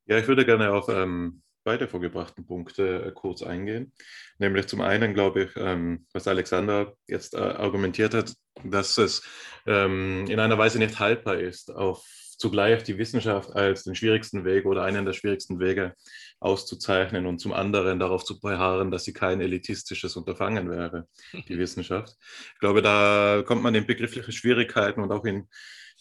Ja, 0.05 0.17
ich 0.17 0.27
würde 0.27 0.45
gerne 0.45 0.71
auf 0.73 0.89
ähm, 0.89 1.41
beide 1.63 1.87
vorgebrachten 1.87 2.45
Punkte 2.45 3.05
äh, 3.05 3.11
kurz 3.11 3.43
eingehen. 3.43 3.93
Nämlich 4.39 4.67
zum 4.67 4.81
einen 4.81 5.13
glaube 5.13 5.43
ich, 5.43 5.51
ähm, 5.55 6.05
was 6.13 6.27
Alexander 6.27 6.93
jetzt 7.07 7.33
äh, 7.33 7.37
argumentiert 7.37 8.13
hat, 8.13 8.33
dass 8.63 8.97
es 8.97 9.23
ähm, 9.65 10.25
in 10.27 10.39
einer 10.39 10.57
Weise 10.57 10.79
nicht 10.79 10.99
haltbar 10.99 11.39
ist, 11.39 11.71
auf 11.71 12.03
zugleich 12.41 12.83
die 12.83 12.97
Wissenschaft 12.97 13.51
als 13.55 13.83
den 13.83 13.93
schwierigsten 13.93 14.43
Weg 14.43 14.65
oder 14.65 14.83
einen 14.83 15.05
der 15.05 15.13
schwierigsten 15.13 15.59
Wege 15.59 15.93
auszuzeichnen 16.39 17.27
und 17.27 17.37
zum 17.37 17.53
anderen 17.53 17.99
darauf 17.99 18.25
zu 18.25 18.41
beharren, 18.41 18.89
dass 18.89 19.05
sie 19.05 19.13
kein 19.13 19.41
elitistisches 19.41 20.15
Unterfangen 20.15 20.69
wäre, 20.69 21.07
die 21.47 21.59
Wissenschaft. 21.59 22.15
Ich 22.53 22.59
glaube, 22.59 22.81
da 22.81 23.43
kommt 23.45 23.61
man 23.61 23.75
in 23.75 23.85
begriffliche 23.85 24.31
Schwierigkeiten 24.31 25.01
und 25.01 25.11
auch 25.11 25.23
in 25.23 25.47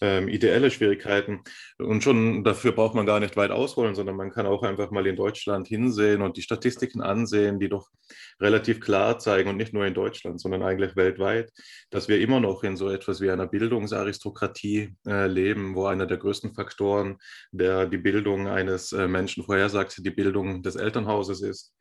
ähm, 0.01 0.28
ideelle 0.28 0.70
Schwierigkeiten. 0.70 1.40
Und 1.78 2.03
schon 2.03 2.42
dafür 2.44 2.72
braucht 2.72 2.94
man 2.94 3.07
gar 3.07 3.20
nicht 3.20 3.36
weit 3.36 3.51
ausholen, 3.51 3.94
sondern 3.94 4.16
man 4.16 4.30
kann 4.30 4.46
auch 4.46 4.62
einfach 4.62 4.90
mal 4.90 5.07
in 5.07 5.16
Deutschland 5.16 5.68
hinsehen 5.68 6.22
und 6.22 6.36
die 6.36 6.42
Statistiken 6.42 7.03
ansehen, 7.03 7.59
die 7.59 7.68
doch 7.68 7.88
relativ 8.40 8.80
klar 8.80 9.18
zeigen, 9.18 9.51
und 9.51 9.57
nicht 9.57 9.74
nur 9.74 9.86
in 9.86 9.94
Deutschland, 9.94 10.40
sondern 10.40 10.62
eigentlich 10.62 10.96
weltweit, 10.96 11.51
dass 11.90 12.09
wir 12.09 12.20
immer 12.20 12.40
noch 12.40 12.64
in 12.64 12.76
so 12.76 12.88
etwas 12.88 13.20
wie 13.20 13.30
einer 13.30 13.46
Bildungsaristokratie 13.46 14.96
äh, 15.07 15.26
leben, 15.26 15.74
wo 15.74 15.86
einer 15.86 16.07
der 16.07 16.16
größten 16.16 16.55
Faktoren, 16.55 17.18
der 17.53 17.86
die 17.86 17.98
Bildung 17.98 18.48
eines 18.48 18.92
äh, 18.92 19.07
Menschen 19.07 19.44
vorhersagt, 19.44 19.98
die 19.98 20.11
Bildung 20.11 20.62
des 20.62 20.76
Elternhauses 20.76 21.42
ist. 21.42 21.74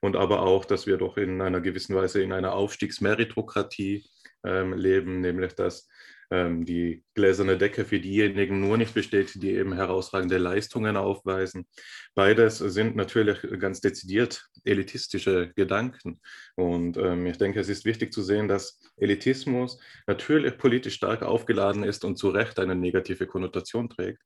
Und 0.00 0.16
aber 0.16 0.42
auch, 0.42 0.64
dass 0.64 0.86
wir 0.86 0.96
doch 0.96 1.16
in 1.16 1.40
einer 1.40 1.60
gewissen 1.60 1.94
Weise 1.94 2.22
in 2.22 2.32
einer 2.32 2.54
Aufstiegsmeritokratie 2.54 4.04
ähm, 4.44 4.72
leben, 4.74 5.20
nämlich 5.20 5.54
dass 5.54 5.88
die 6.30 7.04
gläserne 7.14 7.56
Decke 7.56 7.84
für 7.84 8.00
diejenigen 8.00 8.60
nur 8.60 8.76
nicht 8.76 8.94
besteht, 8.94 9.40
die 9.42 9.52
eben 9.52 9.72
herausragende 9.72 10.38
Leistungen 10.38 10.96
aufweisen. 10.96 11.66
Beides 12.14 12.58
sind 12.58 12.96
natürlich 12.96 13.38
ganz 13.60 13.80
dezidiert 13.80 14.44
elitistische 14.64 15.52
Gedanken. 15.54 16.20
Und 16.56 16.96
ähm, 16.96 17.26
ich 17.26 17.38
denke, 17.38 17.60
es 17.60 17.68
ist 17.68 17.84
wichtig 17.84 18.12
zu 18.12 18.22
sehen, 18.22 18.48
dass 18.48 18.80
Elitismus 18.96 19.78
natürlich 20.06 20.58
politisch 20.58 20.94
stark 20.94 21.22
aufgeladen 21.22 21.84
ist 21.84 22.04
und 22.04 22.16
zu 22.16 22.30
Recht 22.30 22.58
eine 22.58 22.74
negative 22.74 23.26
Konnotation 23.26 23.88
trägt, 23.88 24.22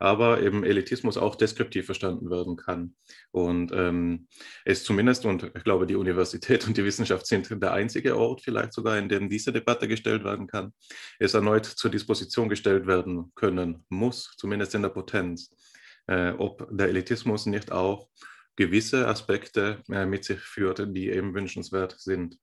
aber 0.00 0.42
eben 0.42 0.64
Elitismus 0.64 1.18
auch 1.18 1.36
deskriptiv 1.36 1.84
verstanden 1.84 2.30
werden 2.30 2.56
kann. 2.56 2.96
Und 3.30 3.70
ähm, 3.72 4.28
es 4.64 4.82
zumindest, 4.82 5.26
und 5.26 5.52
ich 5.54 5.62
glaube, 5.62 5.86
die 5.86 5.94
Universität 5.94 6.66
und 6.66 6.76
die 6.76 6.84
Wissenschaft 6.84 7.26
sind 7.26 7.50
der 7.62 7.72
einzige 7.72 8.16
Ort 8.16 8.40
vielleicht 8.40 8.72
sogar, 8.72 8.98
in 8.98 9.08
dem 9.08 9.28
diese 9.28 9.52
Debatte 9.52 9.86
gestellt 9.86 10.24
werden 10.24 10.46
kann, 10.46 10.72
es 11.18 11.34
erneut 11.34 11.66
zur 11.66 11.90
Disposition 11.90 12.48
gestellt 12.48 12.86
werden 12.86 13.30
können 13.34 13.84
muss, 13.90 14.34
zumindest 14.38 14.74
in 14.74 14.82
der 14.82 14.88
Potenz, 14.88 15.54
äh, 16.06 16.30
ob 16.30 16.66
der 16.70 16.88
Elitismus 16.88 17.44
nicht 17.44 17.70
auch 17.70 18.08
gewisse 18.56 19.06
Aspekte 19.06 19.82
äh, 19.90 20.06
mit 20.06 20.24
sich 20.24 20.40
führt, 20.40 20.82
die 20.96 21.10
eben 21.10 21.34
wünschenswert 21.34 21.96
sind. 21.98 22.38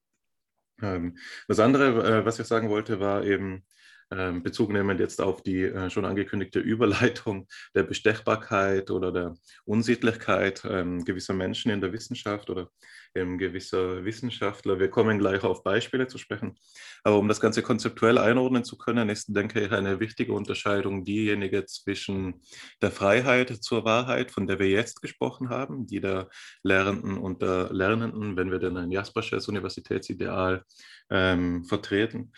Ähm, 0.84 1.18
das 1.48 1.60
andere, 1.60 2.20
äh, 2.20 2.26
was 2.26 2.38
ich 2.40 2.46
sagen 2.46 2.70
wollte, 2.70 3.00
war 3.00 3.24
eben, 3.24 3.66
Bezug 4.10 4.72
nehmend 4.72 5.00
jetzt 5.00 5.22
auf 5.22 5.44
die 5.44 5.64
äh, 5.64 5.90
schon 5.90 6.06
angekündigte 6.06 6.60
Überleitung 6.60 7.48
der 7.76 7.84
Bestechbarkeit 7.84 8.90
oder 8.90 9.12
der 9.12 9.36
Unsittlichkeit 9.66 10.64
ähm, 10.66 11.04
gewisser 11.04 11.34
Menschen 11.34 11.72
in 11.72 11.82
der 11.82 11.92
Wissenschaft 11.92 12.50
oder 12.50 12.70
gewisser 13.14 14.06
Wissenschaftler. 14.06 14.80
Wir 14.80 14.90
kommen 14.90 15.18
gleich 15.18 15.44
auf 15.44 15.64
Beispiele 15.64 16.08
zu 16.08 16.18
sprechen. 16.18 16.56
Aber 17.04 17.18
um 17.18 17.28
das 17.28 17.40
Ganze 17.40 17.64
konzeptuell 17.64 18.18
einordnen 18.18 18.64
zu 18.64 18.78
können, 18.78 19.10
ist, 19.10 19.36
denke 19.36 19.62
ich, 19.62 19.72
eine 19.72 20.00
wichtige 20.00 20.34
Unterscheidung 20.34 21.04
diejenige 21.04 21.66
zwischen 21.66 22.42
der 22.82 22.92
Freiheit 22.92 23.50
zur 23.64 23.86
Wahrheit, 23.86 24.32
von 24.32 24.46
der 24.46 24.60
wir 24.60 24.70
jetzt 24.70 25.02
gesprochen 25.02 25.50
haben, 25.50 25.88
die 25.88 26.00
der 26.00 26.30
Lehrenden 26.64 27.18
und 27.18 27.42
der 27.42 27.70
Lernenden, 27.72 28.38
wenn 28.38 28.52
wir 28.52 28.60
denn 28.60 28.78
ein 28.78 28.92
Jaspersches 28.92 29.48
Universitätsideal 29.48 30.64
ähm, 31.10 31.64
vertreten, 31.66 32.32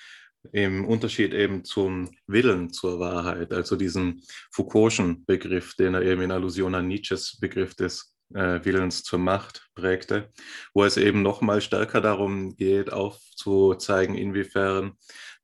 im 0.51 0.85
Unterschied 0.85 1.33
eben 1.33 1.63
zum 1.63 2.09
Willen 2.27 2.71
zur 2.71 2.99
Wahrheit, 2.99 3.53
also 3.53 3.75
diesen 3.75 4.21
Foucault'schen 4.51 5.25
Begriff, 5.25 5.75
den 5.75 5.93
er 5.93 6.01
eben 6.01 6.21
in 6.21 6.31
Allusion 6.31 6.75
an 6.75 6.87
Nietzsches 6.87 7.37
Begriff 7.39 7.75
des 7.75 8.15
äh, 8.33 8.59
Willens 8.63 9.03
zur 9.03 9.19
Macht 9.19 9.69
prägte, 9.75 10.31
wo 10.73 10.83
es 10.83 10.97
eben 10.97 11.21
noch 11.21 11.41
mal 11.41 11.61
stärker 11.61 12.01
darum 12.01 12.55
geht, 12.55 12.91
aufzuzeigen, 12.91 14.15
inwiefern 14.15 14.93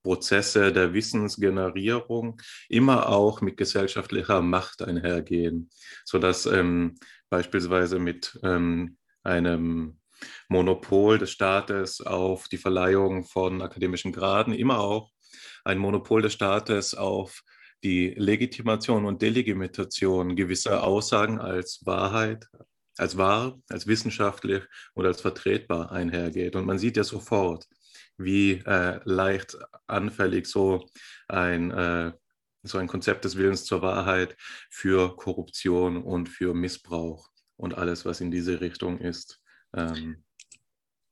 Prozesse 0.04 0.72
der 0.72 0.94
Wissensgenerierung 0.94 2.40
immer 2.70 3.10
auch 3.10 3.42
mit 3.42 3.58
gesellschaftlicher 3.58 4.42
Macht 4.42 4.84
einhergehen, 4.84 5.72
sodass 6.04 6.46
ähm, 6.46 6.96
beispielsweise 7.30 7.98
mit 7.98 8.40
ähm, 8.44 8.98
einem 9.24 9.98
Monopol 10.50 11.18
des 11.18 11.32
Staates 11.32 12.02
auf 12.02 12.48
die 12.48 12.58
Verleihung 12.58 13.26
von 13.26 13.62
akademischen 13.62 14.12
Graden, 14.12 14.54
immer 14.54 14.80
auch 14.80 15.12
ein 15.64 15.78
Monopol 15.78 16.22
des 16.22 16.34
Staates 16.34 16.96
auf 16.96 17.42
die 17.84 18.16
Legitimation 18.18 19.06
und 19.06 19.22
Delegitimation 19.22 20.36
gewisser 20.36 20.84
Aussagen 20.84 21.40
als 21.40 21.86
Wahrheit, 21.86 22.48
als 22.98 23.18
wahr, 23.18 23.60
als 23.70 23.88
wissenschaftlich 23.88 24.64
oder 24.96 25.10
als 25.10 25.22
vertretbar 25.22 25.92
einhergeht. 25.92 26.56
Und 26.56 26.66
man 26.66 26.80
sieht 26.80 26.98
ja 26.98 27.04
sofort, 27.04 27.68
wie 28.18 28.54
äh, 28.66 29.00
leicht 29.04 29.58
anfällig 29.88 30.48
so 30.48 30.88
ein, 31.28 31.72
äh, 31.72 32.12
so 32.64 32.78
ein 32.78 32.88
Konzept 32.88 33.26
des 33.26 33.38
Willens 33.38 33.66
zur 33.66 33.82
Wahrheit 33.82 34.36
für 34.70 35.16
Korruption 35.16 36.02
und 36.02 36.30
für 36.30 36.54
Missbrauch 36.54 37.30
und 37.58 37.78
alles, 37.78 38.06
was 38.06 38.22
in 38.22 38.32
diese 38.32 38.62
Richtung 38.62 39.00
ist, 39.00 39.42
ähm, 39.76 40.26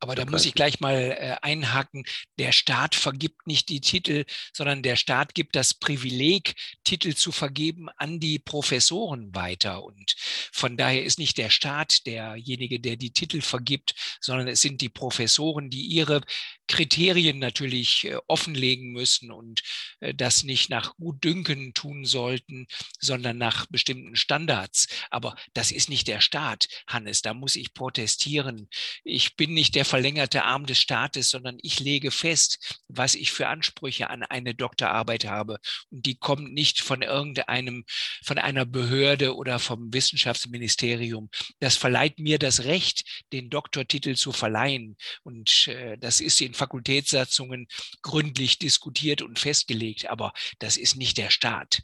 aber 0.04 0.16
da 0.16 0.26
muss 0.26 0.46
ich 0.46 0.54
gleich 0.54 0.82
mal 0.82 0.96
äh, 0.96 1.38
einhaken. 1.42 2.04
Der 2.38 2.52
Staat 2.52 2.94
vergibt 2.94 3.48
nicht 3.48 3.70
die 3.70 3.80
Titel, 3.80 4.26
sondern 4.52 4.84
der 4.84 4.98
Staat 4.98 5.34
gibt 5.34 5.56
das 5.56 5.74
Privileg, 5.74 6.56
Titel 6.84 7.16
zu 7.16 7.32
vergeben 7.32 7.88
an 7.96 8.20
die 8.20 8.38
Professoren 8.38 9.34
weiter. 9.34 9.82
Und 9.82 10.14
von 10.52 10.76
daher 10.76 11.06
ist 11.06 11.20
nicht 11.20 11.38
der 11.38 11.50
Staat 11.50 12.06
derjenige, 12.06 12.82
der 12.82 12.98
die 12.98 13.14
Titel 13.14 13.40
vergibt, 13.40 13.96
sondern 14.20 14.50
es 14.50 14.60
sind 14.60 14.82
die 14.82 14.90
Professoren, 14.90 15.70
die 15.70 15.86
ihre 15.86 16.20
Kriterien 16.68 17.40
natürlich 17.40 18.06
äh, 18.06 18.18
offenlegen 18.28 18.92
müssen 18.92 19.32
und 19.32 19.62
äh, 20.00 20.14
das 20.14 20.44
nicht 20.44 20.70
nach 20.70 20.96
Gutdünken 20.96 21.74
tun 21.74 22.06
sollten, 22.06 22.68
sondern 23.00 23.38
nach 23.38 23.66
bestimmten 23.68 24.16
Standards. 24.16 24.88
Aber 25.10 25.36
das 25.54 25.72
ist 25.72 25.90
nicht 25.90 26.08
der 26.08 26.22
Staat, 26.22 26.68
Hannes. 26.88 27.22
Da 27.22 27.34
muss 27.34 27.56
ich 27.56 27.74
protestieren. 27.74 28.70
Ich 29.04 29.36
bin 29.36 29.54
nicht 29.54 29.76
der 29.76 29.86
verlängerte 29.86 30.44
Arm 30.46 30.66
des 30.66 30.80
Staates, 30.80 31.30
sondern 31.30 31.58
ich 31.62 31.80
lege 31.80 32.12
fest, 32.12 32.82
was 32.88 33.16
ich 33.16 33.32
für 33.32 33.48
Ansprüche 33.48 34.10
an 34.10 34.24
eine 34.24 34.56
Doktorarbeit 34.56 35.26
habe. 35.26 35.60
Und 35.90 36.06
die 36.06 36.16
kommen 36.16 36.54
nicht 36.54 36.82
von 36.82 37.02
irgendeinem, 37.02 37.84
von 38.24 38.38
einer 38.38 38.66
Behörde 38.66 39.36
oder 39.36 39.60
vom 39.60 39.94
Wissenschaftsministerium. 39.94 41.30
Das 41.60 41.78
verleiht 41.78 42.20
mir 42.20 42.40
das 42.40 42.64
Recht, 42.64 43.24
den 43.34 43.50
Doktortitel 43.50 44.16
zu 44.16 44.32
verleihen. 44.32 44.98
Und 45.24 45.68
äh, 45.68 45.98
das 45.98 46.22
ist 46.22 46.42
in 46.42 46.54
Fakultätssatzungen 46.64 47.68
gründlich 48.02 48.58
diskutiert 48.58 49.22
und 49.22 49.40
festgelegt. 49.40 50.10
Aber 50.10 50.34
das 50.60 50.78
ist 50.78 50.96
nicht 50.96 51.18
der 51.18 51.30
Staat 51.30 51.82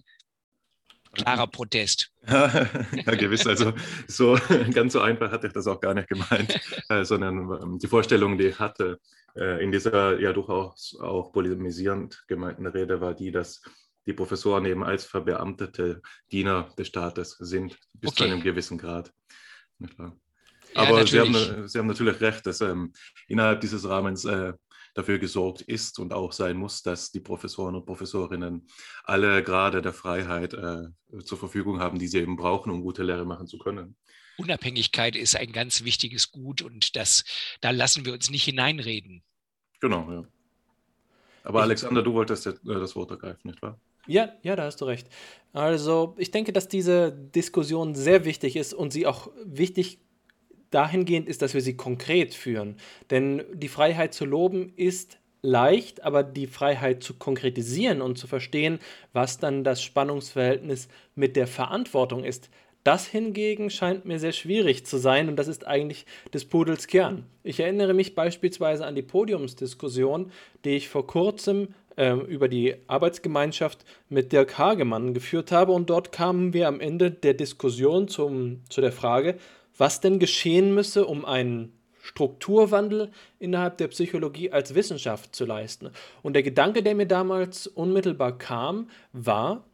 klarer 1.11 1.47
Protest. 1.47 2.11
ja, 2.27 3.15
gewiss. 3.15 3.47
Also 3.47 3.73
so 4.07 4.37
ganz 4.73 4.93
so 4.93 5.01
einfach 5.01 5.31
hatte 5.31 5.47
ich 5.47 5.53
das 5.53 5.67
auch 5.67 5.79
gar 5.79 5.93
nicht 5.93 6.07
gemeint, 6.07 6.59
äh, 6.89 7.03
sondern 7.03 7.37
ähm, 7.61 7.79
die 7.79 7.87
Vorstellung, 7.87 8.37
die 8.37 8.47
ich 8.47 8.59
hatte 8.59 8.99
äh, 9.35 9.63
in 9.63 9.71
dieser 9.71 10.19
ja 10.19 10.33
durchaus 10.33 10.97
auch 10.99 11.31
polemisierend 11.31 12.23
gemeinten 12.27 12.67
Rede 12.67 13.01
war 13.01 13.13
die, 13.13 13.31
dass 13.31 13.61
die 14.05 14.13
Professoren 14.13 14.65
eben 14.65 14.83
als 14.83 15.05
verbeamtete 15.05 16.01
Diener 16.31 16.69
des 16.77 16.87
Staates 16.87 17.37
sind, 17.39 17.77
bis 17.93 18.11
okay. 18.11 18.17
zu 18.17 18.23
einem 18.25 18.41
gewissen 18.41 18.77
Grad. 18.77 19.11
Aber 20.75 20.99
ja, 20.99 21.05
Sie, 21.05 21.19
haben, 21.19 21.67
Sie, 21.67 21.77
haben, 21.79 21.87
natürlich 21.87 22.19
recht, 22.21 22.45
dass 22.45 22.61
ähm, 22.61 22.93
innerhalb 23.27 23.61
dieses 23.61 23.87
Rahmens 23.87 24.25
äh, 24.25 24.53
dafür 24.93 25.19
gesorgt 25.19 25.61
ist 25.61 25.99
und 25.99 26.13
auch 26.13 26.31
sein 26.31 26.57
muss, 26.57 26.81
dass 26.81 27.11
die 27.11 27.19
Professoren 27.19 27.75
und 27.75 27.85
Professorinnen 27.85 28.67
alle 29.03 29.43
Grade 29.43 29.81
der 29.81 29.93
Freiheit 29.93 30.53
äh, 30.53 30.89
zur 31.23 31.37
Verfügung 31.37 31.79
haben, 31.79 31.99
die 31.99 32.07
sie 32.07 32.19
eben 32.19 32.35
brauchen, 32.35 32.71
um 32.71 32.81
gute 32.81 33.03
Lehre 33.03 33.25
machen 33.25 33.47
zu 33.47 33.57
können. 33.57 33.95
Unabhängigkeit 34.37 35.15
ist 35.15 35.35
ein 35.35 35.51
ganz 35.51 35.83
wichtiges 35.83 36.31
Gut 36.31 36.61
und 36.61 36.95
das, 36.95 37.25
da 37.61 37.71
lassen 37.71 38.05
wir 38.05 38.13
uns 38.13 38.29
nicht 38.29 38.45
hineinreden. 38.45 39.23
Genau, 39.81 40.11
ja. 40.11 40.23
Aber 41.43 41.61
Alexander, 41.61 42.03
du 42.03 42.13
wolltest 42.13 42.47
äh, 42.47 42.53
das 42.63 42.95
Wort 42.95 43.11
ergreifen, 43.11 43.49
nicht 43.49 43.61
wahr? 43.61 43.79
Ja, 44.07 44.33
ja, 44.41 44.55
da 44.55 44.63
hast 44.63 44.81
du 44.81 44.85
recht. 44.85 45.07
Also 45.53 46.15
ich 46.17 46.31
denke, 46.31 46.53
dass 46.53 46.67
diese 46.67 47.11
Diskussion 47.11 47.95
sehr 47.95 48.25
wichtig 48.25 48.55
ist 48.55 48.73
und 48.73 48.91
sie 48.91 49.05
auch 49.05 49.31
wichtig 49.43 49.99
dahingehend 50.71 51.27
ist, 51.27 51.41
dass 51.41 51.53
wir 51.53 51.61
sie 51.61 51.75
konkret 51.75 52.33
führen. 52.33 52.75
Denn 53.09 53.43
die 53.53 53.67
Freiheit 53.67 54.13
zu 54.13 54.25
loben 54.25 54.73
ist 54.75 55.17
leicht, 55.41 56.03
aber 56.03 56.23
die 56.23 56.47
Freiheit 56.47 57.01
zu 57.03 57.13
konkretisieren 57.13 58.01
und 58.01 58.17
zu 58.17 58.27
verstehen, 58.27 58.79
was 59.13 59.39
dann 59.39 59.63
das 59.63 59.81
Spannungsverhältnis 59.81 60.89
mit 61.15 61.35
der 61.35 61.47
Verantwortung 61.47 62.23
ist, 62.23 62.49
das 62.83 63.05
hingegen 63.05 63.69
scheint 63.69 64.05
mir 64.05 64.19
sehr 64.19 64.31
schwierig 64.31 64.85
zu 64.85 64.97
sein 64.97 65.27
und 65.27 65.35
das 65.35 65.47
ist 65.47 65.67
eigentlich 65.67 66.05
des 66.33 66.45
Pudels 66.45 66.87
Kern. 66.87 67.25
Ich 67.43 67.59
erinnere 67.59 67.93
mich 67.93 68.15
beispielsweise 68.15 68.85
an 68.85 68.95
die 68.95 69.01
Podiumsdiskussion, 69.01 70.31
die 70.63 70.71
ich 70.71 70.87
vor 70.87 71.05
kurzem 71.05 71.69
äh, 71.97 72.13
über 72.13 72.47
die 72.47 72.75
Arbeitsgemeinschaft 72.87 73.83
mit 74.07 74.31
Dirk 74.31 74.57
Hagemann 74.57 75.13
geführt 75.13 75.51
habe 75.51 75.73
und 75.73 75.89
dort 75.89 76.13
kamen 76.13 76.53
wir 76.53 76.67
am 76.67 76.79
Ende 76.79 77.11
der 77.11 77.33
Diskussion 77.33 78.07
zum, 78.07 78.61
zu 78.69 78.79
der 78.79 78.93
Frage, 78.93 79.35
was 79.79 80.01
denn 80.01 80.19
geschehen 80.19 80.75
müsse, 80.75 81.05
um 81.05 81.25
einen 81.25 81.73
Strukturwandel 82.01 83.11
innerhalb 83.39 83.77
der 83.77 83.87
Psychologie 83.87 84.51
als 84.51 84.75
Wissenschaft 84.75 85.35
zu 85.35 85.45
leisten. 85.45 85.89
Und 86.21 86.33
der 86.33 86.43
Gedanke, 86.43 86.83
der 86.83 86.95
mir 86.95 87.05
damals 87.05 87.67
unmittelbar 87.67 88.37
kam, 88.37 88.89
war, 89.13 89.65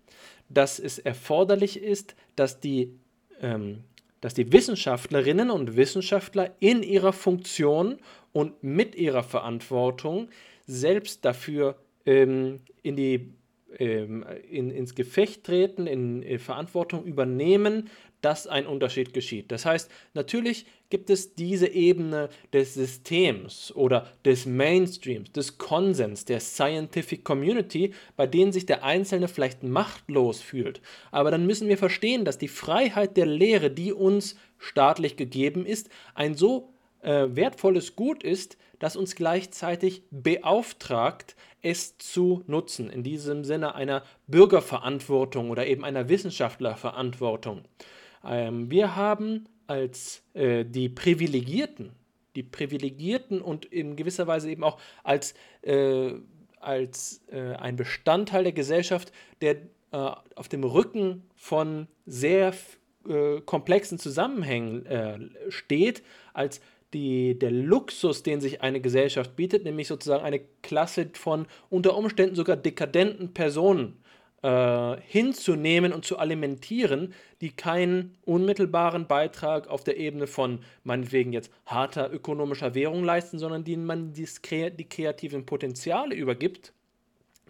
dass 0.49 0.79
es 0.79 0.99
erforderlich 0.99 1.81
ist, 1.81 2.15
dass 2.35 2.59
die, 2.59 2.99
ähm, 3.41 3.83
dass 4.21 4.33
die 4.33 4.51
Wissenschaftlerinnen 4.51 5.49
und 5.49 5.75
Wissenschaftler 5.75 6.55
in 6.59 6.83
ihrer 6.83 7.13
Funktion 7.13 7.97
und 8.31 8.63
mit 8.63 8.95
ihrer 8.95 9.23
Verantwortung 9.23 10.29
selbst 10.67 11.25
dafür 11.25 11.77
ähm, 12.05 12.61
in 12.83 12.95
die, 12.95 13.33
ähm, 13.79 14.25
in, 14.49 14.71
ins 14.71 14.93
Gefecht 14.93 15.45
treten, 15.45 15.87
in, 15.87 16.21
in 16.21 16.39
Verantwortung 16.39 17.05
übernehmen, 17.05 17.89
dass 18.25 18.47
ein 18.47 18.65
Unterschied 18.65 19.13
geschieht. 19.13 19.51
Das 19.51 19.67
heißt, 19.67 19.91
natürlich 20.15 20.65
gibt 20.89 21.11
es 21.11 21.35
diese 21.35 21.67
Ebene 21.67 22.29
des 22.53 22.73
Systems 22.73 23.71
oder 23.75 24.11
des 24.25 24.47
Mainstreams, 24.47 25.31
des 25.31 25.59
Konsens, 25.59 26.25
der 26.25 26.39
Scientific 26.39 27.23
Community, 27.23 27.93
bei 28.15 28.25
denen 28.25 28.51
sich 28.51 28.65
der 28.65 28.83
Einzelne 28.83 29.27
vielleicht 29.27 29.61
machtlos 29.61 30.41
fühlt. 30.41 30.81
Aber 31.11 31.29
dann 31.29 31.45
müssen 31.45 31.69
wir 31.69 31.77
verstehen, 31.77 32.25
dass 32.25 32.39
die 32.39 32.47
Freiheit 32.47 33.15
der 33.15 33.27
Lehre, 33.27 33.69
die 33.69 33.93
uns 33.93 34.35
staatlich 34.57 35.17
gegeben 35.17 35.63
ist, 35.63 35.89
ein 36.15 36.33
so 36.33 36.73
äh, 37.03 37.27
wertvolles 37.29 37.95
Gut 37.95 38.23
ist, 38.23 38.57
das 38.79 38.95
uns 38.95 39.15
gleichzeitig 39.15 40.01
beauftragt, 40.09 41.35
es 41.61 41.99
zu 41.99 42.43
nutzen, 42.47 42.89
in 42.89 43.03
diesem 43.03 43.43
Sinne 43.43 43.75
einer 43.75 44.01
Bürgerverantwortung 44.25 45.51
oder 45.51 45.67
eben 45.67 45.83
einer 45.83 46.09
Wissenschaftlerverantwortung. 46.09 47.65
Ähm, 48.25 48.69
wir 48.71 48.95
haben 48.95 49.47
als 49.67 50.23
äh, 50.33 50.65
die 50.65 50.89
Privilegierten, 50.89 51.91
die 52.35 52.43
Privilegierten 52.43 53.41
und 53.41 53.65
in 53.65 53.95
gewisser 53.95 54.27
Weise 54.27 54.49
eben 54.49 54.63
auch 54.63 54.79
als, 55.03 55.33
äh, 55.61 56.11
als 56.59 57.21
äh, 57.31 57.55
ein 57.55 57.75
Bestandteil 57.75 58.43
der 58.43 58.53
Gesellschaft, 58.53 59.11
der 59.41 59.57
äh, 59.91 60.11
auf 60.35 60.47
dem 60.49 60.63
Rücken 60.63 61.23
von 61.35 61.87
sehr 62.05 62.53
äh, 63.07 63.41
komplexen 63.41 63.99
Zusammenhängen 63.99 64.85
äh, 64.85 65.19
steht, 65.49 66.03
als 66.33 66.61
die, 66.93 67.37
der 67.37 67.51
Luxus, 67.51 68.23
den 68.23 68.39
sich 68.41 68.61
eine 68.61 68.79
Gesellschaft 68.79 69.35
bietet, 69.35 69.63
nämlich 69.63 69.87
sozusagen 69.87 70.23
eine 70.23 70.41
Klasse 70.61 71.09
von 71.13 71.45
unter 71.69 71.97
Umständen 71.97 72.35
sogar 72.35 72.55
dekadenten 72.55 73.33
Personen 73.33 73.97
äh, 74.45 75.01
hinzunehmen 75.01 75.91
und 75.91 76.05
zu 76.05 76.19
alimentieren, 76.19 77.15
die 77.41 77.49
keinen 77.49 78.15
unmittelbaren 78.25 79.07
Beitrag 79.07 79.67
auf 79.67 79.83
der 79.83 79.97
Ebene 79.97 80.27
von 80.27 80.59
meinetwegen 80.83 81.33
jetzt 81.33 81.51
harter 81.65 82.13
ökonomischer 82.13 82.75
Währung 82.75 83.03
leisten, 83.03 83.39
sondern 83.39 83.63
denen 83.63 83.85
man 83.85 84.13
die 84.13 84.27
kreativen 84.87 85.47
Potenziale 85.47 86.13
übergibt, 86.13 86.73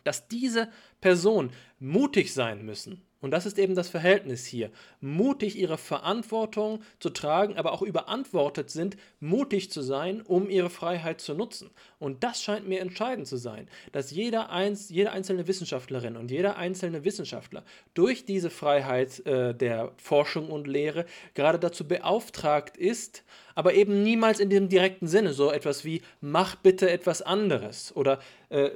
dass 0.06 0.30
diese 0.30 0.70
Personen 1.02 1.52
mutig 1.80 2.34
sein 2.34 2.66
müssen 2.66 3.02
und 3.26 3.32
das 3.32 3.48
ist 3.48 3.58
eben 3.58 3.74
das 3.74 3.90
Verhältnis 3.90 4.46
hier. 4.46 4.70
Mutig 5.02 5.58
ihre 5.58 5.80
Verantwortung 5.80 6.84
zu 7.00 7.10
tragen, 7.10 7.58
aber 7.58 7.74
auch 7.74 7.82
überantwortet 7.82 8.70
sind, 8.70 8.98
mutig 9.20 9.72
zu 9.72 9.82
sein, 9.82 10.22
um 10.22 10.48
ihre 10.48 10.70
Freiheit 10.70 11.22
zu 11.22 11.34
nutzen. 11.34 11.72
Und 11.98 12.24
das 12.24 12.44
scheint 12.44 12.68
mir 12.68 12.82
entscheidend 12.82 13.26
zu 13.26 13.38
sein, 13.38 13.68
dass 13.92 14.12
jeder 14.12 14.52
eins, 14.52 14.90
jede 14.90 15.12
einzelne 15.12 15.48
Wissenschaftlerin 15.48 16.18
und 16.18 16.30
jeder 16.30 16.58
einzelne 16.58 17.04
Wissenschaftler 17.04 17.64
durch 17.96 18.26
diese 18.26 18.52
Freiheit 18.52 19.26
äh, 19.26 19.56
der 19.56 19.94
Forschung 19.98 20.52
und 20.52 20.68
Lehre 20.68 21.08
gerade 21.34 21.58
dazu 21.58 21.88
beauftragt 21.88 22.78
ist, 22.78 23.24
aber 23.56 23.74
eben 23.74 24.04
niemals 24.04 24.40
in 24.40 24.52
dem 24.52 24.70
direkten 24.70 25.08
Sinne, 25.08 25.34
so 25.34 25.52
etwas 25.52 25.84
wie 25.84 26.04
mach 26.22 26.56
bitte 26.58 26.92
etwas 26.92 27.24
anderes 27.24 27.96
oder 27.96 28.20
äh, 28.50 28.70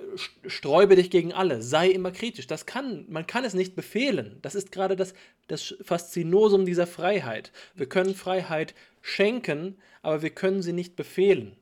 sträube 0.46 0.96
dich 0.96 1.10
gegen 1.10 1.34
alle, 1.34 1.62
sei 1.62 1.90
immer 1.90 2.12
kritisch. 2.12 2.48
Das 2.48 2.66
kann, 2.66 3.06
man 3.10 3.28
kann 3.28 3.46
es 3.46 3.54
nicht 3.54 3.76
befehlen. 3.76 4.38
Das 4.42 4.56
ist 4.56 4.72
gerade 4.72 4.96
das, 4.96 5.14
das 5.48 5.76
Faszinosum 5.82 6.66
dieser 6.66 6.88
Freiheit. 6.88 7.52
Wir 7.76 7.88
können 7.88 8.16
Freiheit 8.16 8.74
schenken, 9.02 9.78
aber 10.02 10.22
wir 10.22 10.32
können 10.32 10.62
sie 10.62 10.74
nicht 10.74 10.96
befehlen 10.96 11.59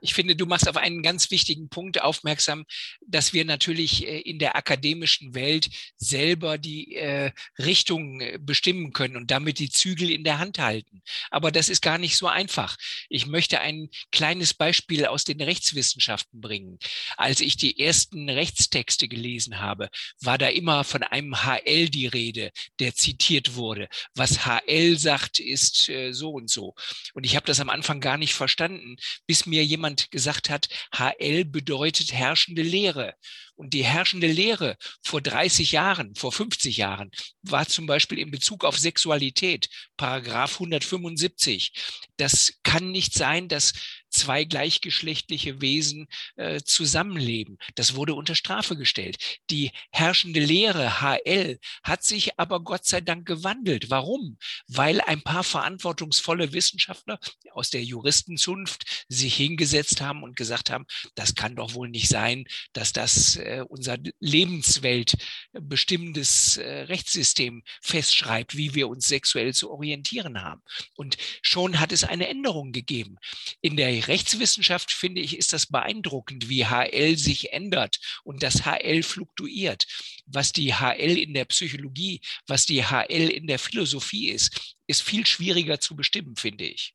ich 0.00 0.14
finde, 0.14 0.36
du 0.36 0.46
machst 0.46 0.68
auf 0.68 0.76
einen 0.76 1.02
ganz 1.02 1.30
wichtigen 1.30 1.68
Punkt 1.68 2.00
aufmerksam, 2.00 2.64
dass 3.06 3.32
wir 3.32 3.44
natürlich 3.44 4.06
äh, 4.06 4.20
in 4.20 4.38
der 4.38 4.56
akademischen 4.56 5.34
Welt 5.34 5.68
selber 5.96 6.58
die 6.58 6.94
äh, 6.94 7.32
Richtung 7.58 8.20
äh, 8.20 8.38
bestimmen 8.40 8.92
können 8.92 9.16
und 9.16 9.30
damit 9.30 9.58
die 9.58 9.70
Zügel 9.70 10.10
in 10.10 10.24
der 10.24 10.38
Hand 10.38 10.58
halten. 10.58 11.02
Aber 11.30 11.50
das 11.50 11.68
ist 11.68 11.82
gar 11.82 11.98
nicht 11.98 12.16
so 12.16 12.26
einfach. 12.26 12.76
Ich 13.08 13.26
möchte 13.26 13.60
ein 13.60 13.88
kleines 14.10 14.54
Beispiel 14.54 15.06
aus 15.06 15.24
den 15.24 15.40
Rechtswissenschaften 15.40 16.40
bringen. 16.40 16.78
Als 17.16 17.40
ich 17.40 17.56
die 17.56 17.78
ersten 17.78 18.28
Rechtstexte 18.28 19.08
gelesen 19.08 19.60
habe, 19.60 19.90
war 20.20 20.38
da 20.38 20.48
immer 20.48 20.84
von 20.84 21.02
einem 21.02 21.34
HL 21.44 21.88
die 21.88 22.06
Rede, 22.06 22.50
der 22.78 22.94
zitiert 22.94 23.54
wurde. 23.54 23.88
Was 24.14 24.46
HL 24.46 24.98
sagt, 24.98 25.38
ist 25.38 25.90
so 26.10 26.30
und 26.30 26.50
so. 26.50 26.74
Und 27.14 27.24
ich 27.24 27.36
habe 27.36 27.46
das 27.46 27.60
am 27.60 27.70
Anfang 27.70 28.00
gar 28.00 28.16
nicht 28.16 28.34
verstanden, 28.34 28.96
bis 29.26 29.46
mir 29.46 29.64
jemand 29.64 29.83
jemand 29.84 30.10
gesagt 30.10 30.48
hat, 30.48 30.68
HL 30.94 31.44
bedeutet 31.44 32.12
herrschende 32.12 32.62
Lehre. 32.62 33.14
Und 33.56 33.72
die 33.72 33.84
herrschende 33.84 34.26
Lehre 34.26 34.76
vor 35.02 35.20
30 35.20 35.72
Jahren, 35.72 36.14
vor 36.16 36.32
50 36.32 36.76
Jahren, 36.76 37.10
war 37.42 37.66
zum 37.66 37.86
Beispiel 37.86 38.18
in 38.18 38.30
Bezug 38.30 38.64
auf 38.64 38.78
Sexualität, 38.78 39.68
Paragraph 39.96 40.54
175. 40.54 41.72
Das 42.16 42.54
kann 42.64 42.90
nicht 42.90 43.14
sein, 43.14 43.48
dass 43.48 43.72
zwei 44.14 44.44
gleichgeschlechtliche 44.44 45.60
Wesen 45.60 46.06
äh, 46.36 46.60
zusammenleben. 46.62 47.58
Das 47.74 47.96
wurde 47.96 48.14
unter 48.14 48.34
Strafe 48.34 48.76
gestellt. 48.76 49.40
Die 49.50 49.72
herrschende 49.90 50.40
Lehre 50.40 51.00
HL 51.00 51.58
hat 51.82 52.04
sich 52.04 52.38
aber 52.38 52.60
Gott 52.60 52.86
sei 52.86 53.00
Dank 53.00 53.26
gewandelt. 53.26 53.90
Warum? 53.90 54.38
Weil 54.68 55.00
ein 55.00 55.22
paar 55.22 55.44
verantwortungsvolle 55.44 56.52
Wissenschaftler 56.52 57.18
aus 57.52 57.70
der 57.70 57.82
Juristenzunft 57.82 59.04
sich 59.08 59.34
hingesetzt 59.34 60.00
haben 60.00 60.22
und 60.22 60.36
gesagt 60.36 60.70
haben, 60.70 60.86
das 61.14 61.34
kann 61.34 61.56
doch 61.56 61.74
wohl 61.74 61.88
nicht 61.88 62.08
sein, 62.08 62.44
dass 62.72 62.92
das 62.92 63.36
äh, 63.36 63.64
unser 63.68 63.98
Lebenswelt 64.20 65.14
bestimmendes 65.52 66.56
äh, 66.56 66.82
Rechtssystem 66.82 67.62
festschreibt, 67.82 68.56
wie 68.56 68.74
wir 68.74 68.88
uns 68.88 69.06
sexuell 69.08 69.54
zu 69.54 69.70
orientieren 69.70 70.42
haben. 70.42 70.62
Und 70.94 71.16
schon 71.42 71.80
hat 71.80 71.92
es 71.92 72.04
eine 72.04 72.28
Änderung 72.28 72.72
gegeben. 72.72 73.16
In 73.60 73.76
der 73.76 74.03
Rechtswissenschaft, 74.08 74.92
finde 74.92 75.20
ich, 75.20 75.36
ist 75.38 75.52
das 75.52 75.66
beeindruckend, 75.66 76.48
wie 76.48 76.66
HL 76.66 77.16
sich 77.16 77.52
ändert 77.52 77.98
und 78.24 78.42
das 78.42 78.64
HL 78.64 79.02
fluktuiert. 79.02 79.86
Was 80.26 80.52
die 80.52 80.74
HL 80.74 81.18
in 81.18 81.34
der 81.34 81.44
Psychologie, 81.46 82.20
was 82.46 82.66
die 82.66 82.84
HL 82.84 83.30
in 83.30 83.46
der 83.46 83.58
Philosophie 83.58 84.30
ist, 84.30 84.76
ist 84.86 85.02
viel 85.02 85.26
schwieriger 85.26 85.80
zu 85.80 85.96
bestimmen, 85.96 86.36
finde 86.36 86.64
ich. 86.64 86.94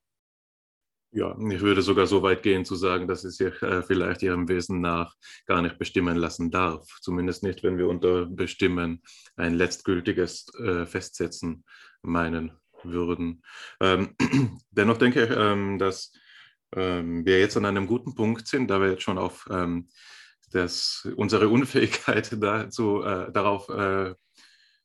Ja, 1.11 1.35
ich 1.51 1.61
würde 1.61 1.81
sogar 1.81 2.05
so 2.05 2.21
weit 2.21 2.43
gehen 2.43 2.65
zu 2.65 2.75
sagen, 2.75 3.07
dass 3.07 3.23
es 3.23 3.37
sich 3.37 3.59
äh, 3.63 3.81
vielleicht 3.81 4.21
ihrem 4.21 4.47
Wesen 4.47 4.79
nach 4.79 5.15
gar 5.47 5.63
nicht 5.63 5.79
bestimmen 5.79 6.15
lassen 6.15 6.51
darf. 6.51 6.87
Zumindest 7.01 7.41
nicht, 7.41 7.63
wenn 7.63 7.79
wir 7.79 7.87
unter 7.87 8.27
Bestimmen 8.27 9.01
ein 9.35 9.55
letztgültiges 9.55 10.45
äh, 10.59 10.85
Festsetzen 10.85 11.63
meinen 12.03 12.51
würden. 12.83 13.41
Ähm, 13.81 14.15
dennoch 14.69 14.97
denke 14.97 15.23
ich, 15.23 15.31
ähm, 15.35 15.79
dass 15.79 16.11
ähm, 16.75 17.25
wir 17.25 17.39
jetzt 17.39 17.57
an 17.57 17.65
einem 17.65 17.87
guten 17.87 18.15
Punkt 18.15 18.47
sind, 18.47 18.69
da 18.69 18.81
wir 18.81 18.91
jetzt 18.91 19.03
schon 19.03 19.17
auf 19.17 19.47
ähm, 19.51 19.89
das, 20.51 21.07
unsere 21.15 21.49
Unfähigkeit 21.49 22.29
dazu, 22.41 23.03
äh, 23.03 23.31
darauf 23.31 23.69
äh, 23.69 24.13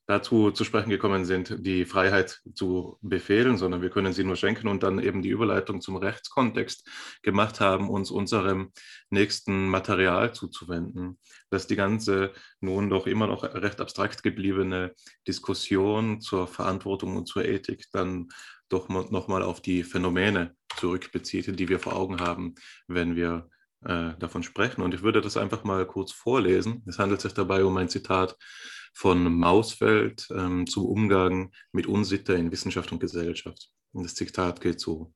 dazu 0.06 0.50
zu 0.50 0.64
sprechen 0.64 0.90
gekommen 0.90 1.24
sind, 1.24 1.64
die 1.64 1.84
Freiheit 1.86 2.42
zu 2.54 2.98
befehlen, 3.00 3.56
sondern 3.56 3.80
wir 3.80 3.88
können 3.88 4.12
sie 4.12 4.24
nur 4.24 4.36
schenken 4.36 4.68
und 4.68 4.82
dann 4.82 4.98
eben 4.98 5.22
die 5.22 5.30
Überleitung 5.30 5.80
zum 5.80 5.96
Rechtskontext 5.96 6.86
gemacht 7.22 7.60
haben, 7.60 7.88
uns 7.88 8.10
unserem 8.10 8.72
nächsten 9.08 9.68
Material 9.68 10.34
zuzuwenden, 10.34 11.18
dass 11.48 11.66
die 11.66 11.76
ganze 11.76 12.32
nun 12.60 12.90
doch 12.90 13.06
immer 13.06 13.26
noch 13.26 13.44
recht 13.44 13.80
abstrakt 13.80 14.22
gebliebene 14.22 14.94
Diskussion 15.26 16.20
zur 16.20 16.46
Verantwortung 16.48 17.16
und 17.16 17.26
zur 17.26 17.44
Ethik 17.46 17.86
dann 17.92 18.28
doch 18.74 18.88
nochmal 18.88 19.42
auf 19.42 19.60
die 19.60 19.84
Phänomene 19.84 20.54
zurückbezieht, 20.76 21.58
die 21.58 21.68
wir 21.68 21.78
vor 21.78 21.94
Augen 21.94 22.20
haben, 22.20 22.54
wenn 22.88 23.16
wir 23.16 23.48
äh, 23.84 24.14
davon 24.18 24.42
sprechen. 24.42 24.82
Und 24.82 24.94
ich 24.94 25.02
würde 25.02 25.20
das 25.20 25.36
einfach 25.36 25.64
mal 25.64 25.86
kurz 25.86 26.12
vorlesen. 26.12 26.82
Es 26.86 26.98
handelt 26.98 27.20
sich 27.20 27.32
dabei 27.32 27.64
um 27.64 27.76
ein 27.76 27.88
Zitat 27.88 28.36
von 28.92 29.34
Mausfeld 29.34 30.28
ähm, 30.30 30.66
zum 30.66 30.84
Umgang 30.86 31.52
mit 31.72 31.86
Unsitte 31.86 32.34
in 32.34 32.52
Wissenschaft 32.52 32.92
und 32.92 33.00
Gesellschaft. 33.00 33.70
Und 33.92 34.04
das 34.04 34.14
Zitat 34.14 34.60
geht 34.60 34.80
so. 34.80 35.12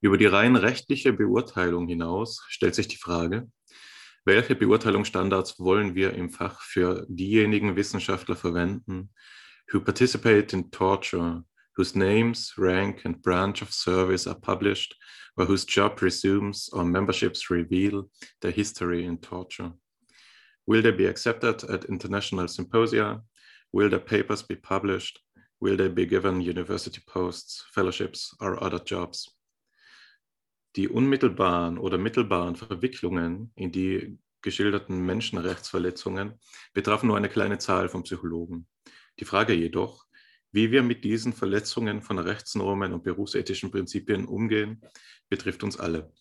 Über 0.00 0.18
die 0.18 0.26
rein 0.26 0.56
rechtliche 0.56 1.12
Beurteilung 1.12 1.86
hinaus 1.86 2.44
stellt 2.48 2.74
sich 2.74 2.88
die 2.88 2.96
Frage, 2.96 3.50
welche 4.24 4.54
Beurteilungsstandards 4.54 5.58
wollen 5.58 5.94
wir 5.94 6.14
im 6.14 6.30
Fach 6.30 6.60
für 6.62 7.06
diejenigen 7.08 7.76
Wissenschaftler 7.76 8.36
verwenden, 8.36 9.10
who 9.72 9.80
participate 9.80 10.52
in 10.52 10.70
torture, 10.70 11.44
whose 11.76 11.96
names, 11.96 12.52
rank 12.58 13.02
and 13.04 13.22
branch 13.22 13.62
of 13.62 13.72
service 13.72 14.26
are 14.26 14.38
published, 14.38 14.94
or 15.36 15.46
whose 15.46 15.64
job 15.64 16.02
resumes 16.02 16.68
or 16.72 16.84
memberships 16.84 17.50
reveal 17.50 18.10
their 18.40 18.50
history 18.50 19.04
in 19.04 19.18
torture? 19.18 19.72
Will 20.66 20.82
they 20.82 20.92
be 20.92 21.06
accepted 21.06 21.64
at 21.64 21.86
international 21.86 22.48
symposia? 22.48 23.22
Will 23.72 23.88
their 23.88 23.98
papers 23.98 24.42
be 24.42 24.56
published? 24.56 25.18
Will 25.60 25.76
they 25.76 25.88
be 25.88 26.06
given 26.06 26.40
university 26.40 27.00
posts, 27.06 27.64
fellowships 27.72 28.34
or 28.40 28.62
other 28.62 28.78
jobs? 28.78 29.28
Die 30.74 30.88
unmittelbaren 30.88 31.78
oder 31.78 31.98
mittelbaren 31.98 32.56
Verwicklungen 32.56 33.52
in 33.56 33.70
die 33.70 34.18
geschilderten 34.42 35.04
Menschenrechtsverletzungen 35.04 36.38
betrafen 36.74 37.08
nur 37.08 37.16
eine 37.16 37.28
kleine 37.28 37.58
Zahl 37.58 37.88
von 37.88 38.02
Psychologen. 38.02 38.66
Die 39.20 39.24
Frage 39.24 39.52
jedoch, 39.52 40.04
wie 40.52 40.70
wir 40.70 40.82
mit 40.82 41.04
diesen 41.04 41.32
Verletzungen 41.32 42.02
von 42.02 42.18
Rechtsnormen 42.18 42.92
und 42.92 43.02
berufsethischen 43.02 43.70
Prinzipien 43.70 44.26
umgehen, 44.26 44.82
betrifft 45.28 45.64
uns 45.64 45.78
alle. 45.78 46.12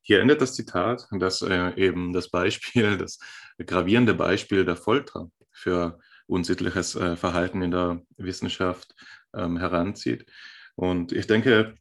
Hier 0.00 0.20
endet 0.20 0.40
das 0.40 0.54
Zitat, 0.54 1.06
das 1.12 1.42
äh, 1.42 1.74
eben 1.76 2.12
das 2.12 2.28
Beispiel, 2.28 2.96
das 2.98 3.18
gravierende 3.58 4.14
Beispiel 4.14 4.64
der 4.64 4.76
Folter 4.76 5.30
für 5.50 5.98
unsittliches 6.26 6.94
äh, 6.94 7.16
Verhalten 7.16 7.62
in 7.62 7.70
der 7.70 8.02
Wissenschaft 8.16 8.94
ähm, 9.34 9.58
heranzieht. 9.58 10.26
Und 10.74 11.12
ich 11.12 11.26
denke, 11.26 11.74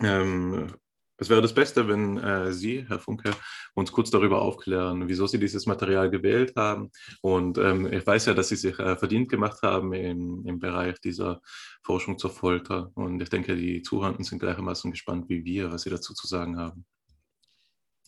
ähm, 0.00 0.74
es 1.22 1.30
wäre 1.30 1.40
das 1.40 1.54
Beste, 1.54 1.88
wenn 1.88 2.18
äh, 2.18 2.52
Sie, 2.52 2.84
Herr 2.88 2.98
Funke, 2.98 3.30
uns 3.74 3.92
kurz 3.92 4.10
darüber 4.10 4.42
aufklären, 4.42 5.08
wieso 5.08 5.26
Sie 5.26 5.38
dieses 5.38 5.66
Material 5.66 6.10
gewählt 6.10 6.54
haben. 6.56 6.90
Und 7.20 7.58
ähm, 7.58 7.90
ich 7.92 8.04
weiß 8.04 8.26
ja, 8.26 8.34
dass 8.34 8.48
Sie 8.48 8.56
sich 8.56 8.78
äh, 8.78 8.96
verdient 8.96 9.30
gemacht 9.30 9.62
haben 9.62 9.92
im, 9.92 10.44
im 10.44 10.58
Bereich 10.58 11.00
dieser 11.00 11.40
Forschung 11.84 12.18
zur 12.18 12.30
Folter. 12.30 12.90
Und 12.94 13.22
ich 13.22 13.28
denke, 13.28 13.56
die 13.56 13.82
Zuhörenden 13.82 14.24
sind 14.24 14.40
gleichermaßen 14.40 14.90
gespannt 14.90 15.28
wie 15.28 15.44
wir, 15.44 15.70
was 15.70 15.82
Sie 15.82 15.90
dazu 15.90 16.12
zu 16.12 16.26
sagen 16.26 16.58
haben. 16.58 16.84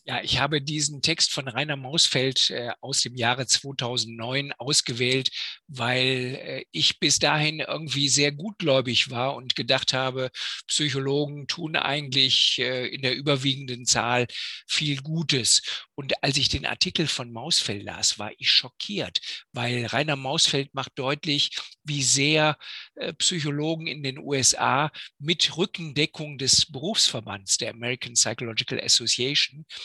Ja, 0.07 0.21
ich 0.21 0.37
habe 0.39 0.61
diesen 0.61 1.01
Text 1.01 1.31
von 1.33 1.47
Rainer 1.47 1.75
Mausfeld 1.77 2.51
äh, 2.51 2.69
aus 2.79 3.01
dem 3.01 3.15
Jahre 3.15 3.47
2009 3.47 4.53
ausgewählt, 4.59 5.29
weil 5.67 6.35
äh, 6.43 6.65
ich 6.71 6.99
bis 6.99 7.17
dahin 7.17 7.59
irgendwie 7.59 8.07
sehr 8.07 8.31
gutgläubig 8.31 9.09
war 9.09 9.35
und 9.35 9.55
gedacht 9.55 9.93
habe, 9.93 10.29
Psychologen 10.67 11.47
tun 11.47 11.75
eigentlich 11.75 12.59
äh, 12.59 12.85
in 12.87 13.01
der 13.01 13.15
überwiegenden 13.15 13.85
Zahl 13.87 14.27
viel 14.67 14.97
Gutes. 15.01 15.63
Und 15.95 16.13
als 16.23 16.37
ich 16.37 16.49
den 16.49 16.67
Artikel 16.67 17.07
von 17.07 17.31
Mausfeld 17.31 17.81
las, 17.81 18.19
war 18.19 18.31
ich 18.37 18.51
schockiert, 18.51 19.19
weil 19.53 19.87
Rainer 19.87 20.15
Mausfeld 20.17 20.71
macht 20.75 20.91
deutlich, 20.99 21.57
wie 21.83 22.03
sehr 22.03 22.57
äh, 22.93 23.11
Psychologen 23.13 23.87
in 23.87 24.03
den 24.03 24.19
USA 24.19 24.91
mit 25.17 25.57
Rückendeckung 25.57 26.37
des 26.37 26.67
Berufsverbands 26.71 27.57
der 27.57 27.71
American 27.71 28.13
Psychological 28.13 28.79
Association 28.79 29.65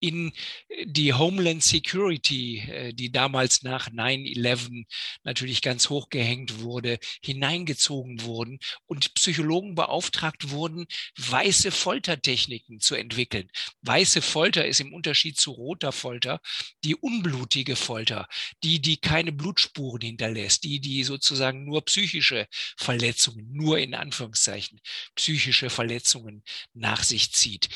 in 0.00 0.32
äh, 0.68 0.86
die 0.86 1.12
Homeland 1.12 1.62
Security, 1.62 2.58
äh, 2.58 2.92
die 2.92 3.10
damals 3.10 3.62
nach 3.62 3.90
9-11 3.90 4.84
natürlich 5.22 5.62
ganz 5.62 5.90
hochgehängt 5.90 6.60
wurde, 6.60 6.98
hineingezogen 7.22 8.22
wurden 8.22 8.58
und 8.86 9.14
Psychologen 9.14 9.74
beauftragt 9.74 10.50
wurden, 10.50 10.86
weiße 11.16 11.70
Foltertechniken 11.70 12.80
zu 12.80 12.94
entwickeln. 12.94 13.48
Weiße 13.82 14.22
Folter 14.22 14.66
ist 14.66 14.80
im 14.80 14.92
Unterschied 14.92 15.38
zu 15.38 15.52
roter 15.52 15.92
Folter 15.92 16.40
die 16.84 16.94
unblutige 16.94 17.76
Folter, 17.76 18.28
die, 18.62 18.80
die 18.80 18.96
keine 18.96 19.32
Blutspuren 19.32 20.00
hinterlässt, 20.02 20.64
die, 20.64 20.80
die 20.80 21.04
sozusagen 21.04 21.64
nur 21.64 21.84
psychische 21.84 22.46
Verletzungen, 22.76 23.52
nur 23.52 23.78
in 23.78 23.94
Anführungszeichen 23.94 24.80
psychische 25.14 25.70
Verletzungen 25.70 26.42
nach 26.72 27.02
sich 27.02 27.32
zieht. 27.32 27.68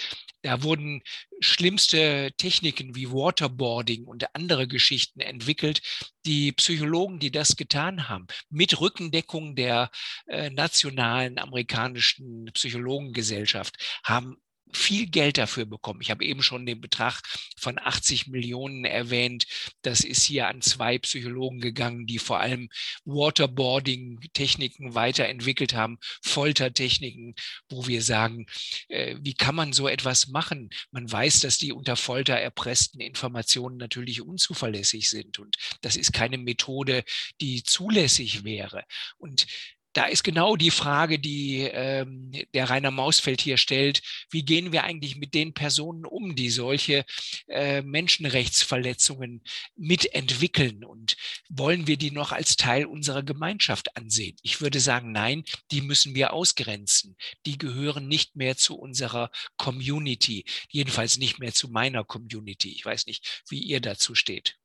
Da 0.42 0.62
wurden 0.62 1.02
schlimmste 1.40 2.17
Techniken 2.36 2.94
wie 2.94 3.10
Waterboarding 3.10 4.04
und 4.04 4.34
andere 4.34 4.68
Geschichten 4.68 5.20
entwickelt. 5.20 5.80
Die 6.26 6.52
Psychologen, 6.52 7.18
die 7.18 7.30
das 7.30 7.56
getan 7.56 8.08
haben, 8.08 8.26
mit 8.50 8.80
Rückendeckung 8.80 9.54
der 9.54 9.90
äh, 10.26 10.50
nationalen 10.50 11.38
amerikanischen 11.38 12.50
Psychologengesellschaft, 12.52 13.76
haben 14.04 14.36
viel 14.72 15.06
Geld 15.06 15.38
dafür 15.38 15.66
bekommen. 15.66 16.00
Ich 16.00 16.10
habe 16.10 16.24
eben 16.24 16.42
schon 16.42 16.66
den 16.66 16.80
Betrag 16.80 17.22
von 17.56 17.78
80 17.78 18.28
Millionen 18.28 18.84
erwähnt. 18.84 19.46
Das 19.82 20.00
ist 20.00 20.24
hier 20.24 20.48
an 20.48 20.60
zwei 20.60 20.98
Psychologen 20.98 21.60
gegangen, 21.60 22.06
die 22.06 22.18
vor 22.18 22.40
allem 22.40 22.68
Waterboarding-Techniken 23.04 24.94
weiterentwickelt 24.94 25.74
haben, 25.74 25.98
Foltertechniken, 26.22 27.34
wo 27.68 27.86
wir 27.86 28.02
sagen, 28.02 28.46
äh, 28.88 29.16
wie 29.20 29.34
kann 29.34 29.54
man 29.54 29.72
so 29.72 29.88
etwas 29.88 30.28
machen? 30.28 30.70
Man 30.90 31.10
weiß, 31.10 31.40
dass 31.40 31.58
die 31.58 31.72
unter 31.72 31.96
Folter 31.96 32.34
erpressten 32.34 33.00
Informationen 33.00 33.76
natürlich 33.76 34.22
unzuverlässig 34.22 35.08
sind 35.08 35.38
und 35.38 35.56
das 35.80 35.96
ist 35.96 36.12
keine 36.12 36.38
Methode, 36.38 37.04
die 37.40 37.62
zulässig 37.62 38.44
wäre. 38.44 38.84
Und 39.18 39.46
da 39.98 40.06
ist 40.06 40.22
genau 40.22 40.54
die 40.54 40.70
Frage, 40.70 41.18
die 41.18 41.62
ähm, 41.62 42.30
der 42.54 42.70
Rainer 42.70 42.92
Mausfeld 42.92 43.40
hier 43.40 43.56
stellt. 43.56 44.00
Wie 44.30 44.44
gehen 44.44 44.70
wir 44.70 44.84
eigentlich 44.84 45.16
mit 45.16 45.34
den 45.34 45.54
Personen 45.54 46.04
um, 46.04 46.36
die 46.36 46.50
solche 46.50 47.04
äh, 47.48 47.82
Menschenrechtsverletzungen 47.82 49.42
mitentwickeln? 49.74 50.84
Und 50.84 51.16
wollen 51.48 51.88
wir 51.88 51.96
die 51.96 52.12
noch 52.12 52.30
als 52.30 52.54
Teil 52.54 52.86
unserer 52.86 53.24
Gemeinschaft 53.24 53.96
ansehen? 53.96 54.36
Ich 54.42 54.60
würde 54.60 54.78
sagen, 54.78 55.10
nein, 55.10 55.42
die 55.72 55.80
müssen 55.80 56.14
wir 56.14 56.32
ausgrenzen. 56.32 57.16
Die 57.44 57.58
gehören 57.58 58.06
nicht 58.06 58.36
mehr 58.36 58.56
zu 58.56 58.78
unserer 58.78 59.32
Community, 59.56 60.44
jedenfalls 60.70 61.18
nicht 61.18 61.40
mehr 61.40 61.52
zu 61.52 61.70
meiner 61.70 62.04
Community. 62.04 62.70
Ich 62.70 62.84
weiß 62.84 63.06
nicht, 63.06 63.42
wie 63.48 63.58
ihr 63.58 63.80
dazu 63.80 64.14
steht. 64.14 64.58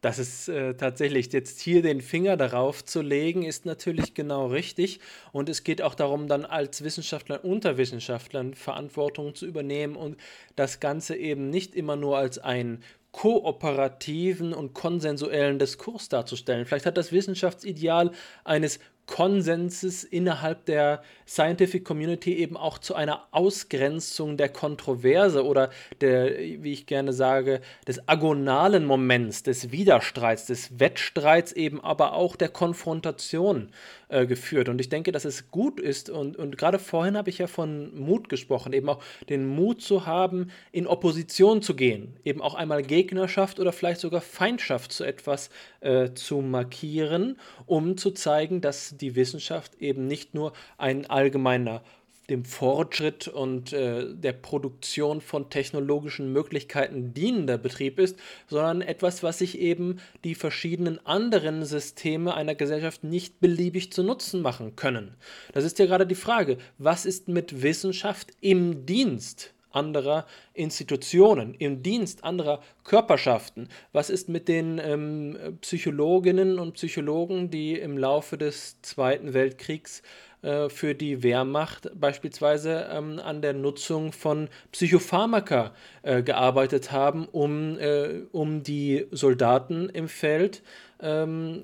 Das 0.00 0.20
ist 0.20 0.48
äh, 0.48 0.74
tatsächlich 0.74 1.32
jetzt 1.32 1.60
hier 1.60 1.82
den 1.82 2.00
Finger 2.00 2.36
darauf 2.36 2.84
zu 2.84 3.02
legen, 3.02 3.42
ist 3.42 3.66
natürlich 3.66 4.14
genau 4.14 4.46
richtig. 4.46 5.00
Und 5.32 5.48
es 5.48 5.64
geht 5.64 5.82
auch 5.82 5.96
darum, 5.96 6.28
dann 6.28 6.44
als 6.44 6.84
Wissenschaftler 6.84 7.44
unter 7.44 7.78
Wissenschaftlern 7.78 8.54
Verantwortung 8.54 9.34
zu 9.34 9.44
übernehmen 9.44 9.96
und 9.96 10.16
das 10.54 10.78
Ganze 10.78 11.16
eben 11.16 11.50
nicht 11.50 11.74
immer 11.74 11.96
nur 11.96 12.16
als 12.16 12.38
einen 12.38 12.84
kooperativen 13.10 14.52
und 14.52 14.74
konsensuellen 14.74 15.58
Diskurs 15.58 16.08
darzustellen. 16.08 16.64
Vielleicht 16.66 16.86
hat 16.86 16.96
das 16.96 17.10
Wissenschaftsideal 17.10 18.12
eines 18.44 18.78
Konsenses 19.08 20.04
innerhalb 20.04 20.66
der 20.66 21.02
Scientific 21.26 21.84
Community 21.84 22.34
eben 22.34 22.56
auch 22.56 22.78
zu 22.78 22.94
einer 22.94 23.26
Ausgrenzung 23.32 24.36
der 24.36 24.50
Kontroverse 24.50 25.44
oder 25.44 25.70
der, 26.00 26.38
wie 26.38 26.72
ich 26.72 26.86
gerne 26.86 27.12
sage, 27.12 27.60
des 27.86 28.06
agonalen 28.08 28.84
Moments, 28.84 29.42
des 29.42 29.72
Widerstreits, 29.72 30.46
des 30.46 30.78
Wettstreits, 30.78 31.52
eben 31.52 31.82
aber 31.82 32.12
auch 32.12 32.36
der 32.36 32.50
Konfrontation 32.50 33.72
äh, 34.08 34.26
geführt. 34.26 34.68
Und 34.68 34.80
ich 34.80 34.88
denke, 34.88 35.12
dass 35.12 35.24
es 35.24 35.50
gut 35.50 35.80
ist 35.80 36.10
und, 36.10 36.36
und 36.36 36.56
gerade 36.56 36.78
vorhin 36.78 37.16
habe 37.16 37.30
ich 37.30 37.38
ja 37.38 37.46
von 37.46 37.94
Mut 37.98 38.28
gesprochen, 38.28 38.72
eben 38.72 38.88
auch 38.88 39.02
den 39.28 39.46
Mut 39.46 39.82
zu 39.82 40.06
haben, 40.06 40.50
in 40.72 40.86
Opposition 40.86 41.62
zu 41.62 41.74
gehen, 41.74 42.16
eben 42.24 42.40
auch 42.40 42.54
einmal 42.54 42.82
Gegnerschaft 42.82 43.60
oder 43.60 43.72
vielleicht 43.72 44.00
sogar 44.00 44.20
Feindschaft 44.20 44.92
zu 44.92 45.04
etwas 45.04 45.50
äh, 45.80 46.12
zu 46.14 46.40
markieren, 46.40 47.36
um 47.66 47.96
zu 47.96 48.10
zeigen, 48.10 48.60
dass 48.60 48.96
die 48.96 49.14
Wissenschaft 49.14 49.74
eben 49.80 50.06
nicht 50.06 50.34
nur 50.34 50.52
ein 50.76 51.08
allgemeiner 51.08 51.82
dem 52.30 52.44
Fortschritt 52.44 53.26
und 53.26 53.72
äh, 53.72 54.14
der 54.14 54.32
Produktion 54.32 55.20
von 55.20 55.48
technologischen 55.48 56.32
Möglichkeiten 56.32 57.14
dienender 57.14 57.56
Betrieb 57.56 57.98
ist, 57.98 58.18
sondern 58.48 58.82
etwas, 58.82 59.22
was 59.22 59.38
sich 59.38 59.58
eben 59.58 59.98
die 60.24 60.34
verschiedenen 60.34 61.04
anderen 61.06 61.64
Systeme 61.64 62.34
einer 62.34 62.54
Gesellschaft 62.54 63.02
nicht 63.02 63.40
beliebig 63.40 63.92
zu 63.92 64.02
Nutzen 64.02 64.42
machen 64.42 64.76
können. 64.76 65.14
Das 65.52 65.64
ist 65.64 65.78
ja 65.78 65.86
gerade 65.86 66.06
die 66.06 66.14
Frage, 66.14 66.58
was 66.76 67.06
ist 67.06 67.28
mit 67.28 67.62
Wissenschaft 67.62 68.28
im 68.40 68.84
Dienst 68.84 69.54
anderer 69.70 70.26
Institutionen, 70.54 71.54
im 71.54 71.82
Dienst 71.82 72.24
anderer 72.24 72.62
Körperschaften? 72.84 73.68
Was 73.92 74.10
ist 74.10 74.28
mit 74.28 74.48
den 74.48 74.80
ähm, 74.82 75.58
Psychologinnen 75.60 76.58
und 76.58 76.72
Psychologen, 76.72 77.50
die 77.50 77.74
im 77.74 77.98
Laufe 77.98 78.38
des 78.38 78.80
Zweiten 78.82 79.34
Weltkriegs 79.34 80.02
äh, 80.42 80.68
für 80.68 80.94
die 80.94 81.22
Wehrmacht 81.22 81.90
beispielsweise 81.98 82.88
ähm, 82.90 83.18
an 83.18 83.42
der 83.42 83.54
Nutzung 83.54 84.12
von 84.12 84.48
Psychopharmaka 84.72 85.74
äh, 86.02 86.22
gearbeitet 86.22 86.92
haben, 86.92 87.26
um, 87.26 87.78
äh, 87.78 88.22
um 88.32 88.62
die 88.62 89.06
Soldaten 89.10 89.88
im 89.88 90.08
Feld 90.08 90.62
ähm, 91.00 91.62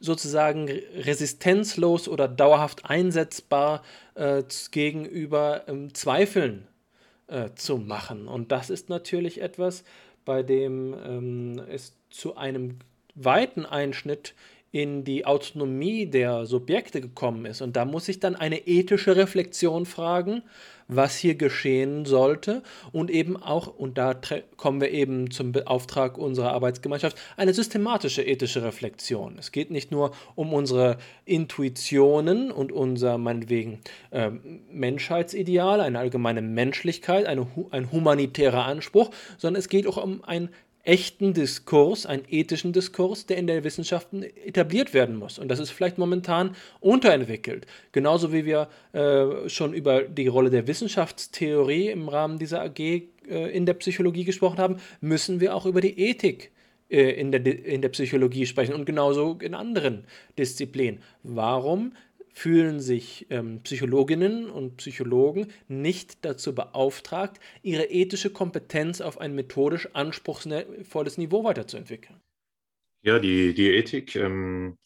sozusagen 0.00 0.68
resistenzlos 0.68 2.08
oder 2.08 2.28
dauerhaft 2.28 2.90
einsetzbar 2.90 3.82
äh, 4.14 4.42
gegenüber 4.70 5.62
ähm, 5.68 5.94
Zweifeln 5.94 6.66
äh, 7.28 7.50
zu 7.54 7.78
machen. 7.78 8.28
Und 8.28 8.52
das 8.52 8.68
ist 8.68 8.88
natürlich 8.88 9.40
etwas, 9.40 9.84
bei 10.24 10.42
dem 10.42 10.94
ähm, 11.04 11.62
es 11.70 11.94
zu 12.10 12.36
einem 12.36 12.80
weiten 13.14 13.64
Einschnitt 13.64 14.34
in 14.72 15.04
die 15.04 15.26
Autonomie 15.26 16.06
der 16.06 16.46
Subjekte 16.46 17.02
gekommen 17.02 17.44
ist. 17.44 17.60
Und 17.60 17.76
da 17.76 17.84
muss 17.84 18.08
ich 18.08 18.20
dann 18.20 18.34
eine 18.34 18.66
ethische 18.66 19.16
Reflexion 19.16 19.84
fragen, 19.84 20.42
was 20.88 21.16
hier 21.16 21.34
geschehen 21.34 22.06
sollte 22.06 22.62
und 22.90 23.10
eben 23.10 23.36
auch, 23.36 23.66
und 23.66 23.98
da 23.98 24.18
kommen 24.56 24.80
wir 24.80 24.90
eben 24.90 25.30
zum 25.30 25.54
Auftrag 25.66 26.18
unserer 26.18 26.52
Arbeitsgemeinschaft, 26.52 27.16
eine 27.36 27.54
systematische 27.54 28.22
ethische 28.22 28.62
Reflexion. 28.62 29.36
Es 29.38 29.52
geht 29.52 29.70
nicht 29.70 29.90
nur 29.90 30.12
um 30.34 30.52
unsere 30.54 30.96
Intuitionen 31.26 32.50
und 32.50 32.72
unser 32.72 33.18
meinetwegen 33.18 33.80
äh, 34.10 34.30
Menschheitsideal, 34.70 35.80
eine 35.80 35.98
allgemeine 35.98 36.42
Menschlichkeit, 36.42 37.26
eine, 37.26 37.46
ein 37.70 37.92
humanitärer 37.92 38.64
Anspruch, 38.64 39.10
sondern 39.36 39.60
es 39.60 39.68
geht 39.68 39.86
auch 39.86 40.02
um 40.02 40.24
ein 40.24 40.48
echten 40.84 41.32
Diskurs, 41.32 42.06
einen 42.06 42.24
ethischen 42.28 42.72
Diskurs, 42.72 43.26
der 43.26 43.36
in 43.36 43.46
der 43.46 43.62
Wissenschaften 43.64 44.22
etabliert 44.22 44.94
werden 44.94 45.16
muss. 45.16 45.38
Und 45.38 45.48
das 45.48 45.60
ist 45.60 45.70
vielleicht 45.70 45.98
momentan 45.98 46.56
unterentwickelt. 46.80 47.66
Genauso 47.92 48.32
wie 48.32 48.44
wir 48.44 48.68
äh, 48.92 49.48
schon 49.48 49.74
über 49.74 50.02
die 50.02 50.26
Rolle 50.26 50.50
der 50.50 50.66
Wissenschaftstheorie 50.66 51.88
im 51.88 52.08
Rahmen 52.08 52.38
dieser 52.38 52.62
AG 52.62 52.78
äh, 52.78 53.02
in 53.28 53.66
der 53.66 53.74
Psychologie 53.74 54.24
gesprochen 54.24 54.58
haben, 54.58 54.76
müssen 55.00 55.40
wir 55.40 55.54
auch 55.54 55.66
über 55.66 55.80
die 55.80 55.98
Ethik 55.98 56.50
äh, 56.92 57.12
in, 57.12 57.30
der, 57.30 57.46
in 57.46 57.80
der 57.80 57.88
Psychologie 57.90 58.46
sprechen 58.46 58.74
und 58.74 58.84
genauso 58.84 59.38
in 59.40 59.54
anderen 59.54 60.04
Disziplinen. 60.36 61.00
Warum 61.22 61.92
fühlen 62.32 62.80
sich 62.80 63.26
ähm, 63.30 63.60
Psychologinnen 63.62 64.50
und 64.50 64.78
Psychologen 64.78 65.48
nicht 65.68 66.24
dazu 66.24 66.54
beauftragt, 66.54 67.40
ihre 67.62 67.84
ethische 67.84 68.30
Kompetenz 68.30 69.00
auf 69.00 69.20
ein 69.20 69.34
methodisch 69.34 69.88
anspruchsvolles 69.94 71.18
Niveau 71.18 71.44
weiterzuentwickeln. 71.44 72.20
Ja, 73.02 73.18
die, 73.18 73.52
die 73.52 73.70
Ethik 73.70 74.16
ähm, 74.16 74.78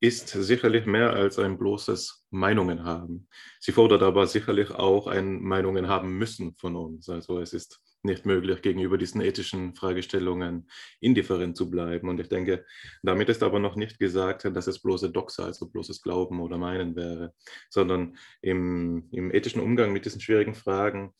ist 0.00 0.28
sicherlich 0.28 0.86
mehr 0.86 1.12
als 1.12 1.38
ein 1.38 1.58
bloßes 1.58 2.26
Meinungen 2.30 2.84
haben. 2.84 3.28
Sie 3.58 3.72
fordert 3.72 4.02
aber 4.02 4.26
sicherlich 4.26 4.70
auch 4.70 5.06
ein 5.06 5.40
Meinungen 5.42 5.88
haben 5.88 6.18
müssen 6.18 6.54
von 6.56 6.76
uns. 6.76 7.08
Also 7.08 7.40
es 7.40 7.52
ist 7.52 7.80
nicht 8.04 8.26
möglich, 8.26 8.62
gegenüber 8.62 8.98
diesen 8.98 9.20
ethischen 9.20 9.74
Fragestellungen 9.74 10.68
indifferent 11.00 11.56
zu 11.56 11.70
bleiben. 11.70 12.08
Und 12.08 12.20
ich 12.20 12.28
denke, 12.28 12.64
damit 13.02 13.28
ist 13.28 13.42
aber 13.42 13.58
noch 13.58 13.76
nicht 13.76 13.98
gesagt, 13.98 14.44
dass 14.44 14.66
es 14.66 14.80
bloße 14.80 15.10
Doxa, 15.10 15.44
also 15.44 15.68
bloßes 15.68 16.02
Glauben 16.02 16.40
oder 16.40 16.58
Meinen 16.58 16.96
wäre, 16.96 17.34
sondern 17.70 18.16
im, 18.42 19.08
im 19.12 19.32
ethischen 19.32 19.60
Umgang 19.60 19.92
mit 19.92 20.04
diesen 20.04 20.20
schwierigen 20.20 20.54
Fragen 20.54 21.14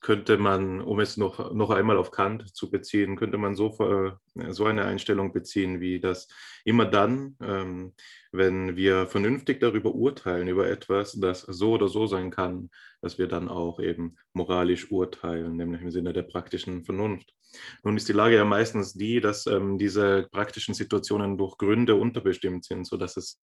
könnte 0.00 0.38
man, 0.38 0.80
um 0.80 1.00
es 1.00 1.16
noch, 1.16 1.52
noch 1.52 1.70
einmal 1.70 1.96
auf 1.96 2.10
Kant 2.10 2.54
zu 2.54 2.70
beziehen, 2.70 3.16
könnte 3.16 3.38
man 3.38 3.56
so, 3.56 3.76
äh, 3.80 4.52
so 4.52 4.64
eine 4.64 4.84
Einstellung 4.84 5.32
beziehen, 5.32 5.80
wie 5.80 6.00
das 6.00 6.28
immer 6.64 6.84
dann, 6.84 7.36
ähm, 7.42 7.94
wenn 8.30 8.76
wir 8.76 9.06
vernünftig 9.06 9.60
darüber 9.60 9.94
urteilen, 9.94 10.48
über 10.48 10.68
etwas, 10.68 11.18
das 11.20 11.40
so 11.40 11.72
oder 11.72 11.88
so 11.88 12.06
sein 12.06 12.30
kann, 12.30 12.70
dass 13.00 13.18
wir 13.18 13.26
dann 13.26 13.48
auch 13.48 13.80
eben 13.80 14.16
moralisch 14.32 14.90
urteilen, 14.90 15.56
nämlich 15.56 15.82
im 15.82 15.90
Sinne 15.90 16.12
der 16.12 16.22
praktischen 16.22 16.84
Vernunft. 16.84 17.34
Nun 17.82 17.96
ist 17.96 18.08
die 18.08 18.12
Lage 18.12 18.36
ja 18.36 18.44
meistens 18.44 18.92
die, 18.92 19.20
dass 19.20 19.46
ähm, 19.46 19.78
diese 19.78 20.28
praktischen 20.30 20.74
Situationen 20.74 21.38
durch 21.38 21.56
Gründe 21.56 21.94
unterbestimmt 21.94 22.64
sind, 22.64 22.86
sodass 22.86 23.16
es 23.16 23.40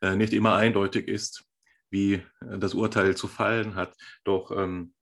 äh, 0.00 0.14
nicht 0.14 0.32
immer 0.32 0.54
eindeutig 0.54 1.08
ist, 1.08 1.44
wie 1.90 2.14
äh, 2.14 2.22
das 2.58 2.74
Urteil 2.74 3.16
zu 3.16 3.26
fallen 3.26 3.74
hat. 3.74 3.94
Doch 4.24 4.50
ähm, 4.50 4.92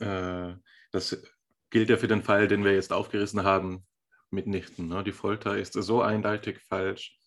äh, 0.00 0.54
das 0.90 1.22
gilt 1.70 1.88
ja 1.88 1.96
für 1.96 2.08
den 2.08 2.22
Fall, 2.22 2.48
den 2.48 2.64
wir 2.64 2.74
jetzt 2.74 2.92
aufgerissen 2.92 3.44
haben, 3.44 3.84
mitnichten. 4.30 4.88
Ne? 4.88 5.02
Die 5.04 5.12
Folter 5.12 5.56
ist 5.56 5.74
so 5.74 6.02
eindeutig 6.02 6.60
falsch, 6.60 7.18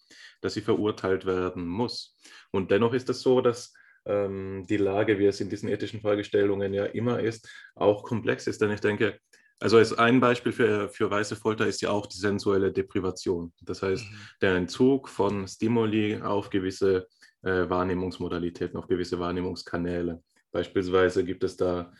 dass 0.42 0.54
sie 0.54 0.62
verurteilt 0.62 1.26
werden 1.26 1.66
muss. 1.66 2.18
Und 2.52 2.72
dennoch 2.72 2.94
ist 2.94 3.10
es 3.10 3.22
so, 3.22 3.42
dass 3.42 3.74
ähm, 4.06 4.66
die 4.70 4.78
Lage, 4.78 5.20
wie 5.20 5.26
es 5.26 5.42
in 5.42 5.50
diesen 5.50 5.70
ethischen 5.70 6.02
Fragestellungen 6.02 6.74
ja 6.74 6.86
immer 6.86 7.20
ist, 7.20 7.50
auch 7.76 8.04
komplex 8.04 8.48
ist. 8.48 8.62
Denn 8.62 8.72
ich 8.72 8.82
denke, 8.82 9.20
also 9.60 9.78
als 9.78 9.94
ein 9.94 10.20
Beispiel 10.20 10.52
für, 10.52 10.90
für 10.90 11.10
weiße 11.10 11.36
Folter 11.36 11.66
ist 11.66 11.82
ja 11.82 11.90
auch 11.90 12.06
die 12.06 12.18
sensuelle 12.18 12.72
Deprivation. 12.72 13.54
Das 13.62 13.82
heißt, 13.82 14.04
mhm. 14.04 14.18
der 14.42 14.56
Entzug 14.56 15.10
von 15.10 15.48
Stimuli 15.48 16.22
auf 16.22 16.50
gewisse 16.50 17.08
äh, 17.42 17.70
Wahrnehmungsmodalitäten, 17.70 18.78
auf 18.78 18.88
gewisse 18.88 19.20
Wahrnehmungskanäle. 19.20 20.22
Beispielsweise 20.52 21.26
gibt 21.26 21.44
es 21.44 21.58
da 21.58 21.92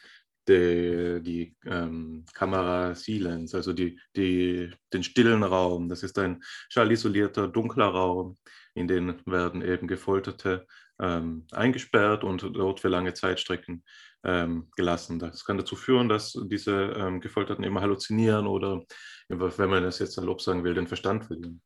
die, 0.48 1.22
die 1.22 1.56
ähm, 1.66 2.26
Kamera 2.34 2.96
Silence, 2.96 3.56
also 3.56 3.74
die, 3.74 4.00
die, 4.16 4.72
den 4.94 5.04
stillen 5.04 5.44
Raum. 5.44 5.90
Das 5.90 6.04
ist 6.04 6.18
ein 6.20 6.44
schallisolierter, 6.70 7.48
dunkler 7.48 7.88
Raum, 7.88 8.38
in 8.74 8.88
den 8.88 9.22
werden 9.26 9.62
eben 9.62 9.88
Gefolterte 9.88 10.66
ähm, 11.00 11.46
eingesperrt 11.52 12.24
und 12.24 12.42
dort 12.54 12.80
für 12.80 12.90
lange 12.90 13.14
Zeitstrecken 13.14 13.84
ähm, 14.24 14.70
gelassen. 14.76 15.20
Das 15.20 15.46
kann 15.46 15.58
dazu 15.58 15.76
führen, 15.76 16.10
dass 16.10 16.38
diese 16.46 16.94
ähm, 16.98 17.22
Gefolterten 17.22 17.64
immer 17.64 17.82
halluzinieren 17.82 18.48
oder, 18.48 18.84
wenn 19.30 19.70
man 19.70 19.84
das 19.84 20.00
jetzt 20.00 20.14
salopp 20.14 20.42
sagen 20.42 20.64
will, 20.64 20.74
den 20.74 20.88
Verstand 20.88 21.26
verlieren. 21.26 21.62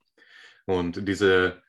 Und 0.65 1.07
diese 1.07 1.61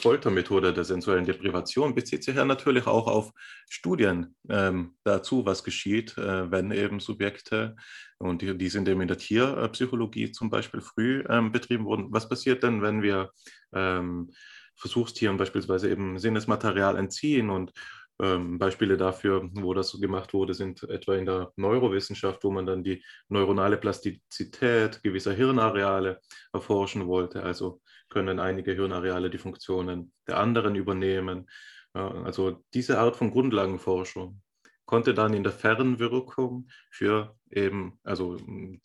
Foltermethode 0.00 0.72
der 0.72 0.84
sensuellen 0.84 1.24
Deprivation 1.24 1.94
bezieht 1.94 2.22
sich 2.22 2.36
ja 2.36 2.44
natürlich 2.44 2.86
auch 2.86 3.06
auf 3.06 3.32
Studien 3.68 4.36
ähm, 4.48 4.94
dazu, 5.04 5.44
was 5.46 5.64
geschieht, 5.64 6.16
äh, 6.16 6.50
wenn 6.50 6.70
eben 6.70 7.00
Subjekte, 7.00 7.74
und 8.18 8.42
die, 8.42 8.56
die 8.56 8.68
sind 8.68 8.88
eben 8.88 9.00
in 9.00 9.08
der 9.08 9.18
Tierpsychologie 9.18 10.30
zum 10.32 10.48
Beispiel 10.48 10.80
früh 10.80 11.24
ähm, 11.28 11.52
betrieben 11.52 11.84
wurden. 11.84 12.06
Was 12.10 12.28
passiert 12.28 12.62
denn, 12.62 12.82
wenn 12.82 13.02
wir 13.02 13.30
ähm, 13.74 14.30
Versuchstieren 14.76 15.36
beispielsweise 15.36 15.90
eben 15.90 16.18
Sinnesmaterial 16.18 16.96
entziehen 16.96 17.50
und 17.50 17.72
ähm, 18.20 18.58
Beispiele 18.58 18.96
dafür, 18.96 19.48
wo 19.54 19.74
das 19.74 19.88
so 19.88 19.98
gemacht 19.98 20.34
wurde, 20.34 20.54
sind 20.54 20.82
etwa 20.84 21.16
in 21.16 21.26
der 21.26 21.52
Neurowissenschaft, 21.56 22.44
wo 22.44 22.50
man 22.50 22.66
dann 22.66 22.84
die 22.84 23.04
neuronale 23.28 23.76
Plastizität 23.76 25.02
gewisser 25.02 25.32
Hirnareale 25.32 26.20
erforschen 26.52 27.06
wollte. 27.06 27.42
Also 27.42 27.80
können 28.14 28.38
einige 28.38 28.72
Hirnareale 28.72 29.28
die 29.28 29.38
Funktionen 29.38 30.12
der 30.28 30.38
anderen 30.38 30.76
übernehmen. 30.76 31.50
Also 31.92 32.64
diese 32.72 32.98
Art 32.98 33.16
von 33.16 33.32
Grundlagenforschung 33.32 34.40
konnte 34.86 35.14
dann 35.14 35.34
in 35.34 35.42
der 35.42 35.52
Fernwirkung 35.52 36.68
für 36.90 37.36
eben, 37.50 37.98
also 38.04 38.36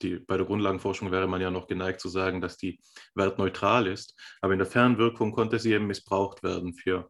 die, 0.02 0.20
bei 0.20 0.38
der 0.38 0.46
Grundlagenforschung 0.46 1.12
wäre 1.12 1.28
man 1.28 1.42
ja 1.42 1.52
noch 1.52 1.68
geneigt 1.68 2.00
zu 2.00 2.10
sagen, 2.10 2.42
dass 2.42 2.58
die 2.58 2.80
wertneutral 3.16 3.86
ist, 3.86 4.20
aber 4.42 4.54
in 4.54 4.60
der 4.60 4.68
Fernwirkung 4.68 5.32
konnte 5.32 5.60
sie 5.60 5.74
eben 5.74 5.88
missbraucht 5.88 6.42
werden 6.42 6.74
für 6.74 7.10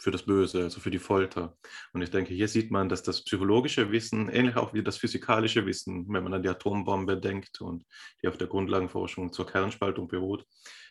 für 0.00 0.10
das 0.10 0.22
Böse, 0.22 0.62
also 0.62 0.80
für 0.80 0.90
die 0.90 0.98
Folter. 0.98 1.56
Und 1.92 2.02
ich 2.02 2.10
denke, 2.10 2.32
hier 2.32 2.48
sieht 2.48 2.70
man, 2.70 2.88
dass 2.88 3.02
das 3.02 3.22
psychologische 3.22 3.92
Wissen, 3.92 4.28
ähnlich 4.30 4.56
auch 4.56 4.72
wie 4.72 4.82
das 4.82 4.96
physikalische 4.96 5.66
Wissen, 5.66 6.06
wenn 6.08 6.24
man 6.24 6.34
an 6.34 6.42
die 6.42 6.48
Atombombe 6.48 7.20
denkt 7.20 7.60
und 7.60 7.84
die 8.22 8.28
auf 8.28 8.38
der 8.38 8.48
Grundlagenforschung 8.48 9.32
zur 9.32 9.46
Kernspaltung 9.46 10.08
beruht, 10.08 10.46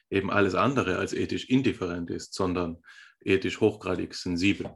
eben 0.10 0.32
alles 0.32 0.55
andere 0.55 0.97
als 0.97 1.14
ethisch 1.14 1.45
indifferent 1.45 2.10
ist, 2.10 2.34
sondern 2.34 2.78
ethisch 3.22 3.60
hochgradig 3.60 4.16
sensibel. 4.16 4.70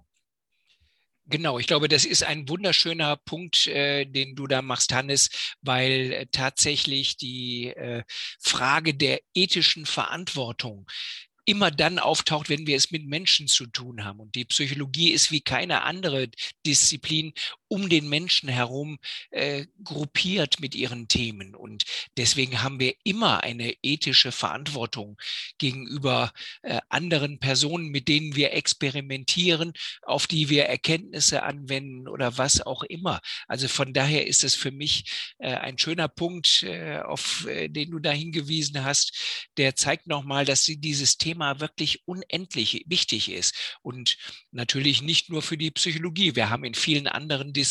Genau, 1.25 1.57
ich 1.57 1.67
glaube, 1.67 1.87
das 1.87 2.03
ist 2.03 2.23
ein 2.23 2.49
wunderschöner 2.49 3.15
Punkt, 3.15 3.67
äh, 3.67 4.05
den 4.05 4.35
du 4.35 4.45
da 4.45 4.61
machst, 4.61 4.93
Hannes, 4.93 5.29
weil 5.61 6.11
äh, 6.11 6.25
tatsächlich 6.29 7.15
die 7.15 7.67
äh, 7.67 8.03
Frage 8.41 8.93
der 8.93 9.21
ethischen 9.33 9.85
Verantwortung 9.85 10.85
immer 11.45 11.71
dann 11.71 11.99
auftaucht, 11.99 12.49
wenn 12.49 12.67
wir 12.67 12.75
es 12.75 12.91
mit 12.91 13.05
Menschen 13.05 13.47
zu 13.47 13.65
tun 13.67 14.03
haben. 14.03 14.19
Und 14.19 14.35
die 14.35 14.45
Psychologie 14.45 15.11
ist 15.11 15.31
wie 15.31 15.41
keine 15.41 15.83
andere 15.83 16.29
Disziplin 16.65 17.33
um 17.73 17.89
den 17.89 18.07
Menschen 18.07 18.49
herum 18.49 18.99
äh, 19.31 19.65
gruppiert 19.83 20.59
mit 20.59 20.75
ihren 20.75 21.07
Themen. 21.07 21.55
Und 21.55 21.85
deswegen 22.17 22.61
haben 22.61 22.79
wir 22.79 22.93
immer 23.03 23.41
eine 23.41 23.73
ethische 23.81 24.31
Verantwortung 24.31 25.17
gegenüber 25.57 26.31
äh, 26.61 26.79
anderen 26.89 27.39
Personen, 27.39 27.87
mit 27.87 28.09
denen 28.09 28.35
wir 28.35 28.53
experimentieren, 28.53 29.73
auf 30.03 30.27
die 30.27 30.49
wir 30.49 30.65
Erkenntnisse 30.65 31.41
anwenden 31.41 32.07
oder 32.07 32.37
was 32.37 32.61
auch 32.61 32.83
immer. 32.83 33.21
Also 33.47 33.67
von 33.67 33.91
daher 33.91 34.27
ist 34.27 34.43
es 34.43 34.53
für 34.53 34.71
mich 34.71 35.33
äh, 35.39 35.55
ein 35.55 35.79
schöner 35.79 36.09
Punkt, 36.09 36.61
äh, 36.61 36.99
auf 36.99 37.47
äh, 37.47 37.69
den 37.69 37.89
du 37.89 37.97
da 37.97 38.11
hingewiesen 38.11 38.83
hast. 38.83 39.47
Der 39.57 39.75
zeigt 39.75 40.05
nochmal, 40.05 40.45
dass 40.45 40.65
dieses 40.65 41.17
Thema 41.17 41.59
wirklich 41.59 42.03
unendlich 42.05 42.83
wichtig 42.85 43.31
ist. 43.31 43.55
Und 43.81 44.17
natürlich 44.51 45.01
nicht 45.01 45.31
nur 45.31 45.41
für 45.41 45.57
die 45.57 45.71
Psychologie. 45.71 46.35
Wir 46.35 46.51
haben 46.51 46.65
in 46.65 46.75
vielen 46.75 47.07
anderen 47.07 47.51
Disziplinen, 47.53 47.62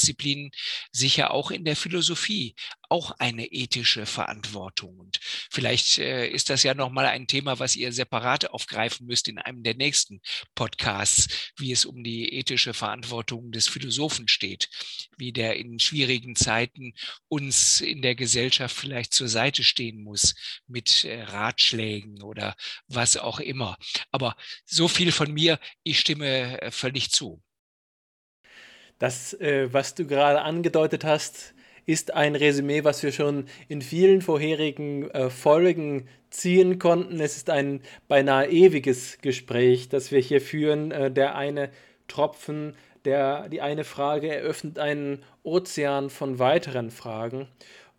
sicher 0.90 1.30
auch 1.32 1.50
in 1.50 1.64
der 1.64 1.76
Philosophie, 1.76 2.54
auch 2.92 3.12
eine 3.12 3.46
ethische 3.46 4.04
Verantwortung. 4.04 4.98
Und 4.98 5.18
vielleicht 5.22 5.98
äh, 5.98 6.28
ist 6.28 6.50
das 6.50 6.62
ja 6.62 6.74
nochmal 6.74 7.06
ein 7.06 7.26
Thema, 7.26 7.58
was 7.58 7.74
ihr 7.74 7.90
separat 7.90 8.50
aufgreifen 8.50 9.06
müsst 9.06 9.28
in 9.28 9.38
einem 9.38 9.62
der 9.62 9.74
nächsten 9.74 10.20
Podcasts, 10.54 11.52
wie 11.56 11.72
es 11.72 11.86
um 11.86 12.04
die 12.04 12.34
ethische 12.34 12.74
Verantwortung 12.74 13.50
des 13.50 13.66
Philosophen 13.66 14.28
steht, 14.28 14.68
wie 15.16 15.32
der 15.32 15.56
in 15.56 15.78
schwierigen 15.78 16.36
Zeiten 16.36 16.92
uns 17.28 17.80
in 17.80 18.02
der 18.02 18.14
Gesellschaft 18.14 18.76
vielleicht 18.76 19.14
zur 19.14 19.28
Seite 19.28 19.64
stehen 19.64 20.02
muss 20.02 20.34
mit 20.66 21.04
äh, 21.04 21.22
Ratschlägen 21.22 22.22
oder 22.22 22.56
was 22.88 23.16
auch 23.16 23.40
immer. 23.40 23.78
Aber 24.10 24.36
so 24.66 24.86
viel 24.86 25.12
von 25.12 25.32
mir, 25.32 25.58
ich 25.82 25.98
stimme 25.98 26.60
äh, 26.60 26.70
völlig 26.70 27.10
zu. 27.10 27.42
Das, 29.02 29.34
äh, 29.40 29.66
was 29.72 29.96
du 29.96 30.06
gerade 30.06 30.42
angedeutet 30.42 31.04
hast, 31.04 31.54
ist 31.86 32.14
ein 32.14 32.36
Resümee, 32.36 32.84
was 32.84 33.02
wir 33.02 33.10
schon 33.10 33.46
in 33.66 33.82
vielen 33.82 34.22
vorherigen 34.22 35.10
äh, 35.10 35.28
Folgen 35.28 36.06
ziehen 36.30 36.78
konnten. 36.78 37.18
Es 37.18 37.36
ist 37.36 37.50
ein 37.50 37.80
beinahe 38.06 38.48
ewiges 38.48 39.18
Gespräch, 39.20 39.88
das 39.88 40.12
wir 40.12 40.20
hier 40.20 40.40
führen. 40.40 40.92
Äh, 40.92 41.10
der 41.10 41.34
eine 41.34 41.70
Tropfen, 42.06 42.76
der, 43.04 43.48
die 43.48 43.60
eine 43.60 43.82
Frage 43.82 44.32
eröffnet 44.32 44.78
einen 44.78 45.24
Ozean 45.42 46.08
von 46.08 46.38
weiteren 46.38 46.92
Fragen. 46.92 47.48